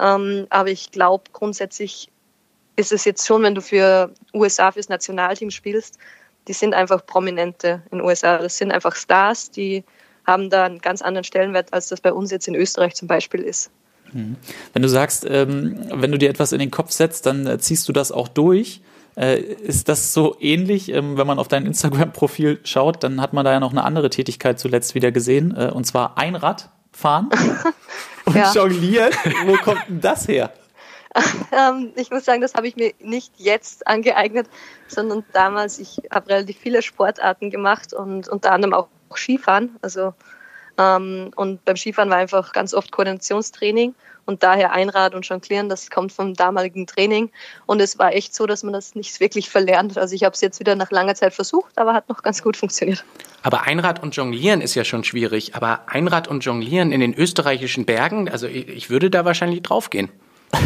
Ähm, 0.00 0.46
aber 0.48 0.70
ich 0.70 0.90
glaube, 0.90 1.24
grundsätzlich 1.32 2.10
ist 2.76 2.92
es 2.92 3.04
jetzt 3.04 3.26
schon, 3.26 3.42
wenn 3.42 3.54
du 3.54 3.60
für 3.60 4.12
USA, 4.32 4.72
fürs 4.72 4.88
Nationalteam 4.88 5.50
spielst, 5.50 5.98
die 6.48 6.54
sind 6.54 6.74
einfach 6.74 7.04
Prominente 7.04 7.82
in 7.90 8.00
USA. 8.00 8.38
Das 8.38 8.56
sind 8.56 8.72
einfach 8.72 8.96
Stars, 8.96 9.50
die 9.50 9.84
haben 10.26 10.50
da 10.50 10.64
einen 10.64 10.78
ganz 10.78 11.02
anderen 11.02 11.24
Stellenwert, 11.24 11.72
als 11.72 11.88
das 11.88 12.00
bei 12.00 12.12
uns 12.12 12.30
jetzt 12.30 12.48
in 12.48 12.54
Österreich 12.54 12.94
zum 12.94 13.08
Beispiel 13.08 13.40
ist. 13.40 13.70
Mhm. 14.12 14.36
Wenn 14.72 14.82
du 14.82 14.88
sagst, 14.88 15.26
ähm, 15.28 15.76
wenn 15.92 16.12
du 16.12 16.18
dir 16.18 16.30
etwas 16.30 16.52
in 16.52 16.58
den 16.58 16.70
Kopf 16.70 16.90
setzt, 16.90 17.26
dann 17.26 17.46
äh, 17.46 17.58
ziehst 17.58 17.88
du 17.88 17.92
das 17.92 18.12
auch 18.12 18.28
durch. 18.28 18.80
Äh, 19.16 19.40
ist 19.40 19.88
das 19.88 20.14
so 20.14 20.36
ähnlich, 20.40 20.90
ähm, 20.92 21.18
wenn 21.18 21.26
man 21.26 21.38
auf 21.38 21.48
dein 21.48 21.66
Instagram-Profil 21.66 22.60
schaut, 22.64 23.02
dann 23.02 23.20
hat 23.20 23.32
man 23.32 23.44
da 23.44 23.52
ja 23.52 23.60
noch 23.60 23.72
eine 23.72 23.84
andere 23.84 24.08
Tätigkeit 24.08 24.58
zuletzt 24.58 24.94
wieder 24.94 25.12
gesehen, 25.12 25.54
äh, 25.56 25.70
und 25.70 25.84
zwar 25.84 26.16
Einrad 26.16 26.70
fahren 26.92 27.28
und 28.24 28.36
ja. 28.36 28.52
jonglieren. 28.52 29.12
Wo 29.44 29.54
kommt 29.56 29.82
denn 29.88 30.00
das 30.00 30.28
her? 30.28 30.52
Ähm, 31.52 31.92
ich 31.96 32.10
muss 32.10 32.24
sagen, 32.24 32.40
das 32.40 32.54
habe 32.54 32.66
ich 32.66 32.74
mir 32.74 32.94
nicht 33.00 33.34
jetzt 33.36 33.86
angeeignet, 33.86 34.48
sondern 34.88 35.22
damals, 35.34 35.78
ich 35.78 36.00
habe 36.10 36.30
relativ 36.30 36.56
viele 36.56 36.80
Sportarten 36.80 37.50
gemacht 37.50 37.92
und 37.92 38.28
unter 38.28 38.52
anderem 38.52 38.72
auch 38.72 38.88
Skifahren. 39.16 39.76
Also 39.82 40.14
Ähm, 40.78 41.30
und 41.36 41.64
beim 41.64 41.76
Skifahren 41.76 42.10
war 42.10 42.16
einfach 42.16 42.52
ganz 42.52 42.72
oft 42.74 42.92
Koordinationstraining 42.92 43.94
und 44.24 44.42
daher 44.42 44.72
Einrad 44.72 45.14
und 45.14 45.26
Jonglieren, 45.26 45.68
das 45.68 45.90
kommt 45.90 46.12
vom 46.12 46.34
damaligen 46.34 46.86
Training. 46.86 47.30
Und 47.66 47.80
es 47.80 47.98
war 47.98 48.14
echt 48.14 48.34
so, 48.34 48.46
dass 48.46 48.62
man 48.62 48.72
das 48.72 48.94
nicht 48.94 49.20
wirklich 49.20 49.50
verlernt. 49.50 49.98
Also 49.98 50.14
ich 50.14 50.24
habe 50.24 50.34
es 50.34 50.40
jetzt 50.40 50.60
wieder 50.60 50.76
nach 50.76 50.90
langer 50.90 51.14
Zeit 51.14 51.34
versucht, 51.34 51.76
aber 51.76 51.92
hat 51.92 52.08
noch 52.08 52.22
ganz 52.22 52.42
gut 52.42 52.56
funktioniert. 52.56 53.04
Aber 53.42 53.62
Einrad 53.62 54.02
und 54.02 54.14
Jonglieren 54.14 54.60
ist 54.60 54.74
ja 54.74 54.84
schon 54.84 55.02
schwierig. 55.04 55.54
Aber 55.56 55.88
Einrad 55.88 56.28
und 56.28 56.44
Jonglieren 56.44 56.92
in 56.92 57.00
den 57.00 57.14
österreichischen 57.14 57.84
Bergen, 57.84 58.28
also 58.28 58.46
ich, 58.46 58.68
ich 58.68 58.90
würde 58.90 59.10
da 59.10 59.24
wahrscheinlich 59.24 59.62
draufgehen. 59.62 60.08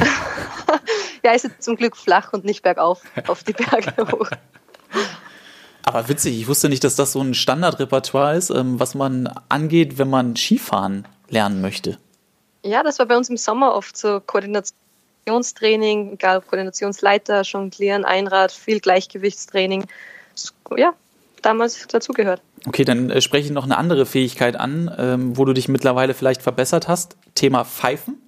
ja, 1.24 1.32
ist 1.32 1.44
jetzt 1.44 1.62
zum 1.62 1.76
Glück 1.76 1.96
flach 1.96 2.32
und 2.32 2.44
nicht 2.44 2.62
bergauf 2.62 3.00
auf 3.26 3.42
die 3.42 3.54
Berge 3.54 3.94
hoch. 4.12 4.30
Aber 5.86 6.08
witzig, 6.08 6.40
ich 6.40 6.48
wusste 6.48 6.68
nicht, 6.68 6.82
dass 6.82 6.96
das 6.96 7.12
so 7.12 7.20
ein 7.20 7.32
Standardrepertoire 7.32 8.36
ist, 8.36 8.50
ähm, 8.50 8.80
was 8.80 8.96
man 8.96 9.28
angeht, 9.48 9.98
wenn 9.98 10.10
man 10.10 10.34
Skifahren 10.34 11.06
lernen 11.28 11.60
möchte. 11.60 11.96
Ja, 12.64 12.82
das 12.82 12.98
war 12.98 13.06
bei 13.06 13.16
uns 13.16 13.30
im 13.30 13.36
Sommer 13.36 13.72
oft 13.72 13.96
so 13.96 14.20
Koordinationstraining, 14.20 16.14
egal 16.14 16.40
Koordinationsleiter, 16.40 17.42
Jonglieren, 17.42 18.04
Einrad, 18.04 18.50
viel 18.50 18.80
Gleichgewichtstraining. 18.80 19.84
Ja, 20.76 20.92
damals 21.40 21.86
dazugehört. 21.86 22.42
Okay, 22.66 22.84
dann 22.84 23.08
äh, 23.08 23.20
spreche 23.20 23.46
ich 23.46 23.52
noch 23.52 23.64
eine 23.64 23.78
andere 23.78 24.06
Fähigkeit 24.06 24.56
an, 24.56 24.92
ähm, 24.98 25.36
wo 25.38 25.44
du 25.44 25.52
dich 25.52 25.68
mittlerweile 25.68 26.14
vielleicht 26.14 26.42
verbessert 26.42 26.88
hast. 26.88 27.16
Thema 27.36 27.64
Pfeifen. 27.64 28.20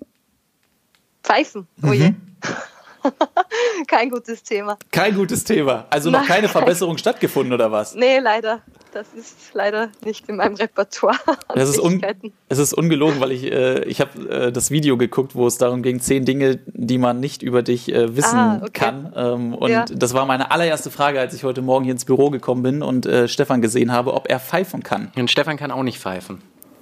Pfeifen, 1.24 1.66
oh 1.82 1.92
je. 1.92 2.10
Mhm. 2.10 2.16
Kein 3.86 4.10
gutes 4.10 4.42
Thema. 4.42 4.78
Kein 4.90 5.14
gutes 5.14 5.44
Thema. 5.44 5.86
Also 5.90 6.10
noch 6.10 6.20
Nein. 6.20 6.28
keine 6.28 6.48
Verbesserung 6.48 6.98
stattgefunden 6.98 7.52
oder 7.52 7.70
was? 7.70 7.94
Nee, 7.94 8.18
leider. 8.18 8.60
Das 8.92 9.12
ist 9.14 9.36
leider 9.52 9.90
nicht 10.04 10.28
in 10.28 10.36
meinem 10.36 10.54
Repertoire. 10.54 11.18
Das 11.54 11.68
ist 11.68 11.78
un 11.78 12.02
es 12.48 12.58
ist 12.58 12.72
ungelogen, 12.72 13.20
weil 13.20 13.32
ich, 13.32 13.44
äh, 13.44 13.84
ich 13.84 14.00
habe 14.00 14.28
äh, 14.28 14.52
das 14.52 14.70
Video 14.70 14.96
geguckt, 14.96 15.34
wo 15.34 15.46
es 15.46 15.58
darum 15.58 15.82
ging, 15.82 16.00
zehn 16.00 16.24
Dinge, 16.24 16.60
die 16.66 16.98
man 16.98 17.20
nicht 17.20 17.42
über 17.42 17.62
dich 17.62 17.92
äh, 17.92 18.16
wissen 18.16 18.38
ah, 18.38 18.60
okay. 18.62 18.70
kann. 18.72 19.12
Ähm, 19.14 19.54
und 19.54 19.70
ja. 19.70 19.84
das 19.84 20.14
war 20.14 20.24
meine 20.26 20.50
allererste 20.50 20.90
Frage, 20.90 21.20
als 21.20 21.34
ich 21.34 21.44
heute 21.44 21.62
Morgen 21.62 21.84
hier 21.84 21.92
ins 21.92 22.04
Büro 22.04 22.30
gekommen 22.30 22.62
bin 22.62 22.82
und 22.82 23.06
äh, 23.06 23.28
Stefan 23.28 23.60
gesehen 23.60 23.92
habe, 23.92 24.14
ob 24.14 24.28
er 24.28 24.40
pfeifen 24.40 24.82
kann. 24.82 25.12
Und 25.16 25.30
Stefan 25.30 25.56
kann 25.56 25.70
auch 25.70 25.82
nicht 25.82 25.98
pfeifen. 25.98 26.40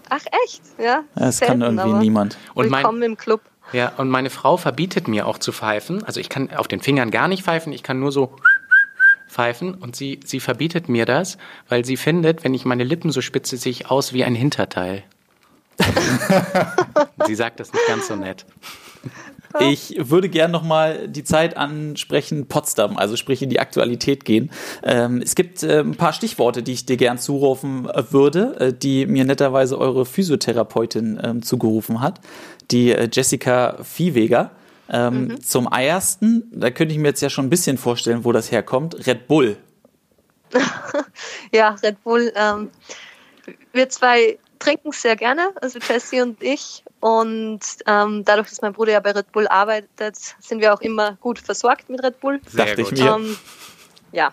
Ach 0.09 0.25
echt? 0.45 0.63
Ja. 0.79 1.03
Das 1.15 1.41
kann 1.41 1.61
irgendwie 1.63 1.93
niemand. 1.95 2.37
Und 2.55 2.71
Willkommen 2.71 3.01
mein, 3.01 3.11
im 3.11 3.17
Club. 3.17 3.41
Ja, 3.73 3.93
und 3.97 4.09
meine 4.09 4.31
Frau 4.31 4.57
verbietet 4.57 5.09
mir 5.09 5.27
auch 5.27 5.39
zu 5.39 5.53
pfeifen. 5.53 6.05
Also 6.05 6.21
ich 6.21 6.29
kann 6.29 6.53
auf 6.53 6.69
den 6.69 6.81
Fingern 6.81 7.11
gar 7.11 7.29
nicht 7.29 7.43
pfeifen, 7.43 7.73
ich 7.73 7.83
kann 7.83 7.99
nur 7.99 8.13
so 8.13 8.37
pfeifen 9.29 9.75
und 9.75 9.97
sie, 9.97 10.21
sie 10.25 10.41
verbietet 10.41 10.89
mir 10.89 11.05
das, 11.05 11.37
weil 11.69 11.85
sie 11.85 11.97
findet, 11.97 12.45
wenn 12.45 12.55
ich 12.55 12.65
meine 12.65 12.85
Lippen 12.85 13.11
so 13.11 13.21
spitze, 13.21 13.57
sehe 13.57 13.73
ich 13.73 13.91
aus 13.91 14.13
wie 14.13 14.25
ein 14.25 14.35
Hinterteil. 14.35 15.03
sie 17.27 17.35
sagt 17.35 17.61
das 17.61 17.73
nicht 17.73 17.87
ganz 17.87 18.09
so 18.09 18.17
nett. 18.17 18.47
Ich 19.61 19.97
würde 19.99 20.29
gern 20.29 20.51
nochmal 20.51 21.09
die 21.09 21.25
Zeit 21.25 21.57
ansprechen, 21.57 22.47
Potsdam, 22.47 22.97
also 22.97 23.17
sprich 23.17 23.43
in 23.43 23.51
die 23.51 23.61
Aktualität 23.61 24.25
gehen. 24.25 24.51
Ähm, 24.83 25.23
es 25.23 25.35
gibt 25.35 25.63
äh, 25.63 25.81
ein 25.81 25.97
paar 25.97 26.13
Stichworte, 26.13 26.63
die 26.63 26.73
ich 26.73 26.87
dir 26.87 26.97
gern 26.97 27.19
zurufen 27.19 27.89
äh, 27.89 28.05
würde, 28.11 28.57
äh, 28.61 28.73
die 28.73 29.07
mir 29.07 29.25
netterweise 29.25 29.79
eure 29.79 30.07
Physiotherapeutin 30.07 31.21
ähm, 31.23 31.43
zugerufen 31.43 32.01
hat, 32.01 32.21
die 32.71 32.93
äh, 32.93 33.09
Jessica 33.13 33.79
Viehweger. 33.83 34.51
Ähm, 34.89 35.29
mhm. 35.29 35.41
Zum 35.41 35.67
ersten, 35.67 36.45
da 36.53 36.71
könnte 36.71 36.95
ich 36.95 37.01
mir 37.01 37.09
jetzt 37.09 37.21
ja 37.21 37.31
schon 37.31 37.47
ein 37.47 37.51
bisschen 37.51 37.79
vorstellen, 37.79 38.25
wo 38.25 38.33
das 38.33 38.53
herkommt, 38.53 39.07
Red 39.07 39.27
Bull. 39.27 39.57
ja, 41.53 41.71
Red 41.83 42.03
Bull. 42.05 42.33
Ähm, 42.37 42.71
wir 43.73 43.89
zwei 43.89 44.39
trinken 44.59 44.93
sehr 44.93 45.17
gerne, 45.17 45.51
also 45.61 45.79
Jessie 45.79 46.21
und 46.21 46.43
ich. 46.43 46.85
Und 47.01 47.61
ähm, 47.87 48.25
dadurch, 48.25 48.49
dass 48.49 48.63
mein 48.63 48.73
Bruder 48.73 48.93
ja 48.93 49.01
bei 49.01 49.13
Red 49.13 49.33
Bull 49.33 49.47
arbeitet, 49.47 50.17
sind 50.41 50.61
wir 50.61 50.75
auch 50.75 50.81
immer 50.81 51.17
gut 51.21 51.39
versorgt 51.39 51.89
mit 51.89 52.03
Red 52.03 52.21
Bull. 52.21 52.41
Sehr 52.47 52.67
Dachte 52.67 52.83
ich 52.83 52.93
mir. 52.93 53.17
Ähm, 53.17 53.37
ja, 54.13 54.33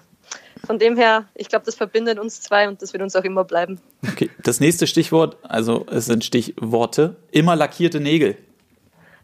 von 0.66 0.80
dem 0.80 0.96
her, 0.96 1.28
ich 1.36 1.50
glaube, 1.50 1.66
das 1.66 1.76
verbindet 1.76 2.20
uns 2.20 2.42
zwei 2.42 2.68
und 2.68 2.82
das 2.82 2.94
wird 2.94 3.04
uns 3.04 3.16
auch 3.16 3.24
immer 3.24 3.44
bleiben. 3.44 3.80
Okay, 4.10 4.30
das 4.42 4.60
nächste 4.60 4.88
Stichwort, 4.88 5.38
also 5.44 5.86
es 5.92 6.06
sind 6.06 6.24
Stichworte, 6.24 7.18
immer 7.32 7.56
lackierte 7.56 8.00
Nägel. 8.00 8.38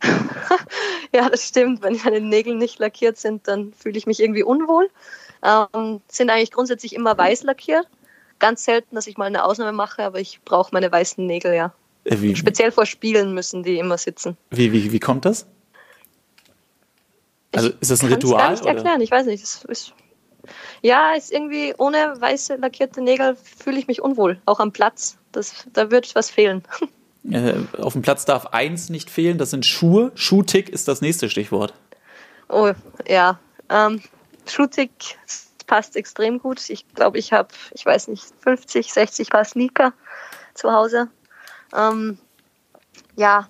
ja, 1.14 1.30
das 1.30 1.48
stimmt. 1.48 1.82
Wenn 1.82 2.00
meine 2.04 2.22
Nägel 2.22 2.56
nicht 2.56 2.80
lackiert 2.80 3.18
sind, 3.18 3.48
dann 3.48 3.74
fühle 3.74 3.98
ich 3.98 4.06
mich 4.06 4.20
irgendwie 4.20 4.44
unwohl. 4.44 4.90
Ähm, 5.44 6.02
sind 6.10 6.30
eigentlich 6.30 6.52
grundsätzlich 6.52 6.94
immer 6.94 7.18
weiß 7.18 7.44
lackiert. 7.44 7.88
Ganz 8.40 8.64
selten, 8.64 8.96
dass 8.96 9.08
ich 9.08 9.18
mal 9.18 9.26
eine 9.26 9.44
Ausnahme 9.44 9.74
mache, 9.74 10.04
aber 10.04 10.20
ich 10.20 10.40
brauche 10.44 10.70
meine 10.74 10.92
weißen 10.92 11.26
Nägel, 11.26 11.54
ja. 11.54 11.74
Äh, 12.06 12.22
wie, 12.22 12.36
Speziell 12.36 12.72
vor 12.72 12.86
Spielen 12.86 13.34
müssen 13.34 13.64
die 13.64 13.78
immer 13.78 13.98
sitzen. 13.98 14.38
Wie, 14.50 14.72
wie, 14.72 14.92
wie 14.92 15.00
kommt 15.00 15.26
das? 15.26 15.46
Also 17.54 17.70
ist 17.80 17.92
das 17.92 18.04
ein 18.04 18.12
Ritual? 18.12 18.36
Ich 18.36 18.46
kann 18.46 18.54
es 18.54 18.62
nicht 18.62 18.76
erklären, 18.76 19.02
ich 19.02 19.12
weiß 19.12 19.26
nicht. 19.26 19.44
Das 19.44 19.66
ist, 19.66 19.94
ja, 20.82 21.14
ist 21.14 21.32
irgendwie 21.32 21.74
ohne 21.78 22.16
weiße 22.20 22.56
lackierte 22.56 23.02
Nägel 23.02 23.36
fühle 23.36 23.80
ich 23.80 23.88
mich 23.88 24.02
unwohl, 24.02 24.40
auch 24.46 24.60
am 24.60 24.72
Platz. 24.72 25.18
Das, 25.32 25.68
da 25.74 25.92
wird 25.92 26.16
was 26.16 26.30
fehlen. 26.30 26.64
Äh, 27.30 27.56
auf 27.78 27.94
dem 27.94 28.02
Platz 28.02 28.24
darf 28.24 28.48
eins 28.48 28.90
nicht 28.90 29.10
fehlen, 29.10 29.38
das 29.38 29.50
sind 29.50 29.66
Schuhe. 29.66 30.14
Schuhtick 30.16 30.70
ist 30.70 30.88
das 30.88 31.02
nächste 31.02 31.30
Stichwort. 31.30 31.74
Oh, 32.48 32.72
ja. 33.08 33.40
Ähm, 33.70 34.02
Schuhtick 34.48 35.18
passt 35.70 35.96
extrem 35.96 36.40
gut. 36.40 36.68
Ich 36.70 36.84
glaube, 36.96 37.20
ich 37.20 37.32
habe, 37.32 37.50
ich 37.76 37.86
weiß 37.86 38.08
nicht, 38.08 38.26
50, 38.42 38.92
60 38.92 39.30
Paar 39.30 39.46
Sneaker 39.46 39.94
zu 40.56 40.74
Hause. 40.74 41.10
Ähm, 41.78 42.18
ja, 43.16 43.48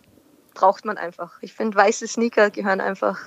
braucht 0.53 0.83
man 0.83 0.97
einfach. 0.97 1.37
Ich 1.41 1.53
finde, 1.53 1.77
weiße 1.77 2.09
Sneaker 2.09 2.49
gehören 2.49 2.81
einfach 2.81 3.17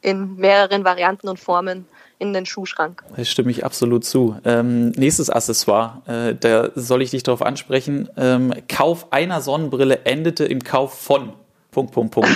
in 0.00 0.36
mehreren 0.36 0.84
Varianten 0.84 1.28
und 1.28 1.40
Formen 1.40 1.86
in 2.20 2.32
den 2.32 2.46
Schuhschrank. 2.46 3.02
Das 3.16 3.28
stimme 3.28 3.50
ich 3.50 3.64
absolut 3.64 4.04
zu. 4.04 4.38
Ähm, 4.44 4.90
nächstes 4.90 5.28
Accessoire, 5.28 6.02
äh, 6.06 6.34
da 6.36 6.70
soll 6.76 7.02
ich 7.02 7.10
dich 7.10 7.24
darauf 7.24 7.42
ansprechen. 7.42 8.08
Ähm, 8.16 8.54
Kauf 8.68 9.12
einer 9.12 9.40
Sonnenbrille 9.40 10.04
endete 10.04 10.44
im 10.44 10.62
Kauf 10.62 10.94
von 10.94 11.32
Punkt, 11.72 11.92
Punkt, 11.92 12.14
Punkt. 12.14 12.30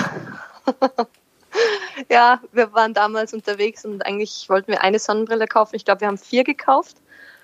ja, 2.10 2.40
wir 2.52 2.72
waren 2.72 2.94
damals 2.94 3.34
unterwegs 3.34 3.84
und 3.84 4.04
eigentlich 4.04 4.48
wollten 4.48 4.68
wir 4.68 4.82
eine 4.82 4.98
Sonnenbrille 4.98 5.46
kaufen. 5.46 5.76
Ich 5.76 5.84
glaube, 5.84 6.02
wir 6.02 6.08
haben 6.08 6.18
vier 6.18 6.44
gekauft. 6.44 6.96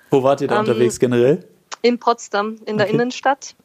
Wo 0.09 0.23
wart 0.23 0.41
ihr 0.41 0.47
da 0.47 0.55
ähm, 0.55 0.61
unterwegs 0.61 0.99
generell? 0.99 1.47
In 1.81 1.99
Potsdam, 1.99 2.57
in 2.65 2.77
der 2.77 2.87
okay. 2.87 2.95
Innenstadt. 2.95 3.55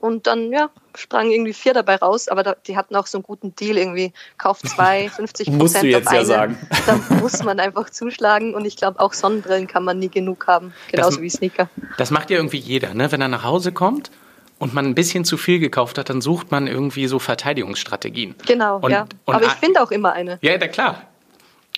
Und 0.00 0.28
dann, 0.28 0.52
ja, 0.52 0.70
sprangen 0.94 1.32
irgendwie 1.32 1.52
vier 1.52 1.74
dabei 1.74 1.96
raus, 1.96 2.28
aber 2.28 2.44
da, 2.44 2.54
die 2.54 2.76
hatten 2.76 2.94
auch 2.94 3.06
so 3.06 3.18
einen 3.18 3.24
guten 3.24 3.56
Deal 3.56 3.76
irgendwie. 3.76 4.12
Kauf 4.38 4.60
zwei, 4.60 5.08
50 5.14 5.46
Prozent 5.46 5.58
Musst 5.60 5.82
du 5.82 5.86
jetzt 5.88 6.06
auf 6.06 6.14
ja 6.14 6.24
sagen. 6.24 6.58
Da 6.86 7.16
muss 7.16 7.42
man 7.42 7.58
einfach 7.58 7.90
zuschlagen 7.90 8.54
und 8.54 8.64
ich 8.64 8.76
glaube, 8.76 9.00
auch 9.00 9.12
Sonnenbrillen 9.12 9.66
kann 9.66 9.84
man 9.84 9.98
nie 9.98 10.08
genug 10.08 10.46
haben, 10.46 10.72
genauso 10.90 11.16
das, 11.16 11.20
wie 11.20 11.30
Sneaker. 11.30 11.68
Das 11.98 12.10
macht 12.10 12.30
ja 12.30 12.36
irgendwie 12.36 12.58
jeder, 12.58 12.94
ne? 12.94 13.10
Wenn 13.10 13.20
er 13.20 13.28
nach 13.28 13.44
Hause 13.44 13.72
kommt 13.72 14.10
und 14.60 14.74
man 14.74 14.84
ein 14.84 14.94
bisschen 14.94 15.24
zu 15.24 15.38
viel 15.38 15.58
gekauft 15.58 15.98
hat, 15.98 16.10
dann 16.10 16.20
sucht 16.20 16.50
man 16.50 16.66
irgendwie 16.66 17.06
so 17.08 17.18
Verteidigungsstrategien. 17.18 18.36
Genau, 18.46 18.78
und, 18.78 18.92
ja. 18.92 19.06
Und 19.24 19.34
Aber 19.34 19.46
ich 19.46 19.52
finde 19.52 19.82
auch 19.82 19.90
immer 19.90 20.12
eine. 20.12 20.38
Ja, 20.42 20.56
na 20.60 20.68
klar. 20.68 21.08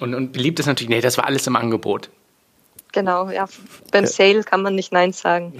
Und, 0.00 0.14
und 0.14 0.32
beliebt 0.32 0.58
ist 0.58 0.66
natürlich, 0.66 0.90
nee, 0.90 1.00
das 1.00 1.16
war 1.16 1.24
alles 1.24 1.46
im 1.46 1.54
Angebot. 1.54 2.10
Genau, 2.90 3.30
ja. 3.30 3.48
Beim 3.92 4.04
Sale 4.04 4.42
kann 4.42 4.62
man 4.62 4.74
nicht 4.74 4.92
Nein 4.92 5.12
sagen. 5.12 5.54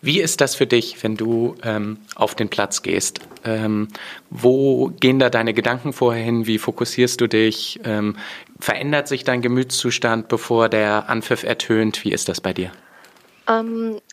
Wie 0.00 0.20
ist 0.20 0.40
das 0.40 0.54
für 0.54 0.68
dich, 0.68 1.02
wenn 1.02 1.16
du 1.16 1.56
ähm, 1.64 1.98
auf 2.14 2.36
den 2.36 2.48
Platz 2.48 2.82
gehst? 2.82 3.20
Ähm, 3.44 3.88
wo 4.30 4.92
gehen 5.00 5.18
da 5.18 5.30
deine 5.30 5.52
Gedanken 5.52 5.92
vorher 5.92 6.22
hin? 6.22 6.46
Wie 6.46 6.58
fokussierst 6.58 7.20
du 7.20 7.26
dich? 7.26 7.80
Ähm, 7.82 8.16
verändert 8.60 9.08
sich 9.08 9.24
dein 9.24 9.42
Gemütszustand, 9.42 10.28
bevor 10.28 10.68
der 10.68 11.08
Anpfiff 11.08 11.42
ertönt? 11.42 12.04
Wie 12.04 12.12
ist 12.12 12.28
das 12.28 12.40
bei 12.40 12.52
dir? 12.52 12.70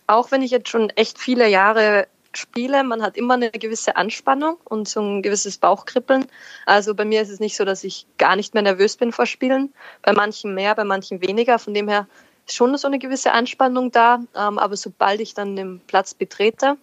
Auch 0.07 0.31
wenn 0.31 0.41
ich 0.41 0.51
jetzt 0.51 0.69
schon 0.69 0.89
echt 0.91 1.17
viele 1.17 1.47
Jahre 1.47 2.07
spiele, 2.37 2.83
man 2.83 3.01
hat 3.01 3.17
immer 3.17 3.35
eine 3.35 3.51
gewisse 3.51 3.95
Anspannung 3.95 4.57
und 4.65 4.87
so 4.87 5.01
ein 5.01 5.21
gewisses 5.21 5.57
Bauchkribbeln. 5.57 6.25
Also 6.65 6.93
bei 6.93 7.05
mir 7.05 7.21
ist 7.21 7.29
es 7.29 7.39
nicht 7.39 7.55
so, 7.55 7.65
dass 7.65 7.83
ich 7.83 8.05
gar 8.17 8.35
nicht 8.35 8.53
mehr 8.53 8.63
nervös 8.63 8.97
bin 8.97 9.11
vor 9.11 9.25
Spielen. 9.25 9.73
Bei 10.01 10.13
manchen 10.13 10.53
mehr, 10.53 10.75
bei 10.75 10.83
manchen 10.83 11.21
weniger. 11.21 11.59
Von 11.59 11.73
dem 11.73 11.87
her 11.87 12.07
ist 12.45 12.55
schon 12.55 12.77
so 12.77 12.87
eine 12.87 12.99
gewisse 12.99 13.31
Anspannung 13.31 13.91
da, 13.91 14.19
ähm, 14.35 14.59
aber 14.59 14.75
sobald 14.77 15.21
ich 15.21 15.33
dann 15.33 15.55
den 15.55 15.79
Platz 15.87 16.13
betrete, 16.13 16.77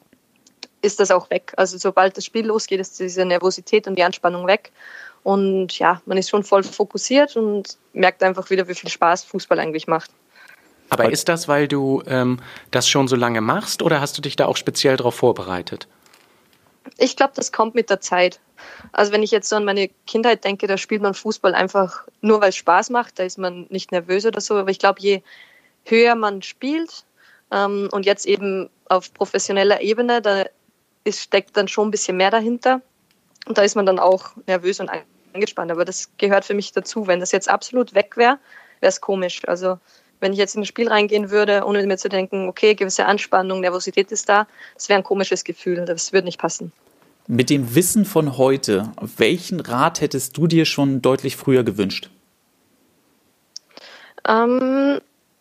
ist 0.80 0.98
das 0.98 1.10
auch 1.10 1.30
weg. 1.30 1.52
Also 1.56 1.78
sobald 1.78 2.16
das 2.16 2.24
Spiel 2.24 2.46
losgeht, 2.46 2.80
ist 2.80 2.98
diese 2.98 3.24
Nervosität 3.24 3.86
und 3.86 3.96
die 3.96 4.02
Anspannung 4.02 4.46
weg. 4.46 4.72
Und 5.22 5.78
ja, 5.78 6.02
man 6.06 6.18
ist 6.18 6.30
schon 6.30 6.42
voll 6.42 6.64
fokussiert 6.64 7.36
und 7.36 7.78
merkt 7.92 8.22
einfach 8.24 8.50
wieder, 8.50 8.66
wie 8.66 8.74
viel 8.74 8.90
Spaß 8.90 9.22
Fußball 9.24 9.60
eigentlich 9.60 9.86
macht. 9.86 10.10
Aber 10.92 11.10
ist 11.10 11.28
das, 11.28 11.48
weil 11.48 11.68
du 11.68 12.02
ähm, 12.06 12.40
das 12.70 12.88
schon 12.88 13.08
so 13.08 13.16
lange 13.16 13.40
machst 13.40 13.82
oder 13.82 14.00
hast 14.00 14.16
du 14.18 14.22
dich 14.22 14.36
da 14.36 14.46
auch 14.46 14.56
speziell 14.56 14.96
darauf 14.96 15.14
vorbereitet? 15.14 15.88
Ich 16.98 17.16
glaube, 17.16 17.32
das 17.34 17.52
kommt 17.52 17.74
mit 17.74 17.90
der 17.90 18.00
Zeit. 18.00 18.40
Also 18.92 19.12
wenn 19.12 19.22
ich 19.22 19.30
jetzt 19.30 19.48
so 19.48 19.56
an 19.56 19.64
meine 19.64 19.88
Kindheit 20.06 20.44
denke, 20.44 20.66
da 20.66 20.76
spielt 20.76 21.02
man 21.02 21.14
Fußball 21.14 21.54
einfach 21.54 22.04
nur, 22.20 22.40
weil 22.40 22.50
es 22.50 22.56
Spaß 22.56 22.90
macht. 22.90 23.18
Da 23.18 23.22
ist 23.24 23.38
man 23.38 23.66
nicht 23.70 23.92
nervös 23.92 24.26
oder 24.26 24.40
so. 24.40 24.56
Aber 24.56 24.70
ich 24.70 24.78
glaube, 24.78 25.00
je 25.00 25.22
höher 25.84 26.14
man 26.14 26.42
spielt, 26.42 27.04
Ähm, 27.52 27.88
und 27.92 28.06
jetzt 28.06 28.24
eben 28.24 28.70
auf 28.88 29.12
professioneller 29.12 29.82
Ebene, 29.82 30.22
da 30.22 30.44
ist, 31.04 31.20
steckt 31.20 31.54
dann 31.56 31.68
schon 31.68 31.88
ein 31.88 31.90
bisschen 31.90 32.16
mehr 32.16 32.30
dahinter. 32.30 32.80
Und 33.46 33.58
da 33.58 33.62
ist 33.62 33.76
man 33.76 33.84
dann 33.84 33.98
auch 33.98 34.30
nervös 34.46 34.80
und 34.80 34.90
angespannt. 35.34 35.70
Aber 35.70 35.84
das 35.84 36.08
gehört 36.16 36.46
für 36.46 36.54
mich 36.54 36.72
dazu. 36.72 37.06
Wenn 37.06 37.20
das 37.20 37.30
jetzt 37.30 37.50
absolut 37.50 37.94
weg 37.94 38.16
wäre, 38.16 38.38
wäre 38.80 38.88
es 38.88 39.00
komisch. 39.02 39.46
Also 39.46 39.78
wenn 40.22 40.32
ich 40.32 40.38
jetzt 40.38 40.54
in 40.54 40.62
ein 40.62 40.66
Spiel 40.66 40.88
reingehen 40.88 41.30
würde, 41.30 41.64
ohne 41.66 41.84
mir 41.84 41.98
zu 41.98 42.08
denken, 42.08 42.48
okay, 42.48 42.74
gewisse 42.74 43.06
Anspannung, 43.06 43.60
Nervosität 43.60 44.12
ist 44.12 44.28
da, 44.28 44.46
das 44.74 44.88
wäre 44.88 44.98
ein 44.98 45.04
komisches 45.04 45.42
Gefühl. 45.42 45.84
Das 45.84 46.12
würde 46.12 46.26
nicht 46.26 46.38
passen. 46.38 46.72
Mit 47.26 47.50
dem 47.50 47.74
Wissen 47.74 48.04
von 48.04 48.38
heute, 48.38 48.92
welchen 49.16 49.60
Rat 49.60 50.00
hättest 50.00 50.36
du 50.36 50.46
dir 50.46 50.64
schon 50.64 51.02
deutlich 51.02 51.36
früher 51.36 51.64
gewünscht? 51.64 52.08
Ähm, 54.26 55.00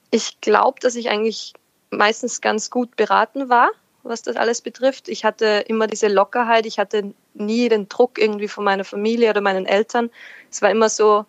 ich 0.09 0.41
glaube, 0.41 0.79
dass 0.79 0.95
ich 0.95 1.09
eigentlich 1.09 1.53
meistens 1.91 2.41
ganz 2.41 2.71
gut 2.71 2.95
beraten 2.95 3.49
war, 3.49 3.69
was 4.03 4.23
das 4.23 4.35
alles 4.35 4.61
betrifft. 4.61 5.09
Ich 5.09 5.23
hatte 5.25 5.63
immer 5.67 5.85
diese 5.85 6.07
Lockerheit, 6.07 6.65
ich 6.65 6.79
hatte 6.79 7.13
nie 7.35 7.69
den 7.69 7.87
Druck 7.87 8.17
irgendwie 8.17 8.47
von 8.47 8.63
meiner 8.63 8.83
Familie 8.83 9.29
oder 9.29 9.41
meinen 9.41 9.67
Eltern. 9.67 10.09
Es 10.49 10.61
war 10.61 10.71
immer 10.71 10.89
so, 10.89 11.25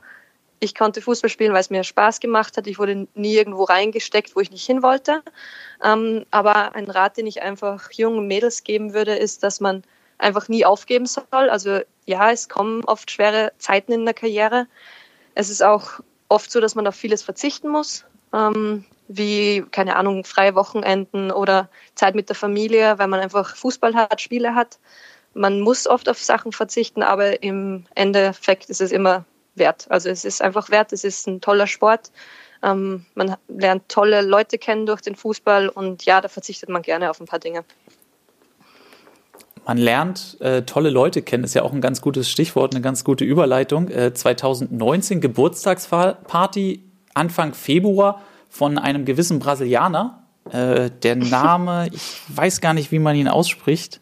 ich 0.63 0.77
konnte 0.77 1.03
Fußball 1.03 1.29
spielen, 1.29 1.53
weil 1.53 1.61
es 1.61 1.71
mir 1.71 1.83
Spaß 1.83 2.21
gemacht 2.21 2.57
hat. 2.57 2.69
Ich 2.69 2.79
wurde 2.79 3.09
nie 3.15 3.35
irgendwo 3.35 3.65
reingesteckt, 3.65 4.37
wo 4.37 4.41
ich 4.41 4.53
nicht 4.53 4.65
hin 4.65 4.81
wollte. 4.81 5.23
Ähm, 5.83 6.25
aber 6.31 6.77
ein 6.77 6.89
Rat, 6.89 7.17
den 7.17 7.27
ich 7.27 7.43
einfach 7.43 7.91
jungen 7.91 8.29
Mädels 8.29 8.63
geben 8.63 8.95
würde, 8.95 9.17
ist, 9.17 9.43
dass 9.43 9.59
man 9.59 9.83
einfach 10.19 10.49
nie 10.49 10.65
aufgeben 10.65 11.07
soll. 11.07 11.25
Also 11.33 11.81
ja, 12.07 12.31
es 12.31 12.49
kommen 12.49 12.85
oft 12.85 13.11
schwere 13.11 13.53
Zeiten 13.59 13.91
in 13.91 14.05
der 14.05 14.15
Karriere. 14.15 14.69
Es 15.35 15.51
ist 15.51 15.65
auch 15.65 15.99
oft 16.29 16.53
so, 16.53 16.61
dass 16.61 16.77
man 16.77 16.87
auf 16.87 16.95
vieles 16.95 17.25
verzichten 17.25 17.69
muss, 17.69 18.05
ähm, 18.33 18.85
wie, 19.09 19.65
keine 19.73 19.97
Ahnung, 19.97 20.23
freie 20.23 20.55
Wochenenden 20.55 21.33
oder 21.33 21.69
Zeit 21.97 22.15
mit 22.15 22.29
der 22.29 22.37
Familie, 22.37 23.01
weil 23.01 23.09
man 23.09 23.19
einfach 23.19 23.57
Fußball 23.57 23.97
hat, 23.97 24.21
Spiele 24.21 24.55
hat. 24.55 24.79
Man 25.35 25.61
muss 25.61 25.89
oft 25.89 26.09
auf 26.09 26.23
Sachen 26.23 26.53
verzichten, 26.53 27.03
aber 27.03 27.43
im 27.43 27.85
Endeffekt 27.97 28.71
ist 28.71 28.81
es 28.81 28.93
immer 28.93 29.25
wert. 29.55 29.87
Also 29.91 30.09
es 30.09 30.25
ist 30.25 30.43
einfach 30.43 30.71
wert, 30.71 30.93
es 30.93 31.05
ist 31.05 31.27
ein 31.27 31.41
toller 31.41 31.67
Sport. 31.67 32.11
Ähm, 32.63 33.07
man 33.15 33.37
lernt 33.49 33.89
tolle 33.89 34.23
Leute 34.23 34.59
kennen 34.59 34.87
durch 34.87 35.01
den 35.01 35.17
Fußball 35.17 35.69
und 35.69 36.05
ja, 36.05 36.21
da 36.21 36.29
verzichtet 36.29 36.69
man 36.69 36.83
gerne 36.83 37.11
auf 37.11 37.21
ein 37.21 37.27
paar 37.27 37.41
Dinge. 37.41 37.65
Man 39.67 39.79
lernt 39.79 40.41
äh, 40.41 40.63
tolle 40.63 40.91
Leute 40.91 41.23
kennen, 41.23 41.45
ist 41.45 41.55
ja 41.55 41.63
auch 41.63 41.73
ein 41.73 41.81
ganz 41.81 42.01
gutes 42.01 42.29
Stichwort, 42.29 42.75
eine 42.75 42.83
ganz 42.83 43.05
gute 43.05 43.25
Überleitung. 43.25 43.89
Äh, 43.89 44.13
2019 44.13 45.21
Geburtstagsparty 45.21 46.83
Anfang 47.15 47.55
Februar 47.55 48.23
von 48.49 48.79
einem 48.79 49.05
gewissen 49.05 49.39
Brasilianer. 49.39 50.25
Äh, 50.51 50.91
der 50.91 51.17
Name, 51.17 51.89
ich 51.93 52.21
weiß 52.29 52.61
gar 52.61 52.75
nicht, 52.75 52.91
wie 52.91 52.99
man 52.99 53.15
ihn 53.15 53.29
ausspricht. 53.29 54.01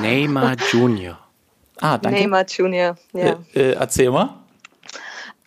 Neymar 0.00 0.56
Junior. 0.72 1.18
Ah, 1.80 1.98
danke. 1.98 2.20
Neymar 2.20 2.46
Junior, 2.46 2.96
ja. 3.12 3.38
Äh, 3.54 3.60
äh, 3.60 3.72
erzähl 3.72 4.10
mal. 4.10 4.34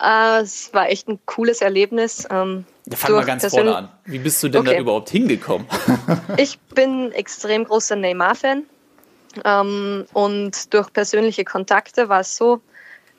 Äh, 0.02 0.42
es 0.42 0.74
war 0.74 0.90
echt 0.90 1.08
ein 1.08 1.20
cooles 1.26 1.62
Erlebnis. 1.62 2.28
Ähm, 2.30 2.66
Ja, 2.86 2.96
fang 2.98 3.14
mal 3.14 3.26
ganz 3.26 3.46
vorne 3.48 3.76
an. 3.76 3.90
Wie 4.06 4.20
bist 4.20 4.42
du 4.44 4.50
denn 4.50 4.64
da 4.64 4.72
Okay. 4.72 4.80
überhaupt 4.82 5.10
hingekommen? 5.10 5.68
Ich 6.38 6.60
bin 6.60 7.12
extrem 7.12 7.66
großer 7.66 7.96
Neymar-Fan. 7.96 8.64
Ähm, 9.44 10.06
und 10.14 10.74
durch 10.74 10.92
persönliche 10.94 11.44
Kontakte 11.44 12.08
war 12.10 12.22
es 12.22 12.36
so, 12.38 12.62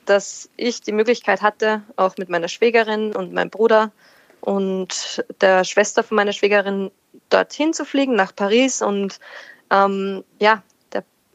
dass 0.06 0.48
ich 0.56 0.80
die 0.80 0.92
Möglichkeit 0.92 1.42
hatte, 1.42 1.82
auch 1.96 2.16
mit 2.16 2.28
meiner 2.30 2.48
Schwägerin 2.48 3.14
und 3.14 3.32
meinem 3.32 3.50
Bruder 3.50 3.92
und 4.40 5.22
der 5.40 5.64
Schwester 5.64 6.02
von 6.02 6.16
meiner 6.16 6.32
Schwägerin 6.32 6.90
dorthin 7.28 7.72
zu 7.74 7.84
fliegen, 7.84 8.14
nach 8.16 8.34
Paris 8.34 8.80
und 8.82 9.20
ähm, 9.70 10.24
ja, 10.40 10.62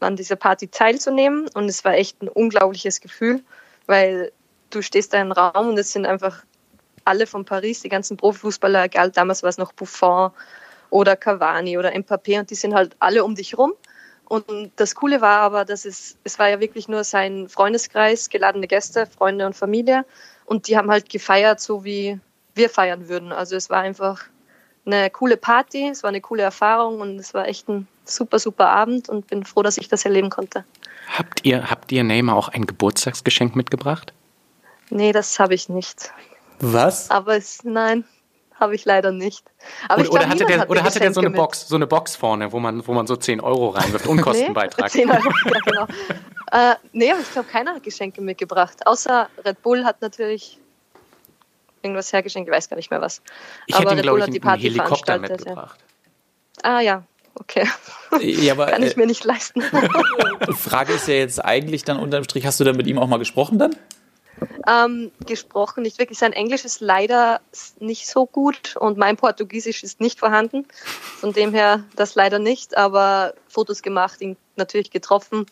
an 0.00 0.16
dieser 0.16 0.36
Party 0.36 0.68
teilzunehmen. 0.68 1.48
Und 1.54 1.68
es 1.68 1.84
war 1.84 1.94
echt 1.94 2.22
ein 2.22 2.28
unglaubliches 2.28 3.00
Gefühl, 3.00 3.42
weil 3.86 4.32
du 4.70 4.82
stehst 4.82 5.14
da 5.14 5.20
im 5.20 5.32
Raum 5.32 5.68
und 5.68 5.78
es 5.78 5.92
sind 5.92 6.06
einfach 6.06 6.44
alle 7.04 7.26
von 7.26 7.44
Paris, 7.44 7.82
die 7.82 7.88
ganzen 7.88 8.16
Profifußballer, 8.16 8.84
egal, 8.84 9.10
damals 9.12 9.42
war 9.42 9.50
es 9.50 9.58
noch 9.58 9.72
Buffon 9.72 10.32
oder 10.90 11.16
Cavani 11.16 11.78
oder 11.78 11.92
Mbappé 11.92 12.40
und 12.40 12.50
die 12.50 12.56
sind 12.56 12.74
halt 12.74 12.96
alle 12.98 13.24
um 13.24 13.34
dich 13.34 13.56
rum. 13.56 13.74
Und 14.28 14.72
das 14.74 14.96
Coole 14.96 15.20
war 15.20 15.38
aber, 15.38 15.64
dass 15.64 15.84
es, 15.84 16.16
es 16.24 16.38
war 16.40 16.48
ja 16.48 16.58
wirklich 16.58 16.88
nur 16.88 17.04
sein 17.04 17.48
Freundeskreis, 17.48 18.28
geladene 18.28 18.66
Gäste, 18.66 19.06
Freunde 19.06 19.46
und 19.46 19.54
Familie. 19.54 20.04
Und 20.46 20.66
die 20.66 20.76
haben 20.76 20.90
halt 20.90 21.08
gefeiert, 21.08 21.60
so 21.60 21.84
wie 21.84 22.18
wir 22.54 22.68
feiern 22.68 23.08
würden. 23.08 23.30
Also 23.30 23.54
es 23.54 23.70
war 23.70 23.80
einfach 23.82 24.24
eine 24.86 25.10
coole 25.10 25.36
Party, 25.36 25.88
es 25.88 26.02
war 26.02 26.08
eine 26.08 26.20
coole 26.20 26.42
Erfahrung 26.42 27.00
und 27.00 27.18
es 27.18 27.34
war 27.34 27.48
echt 27.48 27.68
ein 27.68 27.88
super, 28.04 28.38
super 28.38 28.68
Abend 28.68 29.08
und 29.08 29.26
bin 29.26 29.44
froh, 29.44 29.62
dass 29.62 29.78
ich 29.78 29.88
das 29.88 30.04
erleben 30.04 30.30
konnte. 30.30 30.64
Habt 31.16 31.44
ihr, 31.44 31.70
habt 31.70 31.92
ihr 31.92 32.04
Neymar 32.04 32.36
auch 32.36 32.48
ein 32.48 32.66
Geburtstagsgeschenk 32.66 33.56
mitgebracht? 33.56 34.12
Nee, 34.90 35.12
das 35.12 35.38
habe 35.38 35.54
ich 35.54 35.68
nicht. 35.68 36.12
Was? 36.60 37.10
Aber 37.10 37.36
es, 37.36 37.64
nein, 37.64 38.04
habe 38.58 38.74
ich 38.74 38.84
leider 38.84 39.12
nicht. 39.12 39.44
Aber 39.88 39.94
Oder, 39.94 40.02
ich 40.02 40.10
glaub, 40.10 40.20
oder 40.22 40.28
hatte 40.28 40.44
der, 40.46 40.58
hat 40.60 40.70
oder 40.70 40.82
hatte 40.82 41.00
der 41.00 41.12
so 41.12 41.20
eine 41.20 41.30
Box, 41.30 41.68
so 41.68 41.76
eine 41.76 41.86
Box 41.86 42.16
vorne, 42.16 42.52
wo 42.52 42.58
man, 42.58 42.86
wo 42.86 42.92
man 42.92 43.06
so 43.06 43.16
10 43.16 43.40
Euro 43.40 43.70
reinwirft, 43.70 44.04
Nee, 44.06 44.12
Unkostenbeitrag? 44.12 44.90
10 44.90 45.10
Euro, 45.10 45.30
ja, 45.44 45.60
genau. 45.64 45.86
äh, 46.52 46.76
nee, 46.92 47.10
aber 47.10 47.20
ich 47.20 47.32
glaube, 47.32 47.48
keiner 47.48 47.74
hat 47.74 47.82
Geschenke 47.82 48.20
mitgebracht. 48.20 48.86
Außer 48.86 49.28
Red 49.44 49.62
Bull 49.62 49.84
hat 49.84 50.00
natürlich 50.00 50.58
irgendwas 51.86 52.12
hergeschenkt, 52.12 52.48
ich 52.48 52.54
weiß 52.54 52.68
gar 52.68 52.76
nicht 52.76 52.90
mehr 52.90 53.00
was. 53.00 53.22
Ich 53.66 53.74
aber 53.74 53.90
hätte 53.90 54.00
ihm, 54.00 54.02
glaube 54.02 54.18
ich, 54.18 54.24
einen 54.24 54.40
Party 54.40 54.62
Helikopter 54.62 55.14
veranstaltet, 55.14 55.46
ja. 55.46 55.52
mitgebracht. 55.52 55.80
Ah 56.62 56.80
ja, 56.80 57.02
okay. 57.34 57.68
Ja, 58.20 58.52
aber 58.52 58.66
Kann 58.70 58.82
ich 58.82 58.96
äh, 58.96 58.98
mir 58.98 59.06
nicht 59.06 59.24
leisten. 59.24 59.62
Frage 60.52 60.94
ist 60.94 61.08
ja 61.08 61.14
jetzt 61.14 61.44
eigentlich 61.44 61.84
dann 61.84 61.98
unterm 61.98 62.24
Strich, 62.24 62.46
hast 62.46 62.60
du 62.60 62.64
da 62.64 62.72
mit 62.72 62.86
ihm 62.86 62.98
auch 62.98 63.08
mal 63.08 63.18
gesprochen 63.18 63.58
dann? 63.58 63.76
ähm, 64.66 65.12
gesprochen, 65.24 65.82
nicht 65.82 65.98
wirklich. 65.98 66.18
Sein 66.18 66.32
Englisch 66.32 66.64
ist 66.64 66.80
leider 66.80 67.40
nicht 67.78 68.06
so 68.06 68.26
gut 68.26 68.76
und 68.76 68.98
mein 68.98 69.16
Portugiesisch 69.16 69.82
ist 69.82 70.00
nicht 70.00 70.18
vorhanden. 70.18 70.66
Von 71.20 71.32
dem 71.32 71.54
her 71.54 71.84
das 71.94 72.14
leider 72.14 72.38
nicht, 72.38 72.76
aber 72.76 73.34
Fotos 73.48 73.82
gemacht, 73.82 74.20
ihn 74.20 74.36
natürlich 74.56 74.90
getroffen, 74.90 75.46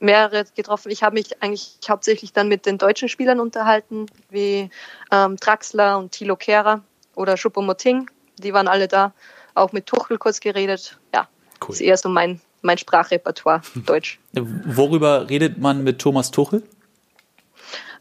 mehrere 0.00 0.44
getroffen. 0.56 0.90
Ich 0.90 1.02
habe 1.02 1.14
mich 1.14 1.42
eigentlich 1.42 1.78
hauptsächlich 1.88 2.32
dann 2.32 2.48
mit 2.48 2.66
den 2.66 2.78
deutschen 2.78 3.08
Spielern 3.08 3.38
unterhalten, 3.38 4.06
wie 4.30 4.70
ähm, 5.12 5.36
Draxler 5.36 5.98
und 5.98 6.12
Thilo 6.12 6.36
Kehrer 6.36 6.82
oder 7.14 7.34
Choupo-Moting. 7.36 8.08
Die 8.38 8.52
waren 8.52 8.66
alle 8.68 8.88
da. 8.88 9.12
Auch 9.54 9.72
mit 9.72 9.86
Tuchel 9.86 10.18
kurz 10.18 10.40
geredet. 10.40 10.98
Ja, 11.14 11.28
Cool. 11.62 11.74
ist 11.74 11.80
eher 11.80 11.96
so 11.96 12.08
mein, 12.08 12.40
mein 12.62 12.78
Sprachrepertoire, 12.78 13.60
Deutsch. 13.86 14.18
Worüber 14.32 15.28
redet 15.28 15.58
man 15.58 15.84
mit 15.84 15.98
Thomas 16.00 16.30
Tuchel? 16.30 16.62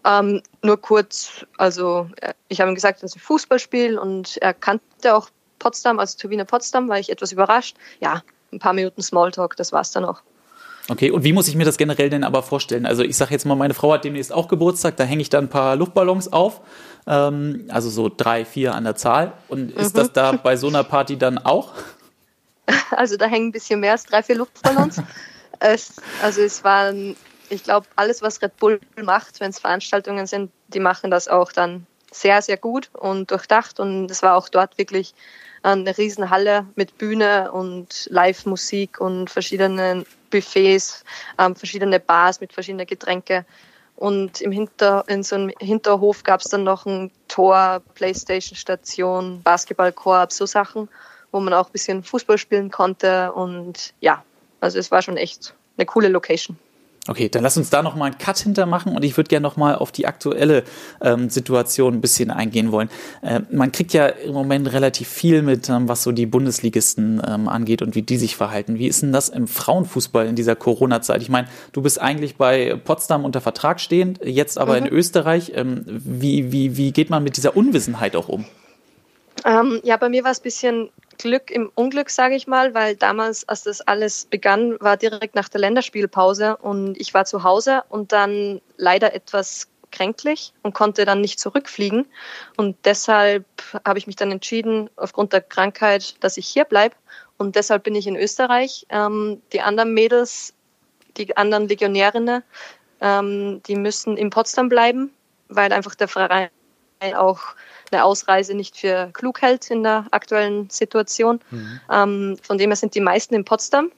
Ähm, 0.05 0.41
nur 0.61 0.79
kurz, 0.79 1.45
also 1.57 2.09
äh, 2.21 2.33
ich 2.47 2.61
habe 2.61 2.71
ihm 2.71 2.75
gesagt, 2.75 3.03
dass 3.03 3.15
ich 3.15 3.21
Fußball 3.21 3.59
spiele 3.59 3.99
und 3.99 4.37
er 4.37 4.53
kannte 4.53 5.13
auch 5.13 5.29
Potsdam, 5.59 5.99
also 5.99 6.17
Turbine 6.17 6.45
Potsdam, 6.45 6.87
war 6.87 6.99
ich 6.99 7.09
etwas 7.09 7.33
überrascht. 7.33 7.75
Ja, 7.99 8.23
ein 8.53 8.59
paar 8.59 8.71
Minuten 8.73 9.01
Smalltalk, 9.01 9.57
das 9.57 9.73
war's 9.73 9.91
dann 9.91 10.05
auch. 10.05 10.21
Okay, 10.89 11.11
und 11.11 11.23
wie 11.23 11.33
muss 11.33 11.47
ich 11.47 11.55
mir 11.55 11.65
das 11.65 11.77
generell 11.77 12.09
denn 12.09 12.23
aber 12.23 12.41
vorstellen? 12.41 12.85
Also 12.85 13.03
ich 13.03 13.15
sage 13.15 13.31
jetzt 13.31 13.45
mal, 13.45 13.55
meine 13.55 13.75
Frau 13.75 13.93
hat 13.93 14.03
demnächst 14.03 14.33
auch 14.33 14.47
Geburtstag, 14.47 14.97
da 14.97 15.03
hänge 15.03 15.21
ich 15.21 15.29
dann 15.29 15.45
ein 15.45 15.49
paar 15.49 15.75
Luftballons 15.75 16.33
auf, 16.33 16.61
ähm, 17.05 17.65
also 17.69 17.89
so 17.89 18.09
drei, 18.15 18.43
vier 18.43 18.73
an 18.73 18.85
der 18.85 18.95
Zahl. 18.95 19.33
Und 19.47 19.71
ist 19.71 19.95
das 19.95 20.11
da 20.13 20.31
bei 20.31 20.57
so 20.57 20.67
einer 20.67 20.83
Party 20.83 21.17
dann 21.17 21.37
auch? 21.37 21.73
Also 22.91 23.17
da 23.17 23.25
hängen 23.25 23.49
ein 23.49 23.51
bisschen 23.51 23.79
mehr 23.79 23.93
als 23.93 24.05
drei, 24.05 24.23
vier 24.23 24.35
Luftballons. 24.35 25.01
es, 25.59 25.95
also 26.23 26.41
es 26.41 26.63
waren, 26.63 27.15
ich 27.49 27.63
glaube, 27.63 27.87
alles, 27.95 28.21
was 28.21 28.41
Red 28.41 28.57
Bull 28.57 28.79
macht, 29.01 29.39
wenn 29.39 29.51
es 29.51 29.59
Veranstaltungen 29.59 30.25
sind, 30.27 30.51
die 30.69 30.79
machen 30.79 31.11
das 31.11 31.27
auch 31.27 31.51
dann 31.51 31.85
sehr, 32.11 32.41
sehr 32.41 32.57
gut 32.57 32.89
und 32.93 33.29
durchdacht. 33.29 33.79
Und 33.79 34.09
es 34.09 34.23
war 34.23 34.35
auch 34.35 34.49
dort 34.49 34.77
wirklich 34.77 35.13
eine 35.61 35.97
Riesenhalle 35.97 36.65
mit 36.75 36.97
Bühne 36.97 37.51
und 37.51 38.07
Live-Musik 38.09 38.99
und 39.01 39.29
verschiedenen 39.29 40.05
Buffets, 40.29 41.03
ähm, 41.37 41.55
verschiedene 41.55 41.99
Bars 41.99 42.39
mit 42.41 42.53
verschiedenen 42.53 42.87
Getränke. 42.87 43.45
Und 43.95 44.39
im 44.39 44.51
Hinter, 44.51 45.03
in 45.07 45.23
so 45.23 45.35
einem 45.35 45.51
Hinterhof 45.59 46.23
gab 46.23 46.39
es 46.39 46.49
dann 46.49 46.63
noch 46.63 46.85
ein 46.85 47.11
Tor, 47.27 47.81
Playstation-Station, 47.95 49.41
Basketballkorb, 49.43 50.31
so 50.31 50.45
Sachen, 50.45 50.87
wo 51.31 51.39
man 51.41 51.53
auch 51.53 51.67
ein 51.67 51.71
bisschen 51.73 52.03
Fußball 52.03 52.37
spielen 52.37 52.71
konnte. 52.71 53.33
Und 53.33 53.93
ja, 53.99 54.23
also 54.61 54.79
es 54.79 54.89
war 54.89 55.01
schon 55.01 55.17
echt 55.17 55.53
eine 55.77 55.85
coole 55.85 56.07
Location. 56.07 56.57
Okay, 57.09 57.27
dann 57.27 57.41
lass 57.41 57.57
uns 57.57 57.71
da 57.71 57.81
noch 57.81 57.95
mal 57.95 58.05
einen 58.05 58.19
Cut 58.19 58.37
hintermachen 58.37 58.95
und 58.95 59.03
ich 59.03 59.17
würde 59.17 59.29
gerne 59.29 59.41
noch 59.41 59.57
mal 59.57 59.73
auf 59.73 59.91
die 59.91 60.05
aktuelle 60.05 60.63
ähm, 61.01 61.31
Situation 61.31 61.95
ein 61.95 62.01
bisschen 62.01 62.29
eingehen 62.29 62.71
wollen. 62.71 62.87
Äh, 63.23 63.39
man 63.49 63.71
kriegt 63.71 63.93
ja 63.93 64.05
im 64.05 64.33
Moment 64.33 64.71
relativ 64.71 65.07
viel 65.07 65.41
mit, 65.41 65.69
ähm, 65.69 65.89
was 65.89 66.03
so 66.03 66.11
die 66.11 66.27
Bundesligisten 66.27 67.19
ähm, 67.27 67.47
angeht 67.47 67.81
und 67.81 67.95
wie 67.95 68.03
die 68.03 68.17
sich 68.17 68.35
verhalten. 68.35 68.77
Wie 68.77 68.85
ist 68.85 69.01
denn 69.01 69.11
das 69.11 69.29
im 69.29 69.47
Frauenfußball 69.47 70.27
in 70.27 70.35
dieser 70.35 70.55
Corona-Zeit? 70.55 71.23
Ich 71.23 71.29
meine, 71.29 71.47
du 71.71 71.81
bist 71.81 71.99
eigentlich 71.99 72.35
bei 72.35 72.75
Potsdam 72.75 73.25
unter 73.25 73.41
Vertrag 73.41 73.79
stehend, 73.79 74.19
jetzt 74.23 74.59
aber 74.59 74.77
in 74.77 74.85
Österreich. 74.85 75.53
Ähm, 75.55 75.83
wie, 75.87 76.51
wie, 76.51 76.77
wie 76.77 76.91
geht 76.91 77.09
man 77.09 77.23
mit 77.23 77.37
dieser 77.37 77.57
Unwissenheit 77.57 78.15
auch 78.15 78.29
um? 78.29 78.45
Ähm, 79.45 79.79
ja, 79.83 79.97
bei 79.97 80.09
mir 80.09 80.23
war 80.23 80.31
es 80.31 80.41
ein 80.41 80.43
bisschen 80.43 80.89
Glück 81.19 81.51
im 81.51 81.71
Unglück, 81.75 82.09
sage 82.09 82.35
ich 82.35 82.47
mal, 82.47 82.73
weil 82.73 82.95
damals, 82.95 83.47
als 83.47 83.63
das 83.63 83.81
alles 83.81 84.25
begann, 84.25 84.79
war 84.79 84.97
direkt 84.97 85.35
nach 85.35 85.49
der 85.49 85.61
Länderspielpause 85.61 86.57
und 86.57 86.99
ich 86.99 87.13
war 87.13 87.25
zu 87.25 87.43
Hause 87.43 87.83
und 87.89 88.11
dann 88.13 88.61
leider 88.77 89.13
etwas 89.13 89.67
kränklich 89.91 90.53
und 90.61 90.73
konnte 90.73 91.05
dann 91.05 91.21
nicht 91.21 91.39
zurückfliegen. 91.39 92.05
Und 92.57 92.77
deshalb 92.85 93.45
habe 93.85 93.99
ich 93.99 94.07
mich 94.07 94.15
dann 94.15 94.31
entschieden, 94.31 94.89
aufgrund 94.95 95.33
der 95.33 95.41
Krankheit, 95.41 96.15
dass 96.23 96.37
ich 96.37 96.47
hier 96.47 96.63
bleibe. 96.63 96.95
Und 97.37 97.55
deshalb 97.55 97.83
bin 97.83 97.95
ich 97.95 98.07
in 98.07 98.15
Österreich. 98.15 98.85
Ähm, 98.89 99.41
die 99.51 99.61
anderen 99.61 99.93
Mädels, 99.93 100.53
die 101.17 101.35
anderen 101.35 101.67
Legionärinnen, 101.67 102.43
ähm, 103.01 103.61
die 103.67 103.75
müssen 103.75 104.15
in 104.15 104.29
Potsdam 104.29 104.69
bleiben, 104.69 105.11
weil 105.47 105.73
einfach 105.73 105.95
der 105.95 106.07
Verein 106.07 106.49
auch 107.15 107.39
eine 107.91 108.03
Ausreise 108.03 108.53
nicht 108.53 108.77
für 108.77 109.09
klug 109.13 109.41
hält 109.41 109.71
in 109.71 109.83
der 109.83 110.05
aktuellen 110.11 110.69
Situation. 110.69 111.39
Mhm. 111.49 111.79
Ähm, 111.91 112.37
von 112.41 112.57
dem 112.57 112.69
her 112.69 112.75
sind 112.75 112.95
die 112.95 113.01
meisten 113.01 113.33
in 113.35 113.45
Potsdam. 113.45 113.91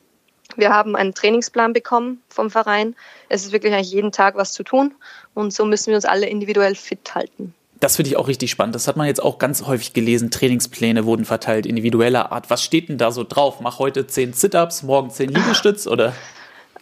Wir 0.58 0.72
haben 0.72 0.96
einen 0.96 1.14
Trainingsplan 1.14 1.74
bekommen 1.74 2.22
vom 2.30 2.50
Verein. 2.50 2.96
Es 3.30 3.46
ist 3.46 3.54
wirklich 3.54 3.74
eigentlich 3.74 3.92
jeden 3.92 4.12
Tag 4.12 4.36
was 4.36 4.54
zu 4.54 4.64
tun 4.64 4.94
und 5.34 5.54
so 5.54 5.66
müssen 5.66 5.88
wir 5.88 5.96
uns 5.96 6.06
alle 6.06 6.28
individuell 6.28 6.76
fit 6.76 7.16
halten. 7.16 7.54
Das 7.80 7.96
finde 7.96 8.12
ich 8.12 8.18
auch 8.18 8.28
richtig 8.28 8.52
spannend. 8.52 8.76
Das 8.76 8.88
hat 8.88 8.96
man 8.96 9.08
jetzt 9.08 9.24
auch 9.24 9.40
ganz 9.40 9.66
häufig 9.66 9.94
gelesen. 9.94 10.30
Trainingspläne 10.30 11.06
wurden 11.06 11.26
verteilt, 11.26 11.66
individueller 11.66 12.32
Art. 12.32 12.50
Was 12.50 12.64
steht 12.64 12.90
denn 12.90 13.00
da 13.00 13.12
so 13.12 13.24
drauf? 13.24 13.60
Mach 13.60 13.80
heute 13.80 14.06
zehn 14.06 14.34
Sit-Ups, 14.34 14.84
morgen 14.84 15.10
zehn 15.10 15.30
Liegestütz 15.30 15.88
oder? 15.88 16.14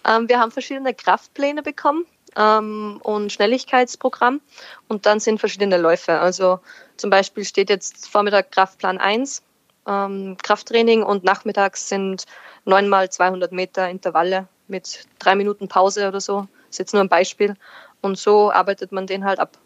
Ähm, 0.05 0.27
wir 0.27 0.39
haben 0.39 0.51
verschiedene 0.51 0.93
Kraftpläne 0.93 1.61
bekommen 1.61 2.05
ähm, 2.39 2.99
und 3.03 3.31
Schnelligkeitsprogramm 3.31 4.41
und 4.87 5.05
dann 5.05 5.19
sind 5.19 5.39
verschiedene 5.39 5.77
Läufe. 5.77 6.19
Also 6.19 6.59
zum 6.97 7.09
Beispiel 7.09 7.43
steht 7.43 7.69
jetzt 7.69 8.07
Vormittag 8.07 8.51
Kraftplan 8.51 8.97
1, 8.97 9.43
ähm, 9.87 10.37
Krafttraining 10.41 11.03
und 11.03 11.23
nachmittags 11.23 11.89
sind 11.89 12.25
neunmal 12.65 13.09
200 13.09 13.51
Meter 13.51 13.89
Intervalle 13.89 14.47
mit 14.67 15.05
drei 15.19 15.35
Minuten 15.35 15.67
Pause 15.67 16.07
oder 16.07 16.21
so. 16.21 16.47
Das 16.67 16.71
ist 16.71 16.79
jetzt 16.79 16.93
nur 16.93 17.03
ein 17.03 17.09
Beispiel. 17.09 17.55
Und 18.01 18.17
so 18.17 18.51
arbeitet 18.51 18.91
man 18.91 19.07
den 19.07 19.25
halt 19.25 19.39
ab. 19.39 19.57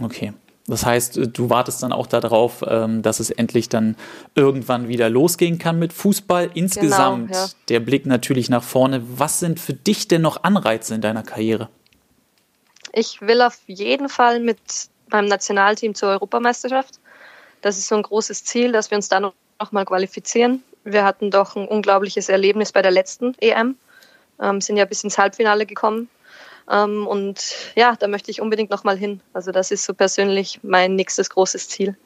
Okay. 0.00 0.32
Das 0.68 0.84
heißt, 0.84 1.20
du 1.32 1.48
wartest 1.48 1.82
dann 1.84 1.92
auch 1.92 2.08
darauf, 2.08 2.64
ähm, 2.66 3.00
dass 3.02 3.20
es 3.20 3.30
endlich 3.30 3.68
dann 3.68 3.96
irgendwann 4.34 4.88
wieder 4.88 5.08
losgehen 5.08 5.58
kann 5.58 5.78
mit 5.78 5.92
Fußball. 5.92 6.50
Insgesamt 6.54 7.28
genau, 7.28 7.44
ja. 7.44 7.48
der 7.68 7.80
Blick 7.80 8.04
natürlich 8.04 8.50
nach 8.50 8.64
vorne. 8.64 9.00
Was 9.16 9.38
sind 9.38 9.60
für 9.60 9.74
dich 9.74 10.08
denn 10.08 10.22
noch 10.22 10.42
Anreize 10.42 10.94
in 10.94 11.00
deiner 11.00 11.22
Karriere? 11.22 11.68
Ich 12.98 13.20
will 13.20 13.42
auf 13.42 13.58
jeden 13.66 14.08
Fall 14.08 14.40
mit 14.40 14.58
meinem 15.10 15.26
Nationalteam 15.28 15.94
zur 15.94 16.08
Europameisterschaft. 16.08 16.98
Das 17.60 17.76
ist 17.76 17.88
so 17.88 17.94
ein 17.94 18.02
großes 18.02 18.44
Ziel, 18.44 18.72
dass 18.72 18.90
wir 18.90 18.96
uns 18.96 19.10
da 19.10 19.20
noch 19.20 19.34
mal 19.70 19.84
qualifizieren. 19.84 20.62
Wir 20.82 21.04
hatten 21.04 21.30
doch 21.30 21.56
ein 21.56 21.68
unglaubliches 21.68 22.30
Erlebnis 22.30 22.72
bei 22.72 22.80
der 22.80 22.90
letzten 22.90 23.34
EM, 23.38 23.76
ähm, 24.40 24.62
sind 24.62 24.78
ja 24.78 24.86
bis 24.86 25.04
ins 25.04 25.18
Halbfinale 25.18 25.66
gekommen. 25.66 26.08
Ähm, 26.70 27.06
und 27.06 27.54
ja, 27.74 27.96
da 27.96 28.08
möchte 28.08 28.30
ich 28.30 28.40
unbedingt 28.40 28.70
noch 28.70 28.82
mal 28.82 28.96
hin. 28.96 29.20
Also 29.34 29.52
das 29.52 29.70
ist 29.70 29.84
so 29.84 29.92
persönlich 29.92 30.60
mein 30.62 30.96
nächstes 30.96 31.28
großes 31.28 31.68
Ziel. 31.68 31.98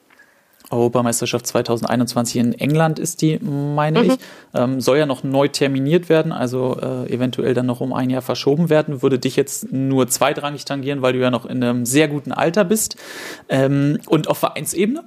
Europameisterschaft 0.70 1.46
2021 1.46 2.36
in 2.36 2.52
England 2.52 2.98
ist 2.98 3.22
die, 3.22 3.38
meine 3.40 4.02
mhm. 4.02 4.10
ich. 4.10 4.18
Ähm, 4.54 4.80
soll 4.80 4.98
ja 4.98 5.06
noch 5.06 5.22
neu 5.24 5.48
terminiert 5.48 6.08
werden, 6.08 6.32
also 6.32 6.78
äh, 6.80 7.12
eventuell 7.12 7.54
dann 7.54 7.66
noch 7.66 7.80
um 7.80 7.92
ein 7.92 8.10
Jahr 8.10 8.22
verschoben 8.22 8.70
werden. 8.70 9.02
Würde 9.02 9.18
dich 9.18 9.36
jetzt 9.36 9.72
nur 9.72 10.08
zweitrangig 10.08 10.64
tangieren, 10.64 11.02
weil 11.02 11.12
du 11.12 11.18
ja 11.18 11.30
noch 11.30 11.44
in 11.44 11.62
einem 11.62 11.84
sehr 11.86 12.08
guten 12.08 12.32
Alter 12.32 12.64
bist. 12.64 12.96
Ähm, 13.48 14.00
und 14.06 14.28
auf 14.28 14.38
Vereinsebene? 14.38 15.04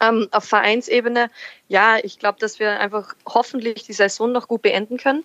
Ähm, 0.00 0.28
auf 0.32 0.44
Vereinsebene, 0.44 1.30
ja, 1.68 1.96
ich 2.02 2.18
glaube, 2.18 2.38
dass 2.40 2.58
wir 2.58 2.80
einfach 2.80 3.14
hoffentlich 3.26 3.84
die 3.84 3.92
Saison 3.92 4.32
noch 4.32 4.48
gut 4.48 4.62
beenden 4.62 4.96
können. 4.96 5.24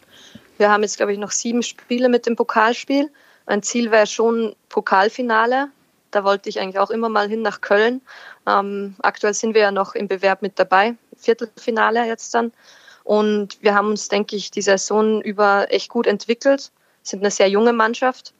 Wir 0.57 0.69
haben 0.71 0.83
jetzt, 0.83 0.97
glaube 0.97 1.13
ich, 1.13 1.19
noch 1.19 1.31
sieben 1.31 1.63
Spiele 1.63 2.09
mit 2.09 2.25
dem 2.25 2.35
Pokalspiel. 2.35 3.09
Ein 3.45 3.63
Ziel 3.63 3.91
wäre 3.91 4.07
schon 4.07 4.55
Pokalfinale. 4.69 5.69
Da 6.17 6.23
wollte 6.23 6.49
ich 6.49 6.59
eigentlich 6.59 6.79
auch 6.79 6.89
immer 6.89 7.09
mal 7.09 7.29
hin 7.29 7.43
nach 7.43 7.61
Köln. 7.61 8.01
Ähm, 8.47 8.95
aktuell 9.03 9.35
sind 9.35 9.53
wir 9.53 9.61
ja 9.61 9.69
noch 9.69 9.93
im 9.93 10.07
Bewerb 10.07 10.41
mit 10.41 10.57
dabei, 10.57 10.95
Viertelfinale 11.15 12.07
jetzt 12.07 12.33
dann. 12.33 12.53
Und 13.03 13.61
wir 13.61 13.75
haben 13.75 13.89
uns, 13.89 14.07
denke 14.07 14.35
ich, 14.35 14.49
die 14.49 14.63
Saison 14.63 15.21
über 15.21 15.67
echt 15.69 15.89
gut 15.89 16.07
entwickelt, 16.07 16.71
sind 17.03 17.19
eine 17.19 17.29
sehr 17.29 17.49
junge 17.49 17.71
Mannschaft 17.71 18.33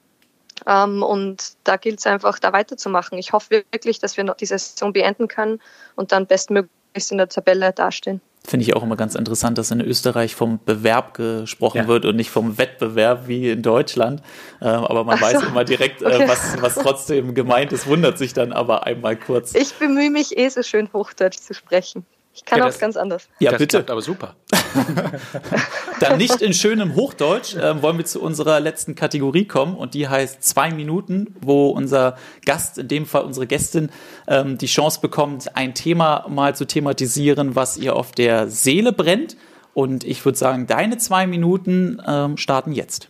ähm, 0.66 1.04
und 1.04 1.54
da 1.66 1.78
gilt 1.78 2.00
es 2.00 2.08
einfach, 2.08 2.40
da 2.40 2.52
weiterzumachen. 2.52 3.20
Ich 3.20 3.32
hoffe 3.32 3.64
wirklich, 3.72 4.00
dass 4.00 4.18
wir 4.18 4.24
noch 4.24 4.38
die 4.38 4.48
Saison 4.48 4.92
beenden 4.92 5.28
können 5.28 5.62
und 5.96 6.12
dann 6.12 6.26
bestmöglichst 6.26 7.12
in 7.12 7.20
der 7.20 7.30
Tabelle 7.30 7.74
dastehen. 7.74 8.22
Finde 8.50 8.64
ich 8.64 8.78
auch 8.78 8.84
immer 8.84 8.96
ganz 8.96 9.16
interessant, 9.16 9.58
dass 9.58 9.72
in 9.72 9.82
Österreich 9.82 10.34
vom 10.34 10.60
Bewerb 10.64 11.16
gesprochen 11.16 11.80
ja. 11.80 11.88
wird 11.88 12.06
und 12.06 12.16
nicht 12.16 12.30
vom 12.30 12.58
Wettbewerb 12.58 13.28
wie 13.28 13.50
in 13.50 13.62
Deutschland. 13.62 14.22
Äh, 14.62 14.68
aber 14.68 15.04
man 15.04 15.18
so. 15.18 15.26
weiß 15.26 15.44
immer 15.44 15.66
direkt, 15.66 16.02
äh, 16.02 16.06
okay. 16.06 16.30
was, 16.30 16.62
was 16.62 16.76
trotzdem 16.76 17.34
gemeint 17.34 17.74
ist, 17.74 17.88
wundert 17.88 18.18
sich 18.18 18.32
dann 18.32 18.54
aber 18.54 18.86
einmal 18.86 19.18
kurz. 19.18 19.54
Ich 19.54 19.74
bemühe 19.74 20.10
mich 20.10 20.38
eh 20.38 20.48
so 20.48 20.64
schön 20.64 20.88
Hochdeutsch 20.94 21.40
zu 21.40 21.54
sprechen. 21.54 22.06
Ich 22.34 22.46
kann 22.46 22.60
ja, 22.60 22.70
auch 22.70 22.80
ganz 22.80 22.96
anders. 22.96 23.28
Ja, 23.40 23.52
das 23.52 23.60
bitte. 23.60 23.84
aber 23.86 24.02
super. 24.02 24.36
Dann 26.00 26.18
nicht 26.18 26.42
in 26.42 26.54
schönem 26.54 26.96
Hochdeutsch 26.96 27.56
äh, 27.56 27.82
wollen 27.82 27.98
wir 27.98 28.06
zu 28.06 28.22
unserer 28.22 28.60
letzten 28.60 28.96
Kategorie 28.96 29.46
kommen 29.46 29.76
und 29.76 29.94
die 29.94 30.08
heißt 30.08 30.44
zwei 30.44 30.72
Minuten, 30.72 31.36
wo 31.42 31.70
unser 31.70 32.18
Gast, 32.46 32.78
in 32.78 32.88
dem 32.88 33.06
Fall 33.06 33.24
unsere 33.24 33.48
Gästin, 33.48 33.90
ähm, 34.28 34.58
die 34.58 34.68
Chance 34.68 35.00
bekommt, 35.02 35.56
ein 35.56 35.74
Thema 35.74 36.26
mal 36.30 36.56
zu 36.56 36.66
thematisieren, 36.66 37.56
was 37.56 37.78
ihr 37.78 37.96
auf 37.96 38.12
der 38.12 38.48
Seele 38.50 38.94
brennt. 38.94 39.38
Und 39.74 40.04
ich 40.04 40.26
würde 40.26 40.38
sagen, 40.38 40.66
deine 40.66 40.98
zwei 40.98 41.28
Minuten 41.28 42.02
ähm, 42.08 42.38
starten 42.38 42.72
jetzt. 42.72 43.10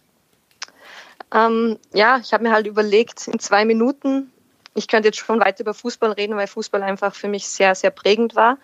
Ähm, 1.34 1.78
ja, 1.94 2.20
ich 2.22 2.34
habe 2.34 2.44
mir 2.44 2.52
halt 2.52 2.68
überlegt, 2.68 3.28
in 3.28 3.40
zwei 3.40 3.66
Minuten, 3.66 4.32
ich 4.74 4.88
könnte 4.88 5.10
jetzt 5.10 5.18
schon 5.18 5.40
weiter 5.40 5.62
über 5.62 5.74
Fußball 5.74 6.12
reden, 6.12 6.36
weil 6.36 6.48
Fußball 6.48 6.84
einfach 6.84 7.16
für 7.16 7.28
mich 7.28 7.48
sehr, 7.48 7.76
sehr 7.76 7.92
prägend 7.92 8.36
war. 8.36 8.58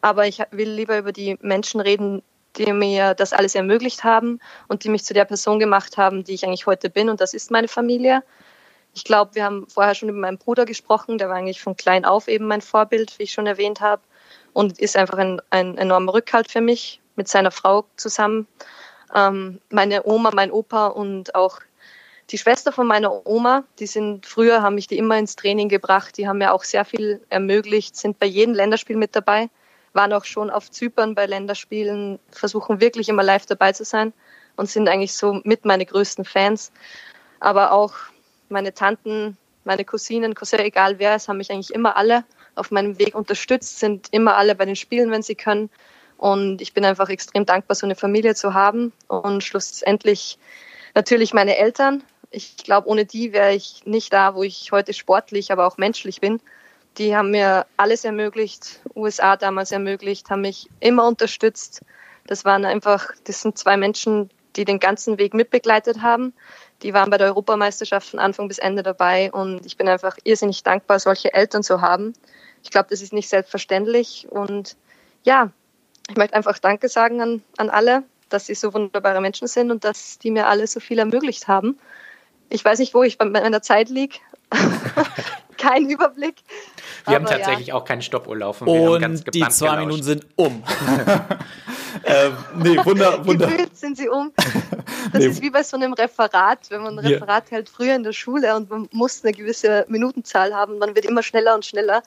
Aber 0.00 0.26
ich 0.26 0.40
will 0.50 0.70
lieber 0.70 0.98
über 0.98 1.12
die 1.12 1.38
Menschen 1.40 1.80
reden, 1.80 2.22
die 2.58 2.72
mir 2.72 3.14
das 3.14 3.32
alles 3.32 3.54
ermöglicht 3.54 4.04
haben 4.04 4.40
und 4.68 4.84
die 4.84 4.88
mich 4.88 5.04
zu 5.04 5.14
der 5.14 5.24
Person 5.24 5.58
gemacht 5.58 5.96
haben, 5.96 6.24
die 6.24 6.34
ich 6.34 6.44
eigentlich 6.44 6.66
heute 6.66 6.90
bin. 6.90 7.08
Und 7.08 7.20
das 7.20 7.34
ist 7.34 7.50
meine 7.50 7.68
Familie. 7.68 8.22
Ich 8.94 9.04
glaube, 9.04 9.34
wir 9.34 9.44
haben 9.44 9.66
vorher 9.68 9.94
schon 9.94 10.08
über 10.08 10.18
meinen 10.18 10.38
Bruder 10.38 10.64
gesprochen. 10.64 11.18
Der 11.18 11.28
war 11.28 11.36
eigentlich 11.36 11.60
von 11.60 11.76
klein 11.76 12.04
auf 12.04 12.28
eben 12.28 12.46
mein 12.46 12.62
Vorbild, 12.62 13.18
wie 13.18 13.24
ich 13.24 13.32
schon 13.32 13.46
erwähnt 13.46 13.80
habe. 13.80 14.02
Und 14.52 14.78
ist 14.78 14.96
einfach 14.96 15.18
ein, 15.18 15.40
ein 15.50 15.76
enormer 15.76 16.14
Rückhalt 16.14 16.50
für 16.50 16.62
mich 16.62 17.00
mit 17.14 17.28
seiner 17.28 17.50
Frau 17.50 17.84
zusammen. 17.96 18.46
Ähm, 19.14 19.60
meine 19.70 20.06
Oma, 20.06 20.30
mein 20.32 20.50
Opa 20.50 20.86
und 20.86 21.34
auch 21.34 21.60
die 22.30 22.38
Schwester 22.38 22.72
von 22.72 22.86
meiner 22.86 23.26
Oma, 23.26 23.64
die 23.78 23.86
sind 23.86 24.26
früher, 24.26 24.62
haben 24.62 24.74
mich 24.74 24.88
die 24.88 24.98
immer 24.98 25.18
ins 25.18 25.36
Training 25.36 25.68
gebracht. 25.68 26.16
Die 26.16 26.26
haben 26.26 26.38
mir 26.38 26.52
auch 26.52 26.64
sehr 26.64 26.84
viel 26.84 27.20
ermöglicht, 27.28 27.96
sind 27.96 28.18
bei 28.18 28.26
jedem 28.26 28.54
Länderspiel 28.54 28.96
mit 28.96 29.14
dabei 29.14 29.50
waren 29.96 30.12
auch 30.12 30.24
schon 30.24 30.50
auf 30.50 30.70
Zypern 30.70 31.14
bei 31.14 31.26
Länderspielen, 31.26 32.20
versuchen 32.30 32.80
wirklich 32.80 33.08
immer 33.08 33.24
live 33.24 33.46
dabei 33.46 33.72
zu 33.72 33.84
sein 33.84 34.12
und 34.56 34.70
sind 34.70 34.88
eigentlich 34.88 35.14
so 35.14 35.40
mit 35.42 35.64
meine 35.64 35.84
größten 35.84 36.24
Fans. 36.24 36.70
Aber 37.40 37.72
auch 37.72 37.94
meine 38.48 38.72
Tanten, 38.72 39.36
meine 39.64 39.84
Cousinen, 39.84 40.34
Cousin, 40.34 40.60
egal 40.60 40.98
wer 40.98 41.16
es, 41.16 41.28
haben 41.28 41.38
mich 41.38 41.50
eigentlich 41.50 41.74
immer 41.74 41.96
alle 41.96 42.24
auf 42.54 42.70
meinem 42.70 42.98
Weg 42.98 43.14
unterstützt, 43.14 43.80
sind 43.80 44.08
immer 44.12 44.36
alle 44.36 44.54
bei 44.54 44.64
den 44.64 44.76
Spielen, 44.76 45.10
wenn 45.10 45.22
sie 45.22 45.34
können. 45.34 45.68
Und 46.16 46.62
ich 46.62 46.72
bin 46.72 46.84
einfach 46.84 47.08
extrem 47.08 47.44
dankbar, 47.44 47.74
so 47.74 47.86
eine 47.86 47.96
Familie 47.96 48.34
zu 48.34 48.54
haben. 48.54 48.92
Und 49.08 49.42
schlussendlich 49.44 50.38
natürlich 50.94 51.34
meine 51.34 51.56
Eltern. 51.56 52.02
Ich 52.30 52.56
glaube, 52.56 52.88
ohne 52.88 53.04
die 53.04 53.32
wäre 53.32 53.54
ich 53.54 53.82
nicht 53.84 54.12
da, 54.12 54.34
wo 54.34 54.42
ich 54.42 54.72
heute 54.72 54.94
sportlich, 54.94 55.52
aber 55.52 55.66
auch 55.66 55.76
menschlich 55.76 56.20
bin 56.20 56.40
die 56.98 57.14
haben 57.14 57.30
mir 57.30 57.66
alles 57.76 58.04
ermöglicht, 58.04 58.80
USA 58.94 59.36
damals 59.36 59.72
ermöglicht, 59.72 60.30
haben 60.30 60.42
mich 60.42 60.68
immer 60.80 61.06
unterstützt. 61.06 61.82
Das 62.26 62.44
waren 62.44 62.64
einfach, 62.64 63.12
das 63.24 63.42
sind 63.42 63.58
zwei 63.58 63.76
Menschen, 63.76 64.30
die 64.56 64.64
den 64.64 64.80
ganzen 64.80 65.18
Weg 65.18 65.34
mitbegleitet 65.34 66.00
haben. 66.00 66.32
Die 66.82 66.94
waren 66.94 67.10
bei 67.10 67.18
der 67.18 67.28
Europameisterschaft 67.28 68.10
von 68.10 68.18
Anfang 68.18 68.48
bis 68.48 68.58
Ende 68.58 68.82
dabei 68.82 69.30
und 69.32 69.64
ich 69.66 69.76
bin 69.76 69.88
einfach 69.88 70.16
irrsinnig 70.24 70.62
dankbar, 70.62 70.98
solche 70.98 71.32
Eltern 71.32 71.62
zu 71.62 71.80
haben. 71.80 72.14
Ich 72.62 72.70
glaube, 72.70 72.88
das 72.90 73.02
ist 73.02 73.12
nicht 73.12 73.28
selbstverständlich 73.28 74.26
und 74.30 74.76
ja, 75.22 75.50
ich 76.08 76.16
möchte 76.16 76.34
einfach 76.34 76.58
Danke 76.58 76.88
sagen 76.88 77.20
an, 77.20 77.42
an 77.56 77.70
alle, 77.70 78.04
dass 78.28 78.46
sie 78.46 78.54
so 78.54 78.74
wunderbare 78.74 79.20
Menschen 79.20 79.48
sind 79.48 79.70
und 79.70 79.84
dass 79.84 80.18
die 80.18 80.30
mir 80.30 80.46
alle 80.46 80.66
so 80.66 80.80
viel 80.80 80.98
ermöglicht 80.98 81.48
haben. 81.48 81.78
Ich 82.48 82.64
weiß 82.64 82.78
nicht, 82.78 82.94
wo 82.94 83.02
ich 83.02 83.18
bei 83.18 83.24
meiner 83.24 83.62
Zeit 83.62 83.88
liege. 83.88 84.16
Kein 85.56 85.88
Überblick. 85.88 86.36
Wir 87.06 87.14
haben 87.14 87.24
tatsächlich 87.24 87.68
ja. 87.68 87.74
auch 87.74 87.84
keinen 87.84 88.02
Stoppurlaub. 88.02 88.60
Und, 88.62 88.68
und 88.68 89.34
die 89.34 89.40
zwei 89.48 89.68
gelauscht. 89.68 89.80
Minuten 89.80 90.02
sind 90.02 90.26
um. 90.36 90.62
ähm, 92.04 92.32
nee, 92.56 92.76
wunder, 92.84 93.24
wunder. 93.24 93.46
Gefühlt 93.46 93.76
sind 93.76 93.96
sie 93.96 94.08
um. 94.08 94.32
Das 95.12 95.22
nee. 95.22 95.30
ist 95.30 95.40
wie 95.40 95.50
bei 95.50 95.62
so 95.62 95.76
einem 95.76 95.92
Referat. 95.92 96.68
Wenn 96.68 96.82
man 96.82 96.98
ein 96.98 97.06
Referat 97.06 97.52
hält 97.52 97.68
früher 97.68 97.94
in 97.94 98.02
der 98.02 98.12
Schule 98.12 98.56
und 98.56 98.68
man 98.68 98.88
muss 98.90 99.22
eine 99.22 99.32
gewisse 99.32 99.86
Minutenzahl 99.88 100.52
haben, 100.52 100.80
dann 100.80 100.96
wird 100.96 101.04
immer 101.04 101.22
schneller 101.22 101.54
und 101.54 101.64
schneller. 101.64 102.02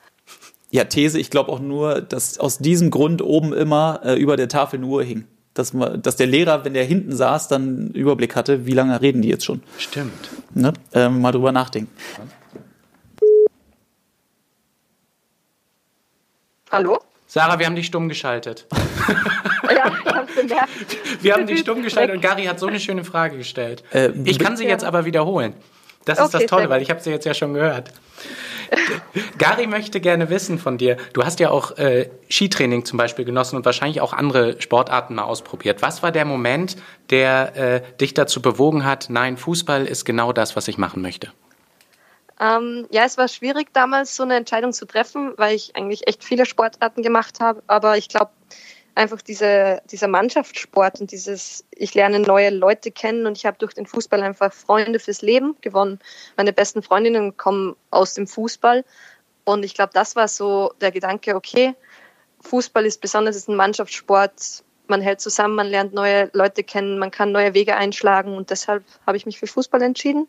Ja, 0.70 0.84
These, 0.84 1.18
ich 1.18 1.30
glaube 1.30 1.50
auch 1.50 1.60
nur, 1.60 2.02
dass 2.02 2.38
aus 2.38 2.58
diesem 2.58 2.90
Grund 2.90 3.22
oben 3.22 3.54
immer 3.54 4.00
äh, 4.04 4.14
über 4.16 4.36
der 4.36 4.48
Tafel 4.48 4.78
eine 4.78 4.86
Uhr 4.86 5.02
hing. 5.02 5.26
Dass, 5.60 5.74
man, 5.74 6.00
dass 6.00 6.16
der 6.16 6.26
Lehrer, 6.26 6.64
wenn 6.64 6.72
der 6.72 6.84
hinten 6.84 7.14
saß, 7.14 7.48
dann 7.48 7.62
einen 7.62 7.90
Überblick 7.90 8.34
hatte, 8.34 8.64
wie 8.64 8.72
lange 8.72 8.98
reden 9.02 9.20
die 9.20 9.28
jetzt 9.28 9.44
schon. 9.44 9.62
Stimmt. 9.76 10.30
Ne? 10.54 10.72
Ähm, 10.94 11.20
mal 11.20 11.32
drüber 11.32 11.52
nachdenken. 11.52 11.90
Hallo? 16.70 16.98
Sarah, 17.26 17.58
wir 17.58 17.66
haben 17.66 17.76
dich 17.76 17.86
stumm 17.86 18.08
geschaltet. 18.08 18.66
Ja, 19.72 19.86
ich 19.86 20.12
hab's 20.12 20.34
bemerkt. 20.34 21.22
Wir 21.22 21.34
haben 21.34 21.46
dich 21.46 21.60
stumm 21.60 21.82
geschaltet 21.82 22.16
und 22.16 22.22
Gary 22.22 22.44
hat 22.44 22.58
so 22.58 22.66
eine 22.66 22.80
schöne 22.80 23.04
Frage 23.04 23.36
gestellt. 23.36 23.84
Äh, 23.92 24.10
ich 24.24 24.38
kann 24.40 24.56
sie 24.56 24.64
jetzt 24.64 24.82
aber 24.84 25.04
wiederholen. 25.04 25.54
Das 26.04 26.18
ist 26.18 26.34
Okay, 26.34 26.44
das 26.44 26.46
Tolle, 26.50 26.70
weil 26.70 26.82
ich 26.82 26.90
habe 26.90 27.00
sie 27.00 27.10
jetzt 27.10 27.26
ja 27.26 27.34
schon 27.34 27.54
gehört. 27.54 27.92
Gary 29.38 29.66
möchte 29.66 30.00
gerne 30.00 30.30
wissen 30.30 30.58
von 30.58 30.78
dir. 30.78 30.96
Du 31.12 31.24
hast 31.24 31.40
ja 31.40 31.50
auch 31.50 31.76
äh, 31.78 32.08
Skitraining 32.30 32.84
zum 32.84 32.96
Beispiel 32.96 33.24
genossen 33.24 33.56
und 33.56 33.64
wahrscheinlich 33.64 34.00
auch 34.00 34.12
andere 34.12 34.60
Sportarten 34.60 35.14
mal 35.16 35.24
ausprobiert. 35.24 35.82
Was 35.82 36.02
war 36.02 36.12
der 36.12 36.24
Moment, 36.24 36.76
der 37.10 37.56
äh, 37.56 37.96
dich 37.98 38.14
dazu 38.14 38.40
bewogen 38.40 38.84
hat, 38.84 39.06
nein, 39.10 39.36
Fußball 39.36 39.86
ist 39.86 40.04
genau 40.04 40.32
das, 40.32 40.56
was 40.56 40.68
ich 40.68 40.78
machen 40.78 41.02
möchte? 41.02 41.32
Ähm, 42.40 42.86
ja, 42.90 43.04
es 43.04 43.18
war 43.18 43.28
schwierig 43.28 43.68
damals 43.74 44.16
so 44.16 44.22
eine 44.22 44.36
Entscheidung 44.36 44.72
zu 44.72 44.86
treffen, 44.86 45.34
weil 45.36 45.54
ich 45.54 45.76
eigentlich 45.76 46.08
echt 46.08 46.24
viele 46.24 46.46
Sportarten 46.46 47.02
gemacht 47.02 47.40
habe. 47.40 47.62
Aber 47.66 47.98
ich 47.98 48.08
glaube, 48.08 48.30
einfach 48.94 49.22
diese, 49.22 49.82
dieser 49.90 50.08
Mannschaftssport 50.08 51.00
und 51.00 51.10
dieses, 51.12 51.64
ich 51.70 51.94
lerne 51.94 52.20
neue 52.20 52.50
Leute 52.50 52.90
kennen 52.90 53.26
und 53.26 53.36
ich 53.36 53.46
habe 53.46 53.58
durch 53.58 53.74
den 53.74 53.86
Fußball 53.86 54.22
einfach 54.22 54.52
Freunde 54.52 54.98
fürs 54.98 55.22
Leben 55.22 55.56
gewonnen. 55.60 55.98
Meine 56.36 56.52
besten 56.52 56.82
Freundinnen 56.82 57.36
kommen 57.36 57.76
aus 57.90 58.14
dem 58.14 58.26
Fußball. 58.26 58.84
Und 59.44 59.64
ich 59.64 59.74
glaube, 59.74 59.92
das 59.94 60.16
war 60.16 60.28
so 60.28 60.72
der 60.80 60.92
Gedanke, 60.92 61.34
okay, 61.34 61.74
Fußball 62.42 62.86
ist 62.86 63.00
besonders 63.00 63.36
ist 63.36 63.48
ein 63.48 63.56
Mannschaftssport. 63.56 64.64
Man 64.86 65.00
hält 65.00 65.20
zusammen, 65.20 65.54
man 65.54 65.68
lernt 65.68 65.94
neue 65.94 66.30
Leute 66.32 66.64
kennen, 66.64 66.98
man 66.98 67.10
kann 67.10 67.32
neue 67.32 67.54
Wege 67.54 67.76
einschlagen 67.76 68.36
und 68.36 68.50
deshalb 68.50 68.84
habe 69.06 69.16
ich 69.16 69.26
mich 69.26 69.38
für 69.38 69.46
Fußball 69.46 69.82
entschieden. 69.82 70.28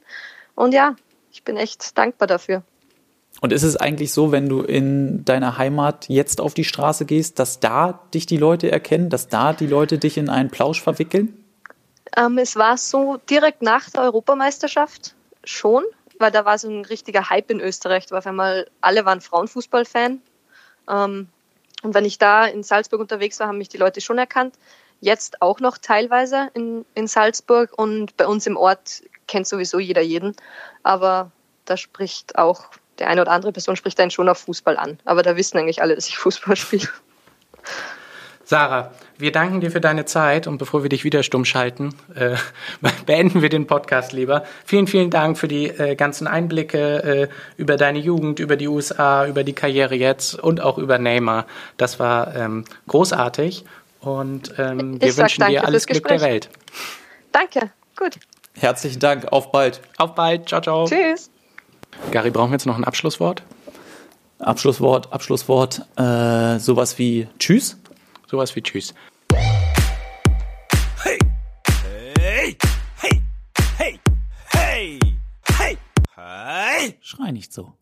Und 0.55 0.73
ja, 0.73 0.95
ich 1.31 1.43
bin 1.43 1.57
echt 1.57 1.97
dankbar 1.97 2.27
dafür. 2.27 2.63
Und 3.41 3.51
ist 3.51 3.63
es 3.63 3.75
eigentlich 3.75 4.13
so, 4.13 4.31
wenn 4.31 4.47
du 4.47 4.61
in 4.61 5.25
deiner 5.25 5.57
Heimat 5.57 6.07
jetzt 6.07 6.39
auf 6.39 6.53
die 6.53 6.63
Straße 6.63 7.05
gehst, 7.05 7.39
dass 7.39 7.59
da 7.59 7.99
dich 8.13 8.27
die 8.27 8.37
Leute 8.37 8.71
erkennen, 8.71 9.09
dass 9.09 9.29
da 9.29 9.51
die 9.51 9.65
Leute 9.65 9.97
dich 9.97 10.17
in 10.19 10.29
einen 10.29 10.51
Plausch 10.51 10.79
verwickeln? 10.81 11.43
Ähm, 12.15 12.37
es 12.37 12.55
war 12.55 12.77
so 12.77 13.17
direkt 13.29 13.63
nach 13.63 13.89
der 13.89 14.03
Europameisterschaft 14.03 15.15
schon, 15.43 15.83
weil 16.19 16.29
da 16.29 16.45
war 16.45 16.59
so 16.59 16.69
ein 16.69 16.85
richtiger 16.85 17.31
Hype 17.31 17.49
in 17.49 17.59
Österreich. 17.59 18.05
Da 18.05 18.11
war 18.11 18.19
auf 18.19 18.27
einmal, 18.27 18.69
alle 18.79 19.05
waren 19.05 19.21
Frauenfußball-Fan. 19.21 20.21
Ähm, 20.87 21.27
und 21.81 21.93
wenn 21.95 22.05
ich 22.05 22.19
da 22.19 22.45
in 22.45 22.61
Salzburg 22.61 23.01
unterwegs 23.01 23.39
war, 23.39 23.47
haben 23.47 23.57
mich 23.57 23.69
die 23.69 23.77
Leute 23.77 24.01
schon 24.01 24.19
erkannt. 24.19 24.53
Jetzt 24.99 25.41
auch 25.41 25.59
noch 25.59 25.79
teilweise 25.79 26.51
in, 26.53 26.85
in 26.93 27.07
Salzburg 27.07 27.71
und 27.75 28.15
bei 28.17 28.27
uns 28.27 28.45
im 28.45 28.55
Ort 28.55 29.01
kennt 29.25 29.47
sowieso 29.47 29.79
jeder 29.79 30.01
jeden. 30.01 30.35
Aber 30.83 31.31
da 31.65 31.75
spricht 31.75 32.37
auch, 32.37 32.65
der 33.01 33.09
eine 33.09 33.21
oder 33.21 33.31
andere 33.31 33.51
Person 33.51 33.75
spricht 33.75 33.99
einen 33.99 34.11
schon 34.11 34.29
auf 34.29 34.37
Fußball 34.39 34.77
an. 34.77 34.99
Aber 35.05 35.23
da 35.23 35.35
wissen 35.35 35.57
eigentlich 35.57 35.81
alle, 35.81 35.95
dass 35.95 36.07
ich 36.07 36.17
Fußball 36.17 36.55
spiele. 36.55 36.87
Sarah, 38.43 38.91
wir 39.17 39.31
danken 39.31 39.61
dir 39.61 39.71
für 39.71 39.81
deine 39.81 40.05
Zeit 40.05 40.45
und 40.45 40.57
bevor 40.57 40.83
wir 40.83 40.89
dich 40.89 41.03
wieder 41.03 41.23
stumm 41.23 41.45
schalten, 41.45 41.95
äh, 42.15 42.35
beenden 43.05 43.41
wir 43.41 43.49
den 43.49 43.65
Podcast 43.65 44.13
lieber. 44.13 44.43
Vielen, 44.65 44.87
vielen 44.87 45.09
Dank 45.09 45.37
für 45.37 45.47
die 45.47 45.67
äh, 45.67 45.95
ganzen 45.95 46.27
Einblicke 46.27 47.03
äh, 47.03 47.27
über 47.57 47.77
deine 47.77 47.99
Jugend, 47.99 48.39
über 48.39 48.57
die 48.57 48.67
USA, 48.67 49.25
über 49.25 49.43
die 49.43 49.53
Karriere 49.53 49.95
jetzt 49.95 50.35
und 50.35 50.61
auch 50.61 50.77
über 50.77 50.97
Neymar. 50.97 51.47
Das 51.77 51.99
war 51.99 52.35
ähm, 52.35 52.65
großartig 52.87 53.65
und 54.01 54.53
ähm, 54.59 55.01
wir 55.01 55.17
wünschen 55.17 55.47
dir 55.47 55.65
alles 55.65 55.87
Glück 55.87 56.07
der. 56.07 56.21
Welt. 56.21 56.49
Danke, 57.31 57.71
gut. 57.95 58.19
Herzlichen 58.59 58.99
Dank, 58.99 59.31
auf 59.31 59.51
bald. 59.51 59.81
Auf 59.97 60.13
bald, 60.13 60.49
ciao, 60.49 60.61
ciao. 60.61 60.85
Tschüss. 60.85 61.31
Gary, 62.11 62.31
brauchen 62.31 62.51
wir 62.51 62.55
jetzt 62.55 62.65
noch 62.65 62.77
ein 62.77 62.83
Abschlusswort? 62.83 63.43
Abschlusswort, 64.39 65.13
Abschlusswort, 65.13 65.85
äh, 65.97 66.57
sowas 66.59 66.97
wie 66.97 67.27
Tschüss. 67.37 67.77
Sowas 68.27 68.55
wie 68.55 68.61
Tschüss. 68.61 68.93
Hey! 71.03 71.17
Hey! 72.19 72.57
Hey! 72.97 73.21
Hey! 73.77 73.99
Hey! 74.49 74.99
Hey! 75.57 75.77
Hey! 76.15 76.97
Schrei 77.01 77.31
nicht 77.31 77.53
so. 77.53 77.73